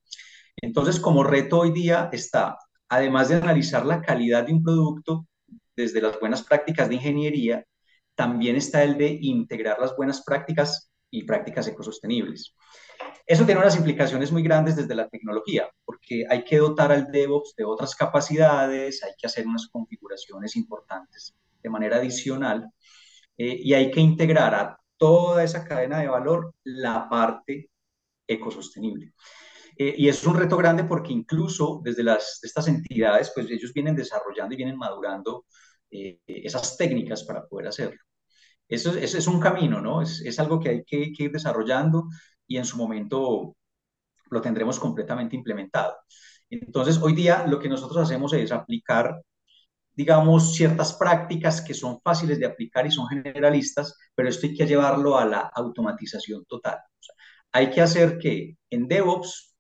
Entonces, 0.55 0.97
como 0.97 1.25
reto 1.25 1.59
hoy 1.59 1.73
día 1.73 2.09
está, 2.13 2.57
además 2.87 3.27
de 3.27 3.35
analizar 3.35 3.85
la 3.85 4.01
calidad 4.01 4.45
de 4.45 4.53
un 4.53 4.63
producto 4.63 5.27
desde 5.75 6.01
las 6.01 6.17
buenas 6.21 6.41
prácticas 6.41 6.87
de 6.87 6.95
ingeniería, 6.95 7.65
también 8.15 8.55
está 8.55 8.81
el 8.81 8.97
de 8.97 9.17
integrar 9.21 9.77
las 9.77 9.93
buenas 9.97 10.23
prácticas 10.23 10.89
y 11.11 11.23
prácticas 11.23 11.67
ecosostenibles. 11.67 12.55
Eso 13.25 13.45
tiene 13.45 13.59
unas 13.59 13.75
implicaciones 13.75 14.31
muy 14.31 14.41
grandes 14.41 14.77
desde 14.77 14.95
la 14.95 15.09
tecnología, 15.09 15.69
porque 15.83 16.25
hay 16.29 16.45
que 16.45 16.59
dotar 16.59 16.93
al 16.93 17.11
DevOps 17.11 17.55
de 17.57 17.65
otras 17.65 17.93
capacidades, 17.93 19.03
hay 19.03 19.11
que 19.17 19.27
hacer 19.27 19.45
unas 19.45 19.67
configuraciones 19.67 20.55
importantes 20.55 21.35
de 21.61 21.69
manera 21.69 21.97
adicional 21.97 22.69
eh, 23.37 23.59
y 23.63 23.73
hay 23.73 23.91
que 23.91 23.99
integrar 23.99 24.55
a 24.55 24.77
toda 24.97 25.43
esa 25.43 25.65
cadena 25.65 25.99
de 25.99 26.07
valor 26.07 26.53
la 26.63 27.09
parte 27.09 27.69
ecosostenible. 28.27 29.13
Eh, 29.77 29.95
y 29.97 30.07
es 30.07 30.25
un 30.25 30.35
reto 30.35 30.55
grande 30.57 30.83
porque 30.83 31.13
incluso 31.13 31.81
desde 31.83 32.03
las, 32.03 32.39
estas 32.43 32.67
entidades, 32.67 33.31
pues 33.33 33.49
ellos 33.49 33.73
vienen 33.73 33.95
desarrollando 33.95 34.53
y 34.53 34.57
vienen 34.57 34.77
madurando 34.77 35.45
eh, 35.91 36.19
esas 36.25 36.77
técnicas 36.77 37.23
para 37.23 37.45
poder 37.47 37.67
hacerlo. 37.67 37.99
Eso, 38.67 38.93
es 38.97 39.27
un 39.27 39.39
camino, 39.39 39.81
¿no? 39.81 40.01
Es, 40.01 40.21
es 40.21 40.39
algo 40.39 40.59
que 40.59 40.69
hay 40.69 40.83
que, 40.85 41.11
que, 41.13 41.23
ir 41.25 41.31
desarrollando 41.31 42.07
y 42.47 42.57
en 42.57 42.65
su 42.65 42.77
momento 42.77 43.55
lo 44.29 44.41
tendremos 44.41 44.79
completamente 44.79 45.35
implementado. 45.35 45.95
Entonces, 46.49 46.99
hoy 47.01 47.13
día 47.13 47.45
lo 47.47 47.59
que 47.59 47.69
nosotros 47.69 47.97
hacemos 48.03 48.33
es 48.33 48.51
aplicar, 48.51 49.21
digamos, 49.95 50.53
ciertas 50.55 50.93
prácticas 50.93 51.61
que 51.61 51.73
son 51.73 51.99
fáciles 52.01 52.39
de 52.39 52.45
aplicar 52.45 52.85
y 52.85 52.91
son 52.91 53.07
generalistas, 53.07 53.97
pero 54.15 54.29
esto 54.29 54.47
hay 54.47 54.55
que 54.55 54.65
llevarlo 54.65 55.17
a 55.17 55.25
la 55.25 55.51
automatización 55.53 56.45
total. 56.45 56.75
O 56.77 57.03
sea, 57.03 57.15
hay 57.51 57.69
que 57.69 57.81
hacer 57.81 58.17
que 58.17 58.57
en 58.69 58.87
DevOps 58.87 59.53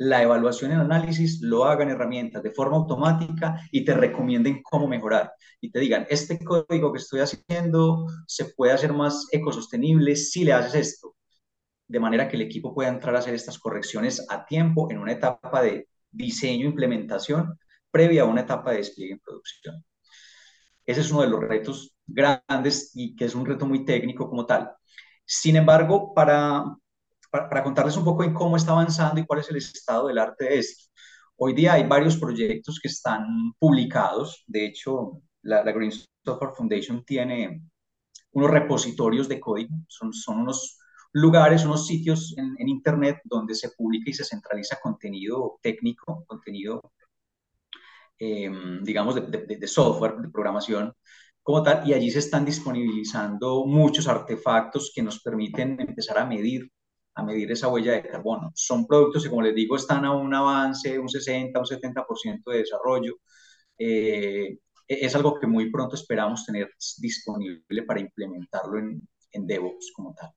la 0.00 0.22
evaluación 0.22 0.70
y 0.70 0.74
el 0.74 0.80
análisis 0.80 1.42
lo 1.42 1.66
hagan 1.66 1.90
herramientas 1.90 2.42
de 2.42 2.52
forma 2.52 2.78
automática 2.78 3.60
y 3.70 3.84
te 3.84 3.92
recomienden 3.92 4.62
cómo 4.62 4.88
mejorar. 4.88 5.32
Y 5.60 5.70
te 5.70 5.78
digan, 5.78 6.06
este 6.08 6.42
código 6.42 6.90
que 6.90 6.98
estoy 6.98 7.20
haciendo 7.20 8.06
se 8.26 8.46
puede 8.46 8.72
hacer 8.72 8.94
más 8.94 9.26
ecosostenible 9.30 10.16
si 10.16 10.44
le 10.44 10.54
haces 10.54 10.74
esto. 10.74 11.16
De 11.86 12.00
manera 12.00 12.28
que 12.28 12.36
el 12.36 12.42
equipo 12.42 12.74
pueda 12.74 12.88
entrar 12.88 13.14
a 13.14 13.18
hacer 13.18 13.34
estas 13.34 13.58
correcciones 13.58 14.24
a 14.30 14.46
tiempo 14.46 14.90
en 14.90 14.98
una 14.98 15.12
etapa 15.12 15.60
de 15.60 15.86
diseño 16.10 16.66
implementación 16.66 17.58
previa 17.90 18.22
a 18.22 18.26
una 18.26 18.42
etapa 18.42 18.70
de 18.70 18.78
despliegue 18.78 19.14
en 19.14 19.20
producción. 19.20 19.84
Ese 20.86 21.00
es 21.02 21.10
uno 21.10 21.22
de 21.22 21.28
los 21.28 21.40
retos 21.40 21.94
grandes 22.06 22.90
y 22.94 23.14
que 23.14 23.26
es 23.26 23.34
un 23.34 23.46
reto 23.46 23.66
muy 23.66 23.84
técnico 23.84 24.28
como 24.28 24.46
tal. 24.46 24.72
Sin 25.24 25.56
embargo, 25.56 26.12
para, 26.14 26.64
para, 27.30 27.62
contarles 27.62 27.96
un 27.96 28.04
poco 28.04 28.24
en 28.24 28.34
cómo 28.34 28.56
está 28.56 28.72
avanzando 28.72 29.20
y 29.20 29.26
cuál 29.26 29.40
es 29.40 29.50
el 29.50 29.56
estado 29.56 30.08
del 30.08 30.18
arte 30.18 30.44
de 30.44 30.58
esto. 30.58 30.90
Hoy 31.36 31.54
día 31.54 31.74
hay 31.74 31.84
varios 31.86 32.16
proyectos 32.16 32.80
que 32.80 32.88
están 32.88 33.52
publicados. 33.58 34.44
De 34.46 34.66
hecho, 34.66 35.22
la, 35.42 35.62
Green 35.62 35.92
Software 36.24 36.54
Foundation 36.56 37.04
tiene 37.04 37.62
unos 38.32 38.50
repositorios 38.50 39.28
de 39.28 39.40
código. 39.40 39.74
Son, 39.88 40.12
son 40.12 40.40
unos 40.40 40.78
lugares, 41.12 41.64
unos 41.64 41.86
sitios 41.86 42.34
en, 42.36 42.56
en, 42.58 42.68
Internet 42.68 43.20
donde 43.24 43.54
se 43.54 43.70
publica 43.70 44.10
y 44.10 44.14
se 44.14 44.24
centraliza 44.24 44.80
contenido 44.82 45.58
técnico, 45.62 46.24
contenido, 46.26 46.92
eh, 48.20 48.50
digamos, 48.82 49.14
de, 49.14 49.66
software, 49.66 50.16
de 50.18 50.28
programación 50.28 50.92
como 51.42 51.62
tal, 51.62 51.88
y 51.88 51.94
allí 51.94 52.10
se 52.10 52.18
están 52.20 52.44
disponibilizando 52.44 53.64
muchos 53.66 54.06
artefactos 54.08 54.92
que 54.94 55.02
nos 55.02 55.20
permiten 55.22 55.80
empezar 55.80 56.18
a 56.18 56.26
medir 56.26 56.70
a 57.14 57.24
medir 57.24 57.50
esa 57.50 57.68
huella 57.68 57.92
de 57.92 58.06
carbono. 58.06 58.52
Son 58.54 58.86
productos 58.86 59.24
que, 59.24 59.30
como 59.30 59.42
les 59.42 59.54
digo, 59.54 59.76
están 59.76 60.04
a 60.04 60.12
un 60.14 60.32
avance, 60.32 60.98
un 60.98 61.08
60, 61.08 61.58
un 61.58 61.66
70% 61.66 62.50
de 62.52 62.58
desarrollo. 62.58 63.16
Eh, 63.76 64.58
es 64.86 65.14
algo 65.14 65.38
que 65.38 65.46
muy 65.46 65.70
pronto 65.70 65.96
esperamos 65.96 66.44
tener 66.46 66.70
disponible 66.98 67.82
para 67.84 68.00
implementarlo 68.00 68.78
en, 68.78 69.08
en 69.32 69.46
DevOps 69.46 69.92
como 69.94 70.14
tal. 70.14 70.30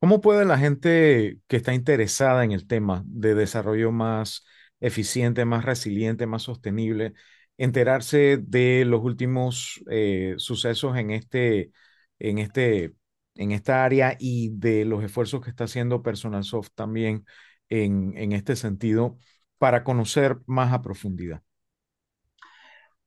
¿Cómo 0.00 0.20
puede 0.20 0.44
la 0.44 0.58
gente 0.58 1.40
que 1.46 1.56
está 1.56 1.72
interesada 1.72 2.44
en 2.44 2.52
el 2.52 2.66
tema 2.66 3.02
de 3.06 3.34
desarrollo 3.34 3.90
más 3.90 4.44
eficiente, 4.86 5.44
más 5.44 5.64
resiliente, 5.64 6.26
más 6.26 6.42
sostenible, 6.42 7.14
enterarse 7.56 8.38
de 8.38 8.84
los 8.84 9.02
últimos 9.02 9.82
eh, 9.90 10.34
sucesos 10.38 10.96
en 10.96 11.10
este, 11.10 11.70
en 12.18 12.38
este 12.38 12.94
en 13.36 13.50
esta 13.50 13.84
área 13.84 14.16
y 14.18 14.50
de 14.50 14.84
los 14.84 15.02
esfuerzos 15.02 15.40
que 15.40 15.50
está 15.50 15.64
haciendo 15.64 16.02
Personal 16.02 16.44
Soft 16.44 16.70
también 16.74 17.24
en, 17.68 18.16
en 18.16 18.32
este 18.32 18.56
sentido 18.56 19.18
para 19.58 19.84
conocer 19.84 20.38
más 20.46 20.72
a 20.72 20.82
profundidad? 20.82 21.42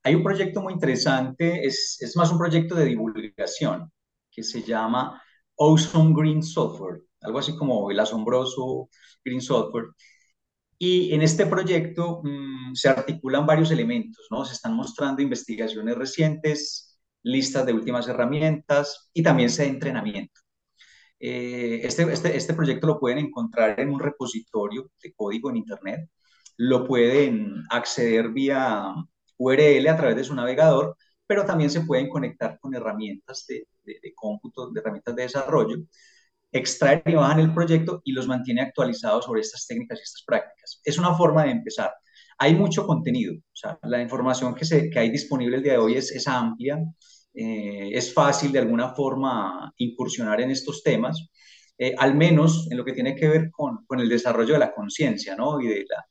Hay 0.03 0.15
un 0.15 0.23
proyecto 0.23 0.61
muy 0.61 0.73
interesante, 0.73 1.65
es, 1.65 1.97
es 1.99 2.15
más 2.15 2.32
un 2.32 2.38
proyecto 2.38 2.75
de 2.75 2.86
divulgación 2.86 3.91
que 4.32 4.43
se 4.43 4.61
llama 4.61 5.21
Awesome 5.57 6.13
Green 6.15 6.43
Software, 6.43 7.01
algo 7.21 7.39
así 7.39 7.55
como 7.57 7.91
el 7.91 7.99
asombroso 7.99 8.89
Green 9.23 9.41
Software. 9.41 9.86
Y 10.80 11.13
en 11.13 11.21
este 11.23 11.45
proyecto 11.47 12.21
mmm, 12.23 12.73
se 12.73 12.89
articulan 12.89 13.45
varios 13.45 13.71
elementos, 13.71 14.28
¿no? 14.30 14.45
Se 14.45 14.53
están 14.53 14.75
mostrando 14.75 15.21
investigaciones 15.21 15.95
recientes, 15.95 16.99
listas 17.23 17.65
de 17.65 17.73
últimas 17.73 18.07
herramientas 18.07 19.09
y 19.13 19.23
también 19.23 19.49
se 19.49 19.65
entrenamiento. 19.65 20.41
Eh, 21.19 21.82
este, 21.84 22.03
este, 22.13 22.38
este 22.38 22.53
proyecto 22.53 22.88
lo 22.88 22.99
pueden 22.99 23.17
encontrar 23.19 23.80
en 23.80 23.89
un 23.89 23.99
repositorio 23.99 24.91
de 25.01 25.13
código 25.13 25.49
en 25.49 25.57
Internet, 25.57 26.09
lo 26.57 26.86
pueden 26.86 27.63
acceder 27.69 28.30
vía 28.30 28.93
URL 29.38 29.88
a 29.88 29.97
través 29.97 30.15
de 30.15 30.23
su 30.23 30.36
navegador, 30.36 30.95
pero 31.25 31.45
también 31.45 31.69
se 31.71 31.82
pueden 31.82 32.09
conectar 32.09 32.59
con 32.59 32.75
herramientas 32.75 33.45
de, 33.47 33.67
de, 33.84 33.99
de 34.01 34.13
cómputo, 34.15 34.69
de 34.71 34.80
herramientas 34.80 35.15
de 35.15 35.23
desarrollo, 35.23 35.78
extraer 36.51 37.03
y 37.05 37.15
bajan 37.15 37.39
el 37.39 37.53
proyecto 37.53 38.01
y 38.03 38.11
los 38.11 38.27
mantiene 38.27 38.61
actualizados 38.61 39.25
sobre 39.25 39.41
estas 39.41 39.67
técnicas 39.67 39.99
y 39.99 40.03
estas 40.03 40.23
prácticas. 40.25 40.81
Es 40.83 40.97
una 40.97 41.15
forma 41.15 41.43
de 41.43 41.51
empezar. 41.51 41.91
Hay 42.39 42.55
mucho 42.55 42.85
contenido, 42.85 43.33
o 43.35 43.55
sea, 43.55 43.77
la 43.83 44.01
información 44.01 44.53
que, 44.53 44.65
se, 44.65 44.89
que 44.89 44.99
hay 44.99 45.09
disponible 45.09 45.57
el 45.57 45.63
día 45.63 45.73
de 45.73 45.79
hoy 45.79 45.95
es, 45.95 46.11
es 46.11 46.27
amplia, 46.27 46.79
eh, 47.33 47.89
es 47.93 48.13
fácil 48.13 48.51
de 48.51 48.59
alguna 48.59 48.93
forma 48.93 49.73
incursionar 49.77 50.41
en 50.41 50.51
estos 50.51 50.83
temas, 50.83 51.29
eh, 51.77 51.93
al 51.97 52.15
menos 52.15 52.67
en 52.71 52.77
lo 52.77 52.85
que 52.85 52.93
tiene 52.93 53.15
que 53.15 53.27
ver 53.27 53.51
con, 53.51 53.85
con 53.85 53.99
el 53.99 54.09
desarrollo 54.09 54.53
de 54.53 54.59
la 54.59 54.73
conciencia, 54.73 55.35
¿no? 55.35 55.59
Y 55.61 55.67
de, 55.67 55.85
la, 55.87 56.05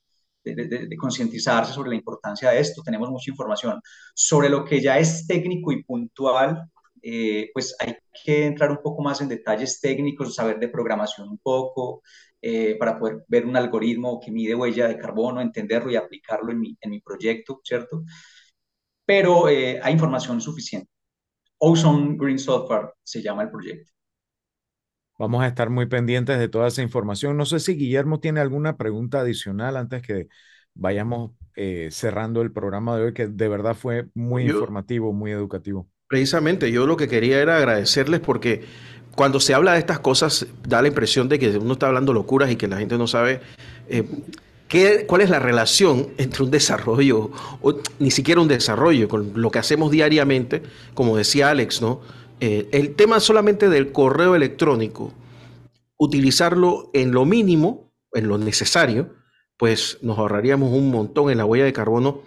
de, 0.54 0.96
concientizarse 0.96 1.72
sobre 1.72 1.90
la 1.90 1.96
importancia 1.96 2.50
de 2.50 2.60
esto. 2.60 2.82
Tenemos 2.82 3.10
mucha 3.10 3.30
información. 3.30 3.80
Sobre 4.14 4.48
lo 4.48 4.64
que 4.64 4.80
ya 4.80 4.98
es 4.98 5.26
técnico 5.26 5.72
y 5.72 5.82
puntual, 5.82 6.70
eh, 7.02 7.50
pues 7.52 7.74
hay 7.80 7.96
que 8.24 8.46
entrar 8.46 8.70
un 8.70 8.78
poco 8.82 9.02
más 9.02 9.20
en 9.20 9.28
detalles 9.28 9.80
técnicos, 9.80 10.34
saber 10.34 10.58
de 10.58 10.68
programación 10.68 11.28
un 11.28 11.38
poco, 11.38 12.02
eh, 12.42 12.76
para 12.78 12.98
poder 12.98 13.24
ver 13.28 13.46
un 13.46 13.56
algoritmo 13.56 14.20
que 14.20 14.30
mide 14.32 14.54
huella 14.54 14.88
de 14.88 14.98
carbono, 14.98 15.40
entenderlo 15.40 15.90
y 15.90 15.96
aplicarlo 15.96 16.52
en 16.52 16.60
mi, 16.60 16.76
en 16.80 16.90
mi 16.90 17.00
proyecto, 17.00 17.60
¿cierto? 17.64 18.04
Pero 19.04 19.48
eh, 19.48 19.80
hay 19.82 19.92
información 19.94 20.40
suficiente. 20.40 20.90
Ozone 21.58 22.16
Green 22.18 22.38
Software 22.38 22.94
se 23.04 23.22
llama 23.22 23.44
el 23.44 23.50
proyecto. 23.50 23.92
Vamos 25.18 25.42
a 25.42 25.46
estar 25.48 25.70
muy 25.70 25.86
pendientes 25.86 26.38
de 26.38 26.48
toda 26.48 26.68
esa 26.68 26.82
información. 26.82 27.36
No 27.38 27.46
sé 27.46 27.58
si 27.60 27.74
Guillermo 27.76 28.20
tiene 28.20 28.40
alguna 28.40 28.76
pregunta 28.76 29.20
adicional 29.20 29.76
antes 29.76 30.02
que 30.02 30.28
vayamos 30.74 31.32
eh, 31.56 31.88
cerrando 31.90 32.42
el 32.42 32.52
programa 32.52 32.96
de 32.96 33.04
hoy, 33.04 33.14
que 33.14 33.26
de 33.26 33.48
verdad 33.48 33.74
fue 33.74 34.08
muy 34.14 34.44
yo, 34.44 34.46
informativo, 34.46 35.12
muy 35.14 35.30
educativo. 35.32 35.88
Precisamente, 36.08 36.70
yo 36.70 36.86
lo 36.86 36.96
que 36.96 37.08
quería 37.08 37.40
era 37.40 37.56
agradecerles 37.56 38.20
porque 38.20 38.62
cuando 39.16 39.40
se 39.40 39.54
habla 39.54 39.72
de 39.72 39.80
estas 39.80 39.98
cosas 39.98 40.46
da 40.66 40.80
la 40.80 40.88
impresión 40.88 41.28
de 41.28 41.38
que 41.38 41.58
uno 41.58 41.72
está 41.72 41.88
hablando 41.88 42.12
locuras 42.12 42.50
y 42.50 42.56
que 42.56 42.68
la 42.68 42.78
gente 42.78 42.96
no 42.96 43.08
sabe 43.08 43.40
eh, 43.88 44.04
qué, 44.68 45.04
cuál 45.06 45.22
es 45.22 45.30
la 45.30 45.40
relación 45.40 46.10
entre 46.18 46.44
un 46.44 46.50
desarrollo, 46.52 47.30
ni 47.98 48.12
siquiera 48.12 48.40
un 48.40 48.46
desarrollo, 48.46 49.08
con 49.08 49.32
lo 49.34 49.50
que 49.50 49.58
hacemos 49.58 49.90
diariamente, 49.90 50.62
como 50.94 51.16
decía 51.16 51.50
Alex, 51.50 51.82
¿no? 51.82 52.02
Eh, 52.38 52.68
el 52.70 52.94
tema 52.94 53.18
solamente 53.18 53.68
del 53.68 53.90
correo 53.90 54.36
electrónico, 54.36 55.12
utilizarlo 55.96 56.90
en 56.92 57.10
lo 57.10 57.24
mínimo, 57.24 57.90
en 58.12 58.28
lo 58.28 58.38
necesario, 58.38 59.14
pues 59.56 59.98
nos 60.02 60.18
ahorraríamos 60.18 60.70
un 60.70 60.90
montón 60.90 61.30
en 61.30 61.38
la 61.38 61.46
huella 61.46 61.64
de 61.64 61.72
carbono, 61.72 62.20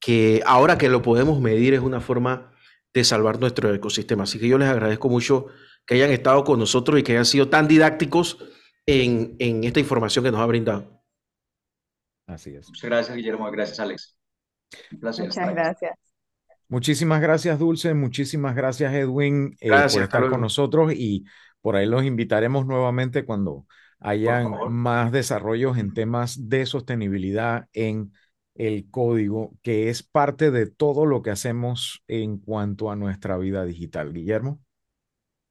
que 0.00 0.42
ahora 0.46 0.78
que 0.78 0.88
lo 0.88 1.02
podemos 1.02 1.40
medir 1.40 1.74
es 1.74 1.80
una 1.80 2.00
forma 2.00 2.53
de 2.94 3.04
salvar 3.04 3.40
nuestro 3.40 3.74
ecosistema. 3.74 4.22
Así 4.22 4.38
que 4.38 4.48
yo 4.48 4.56
les 4.56 4.68
agradezco 4.68 5.08
mucho 5.08 5.46
que 5.86 5.96
hayan 5.96 6.10
estado 6.10 6.44
con 6.44 6.58
nosotros 6.58 6.98
y 6.98 7.02
que 7.02 7.12
hayan 7.12 7.26
sido 7.26 7.50
tan 7.50 7.68
didácticos 7.68 8.38
en, 8.86 9.36
en 9.38 9.64
esta 9.64 9.80
información 9.80 10.24
que 10.24 10.30
nos 10.30 10.40
ha 10.40 10.46
brindado. 10.46 11.02
Así 12.26 12.54
es. 12.54 12.68
Muchas 12.68 12.84
gracias, 12.84 13.16
Guillermo. 13.16 13.50
Gracias, 13.50 13.80
Alex. 13.80 14.16
Un 14.92 15.00
placer. 15.00 15.26
Muchas 15.26 15.50
gracias. 15.50 15.92
Muchísimas 16.68 17.20
gracias, 17.20 17.58
Dulce. 17.58 17.94
Muchísimas 17.94 18.54
gracias, 18.54 18.94
Edwin, 18.94 19.56
eh, 19.60 19.68
gracias, 19.68 19.92
por 19.92 20.02
estar 20.04 20.20
Carlos. 20.20 20.30
con 20.30 20.40
nosotros 20.40 20.92
y 20.94 21.24
por 21.60 21.76
ahí 21.76 21.86
los 21.86 22.04
invitaremos 22.04 22.66
nuevamente 22.66 23.24
cuando 23.24 23.66
hayan 24.00 24.50
más 24.70 25.12
desarrollos 25.12 25.78
en 25.78 25.94
temas 25.94 26.48
de 26.48 26.66
sostenibilidad 26.66 27.68
en 27.72 28.12
el 28.54 28.90
código, 28.90 29.52
que 29.62 29.88
es 29.88 30.02
parte 30.02 30.50
de 30.50 30.66
todo 30.66 31.06
lo 31.06 31.22
que 31.22 31.30
hacemos 31.30 32.02
en 32.08 32.38
cuanto 32.38 32.90
a 32.90 32.96
nuestra 32.96 33.36
vida 33.36 33.64
digital. 33.64 34.12
Guillermo. 34.12 34.60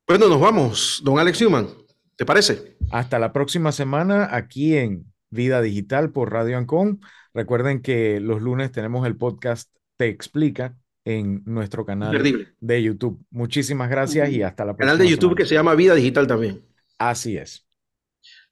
Bueno, 0.08 0.28
nos 0.28 0.40
vamos, 0.40 1.02
don 1.04 1.20
Alex 1.20 1.42
Newman. 1.42 1.68
¿Te 2.16 2.26
parece? 2.26 2.78
Hasta 2.92 3.20
la 3.20 3.34
próxima 3.34 3.72
semana 3.72 4.30
aquí 4.36 4.76
en 4.76 5.12
Vida 5.30 5.62
Digital 5.62 6.12
por 6.12 6.32
Radio 6.32 6.58
Ancon. 6.58 7.02
Recuerden 7.34 7.82
que 7.82 8.20
los 8.20 8.42
lunes 8.42 8.72
tenemos 8.72 9.06
el 9.08 9.18
podcast 9.18 9.74
Te 9.98 10.08
Explica 10.08 10.78
en 11.06 11.42
nuestro 11.46 11.86
canal 11.86 12.12
de 12.60 12.84
YouTube. 12.84 13.26
Muchísimas 13.32 13.90
gracias 13.90 14.30
y 14.30 14.44
hasta 14.44 14.64
la 14.66 14.74
próxima. 14.76 14.94
Canal 14.94 14.98
de 15.00 15.10
YouTube 15.10 15.32
semana. 15.32 15.36
que 15.38 15.46
se 15.46 15.56
llama 15.56 15.76
Vida 15.76 15.96
Digital 15.96 16.28
también. 16.28 16.66
Así 16.98 17.36
es. 17.38 17.66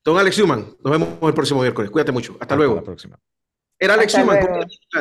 Don 0.03 0.17
Alex 0.17 0.37
Newman, 0.39 0.65
nos 0.83 0.91
vemos 0.91 1.09
el 1.21 1.33
próximo 1.33 1.61
miércoles. 1.61 1.91
Cuídate 1.91 2.11
mucho. 2.11 2.33
Hasta, 2.33 2.45
Hasta 2.45 2.55
luego. 2.55 2.75
la 2.75 2.83
próxima. 2.83 3.19
Era 3.81 3.95
Alex 3.95 4.13
Hasta 4.13 4.99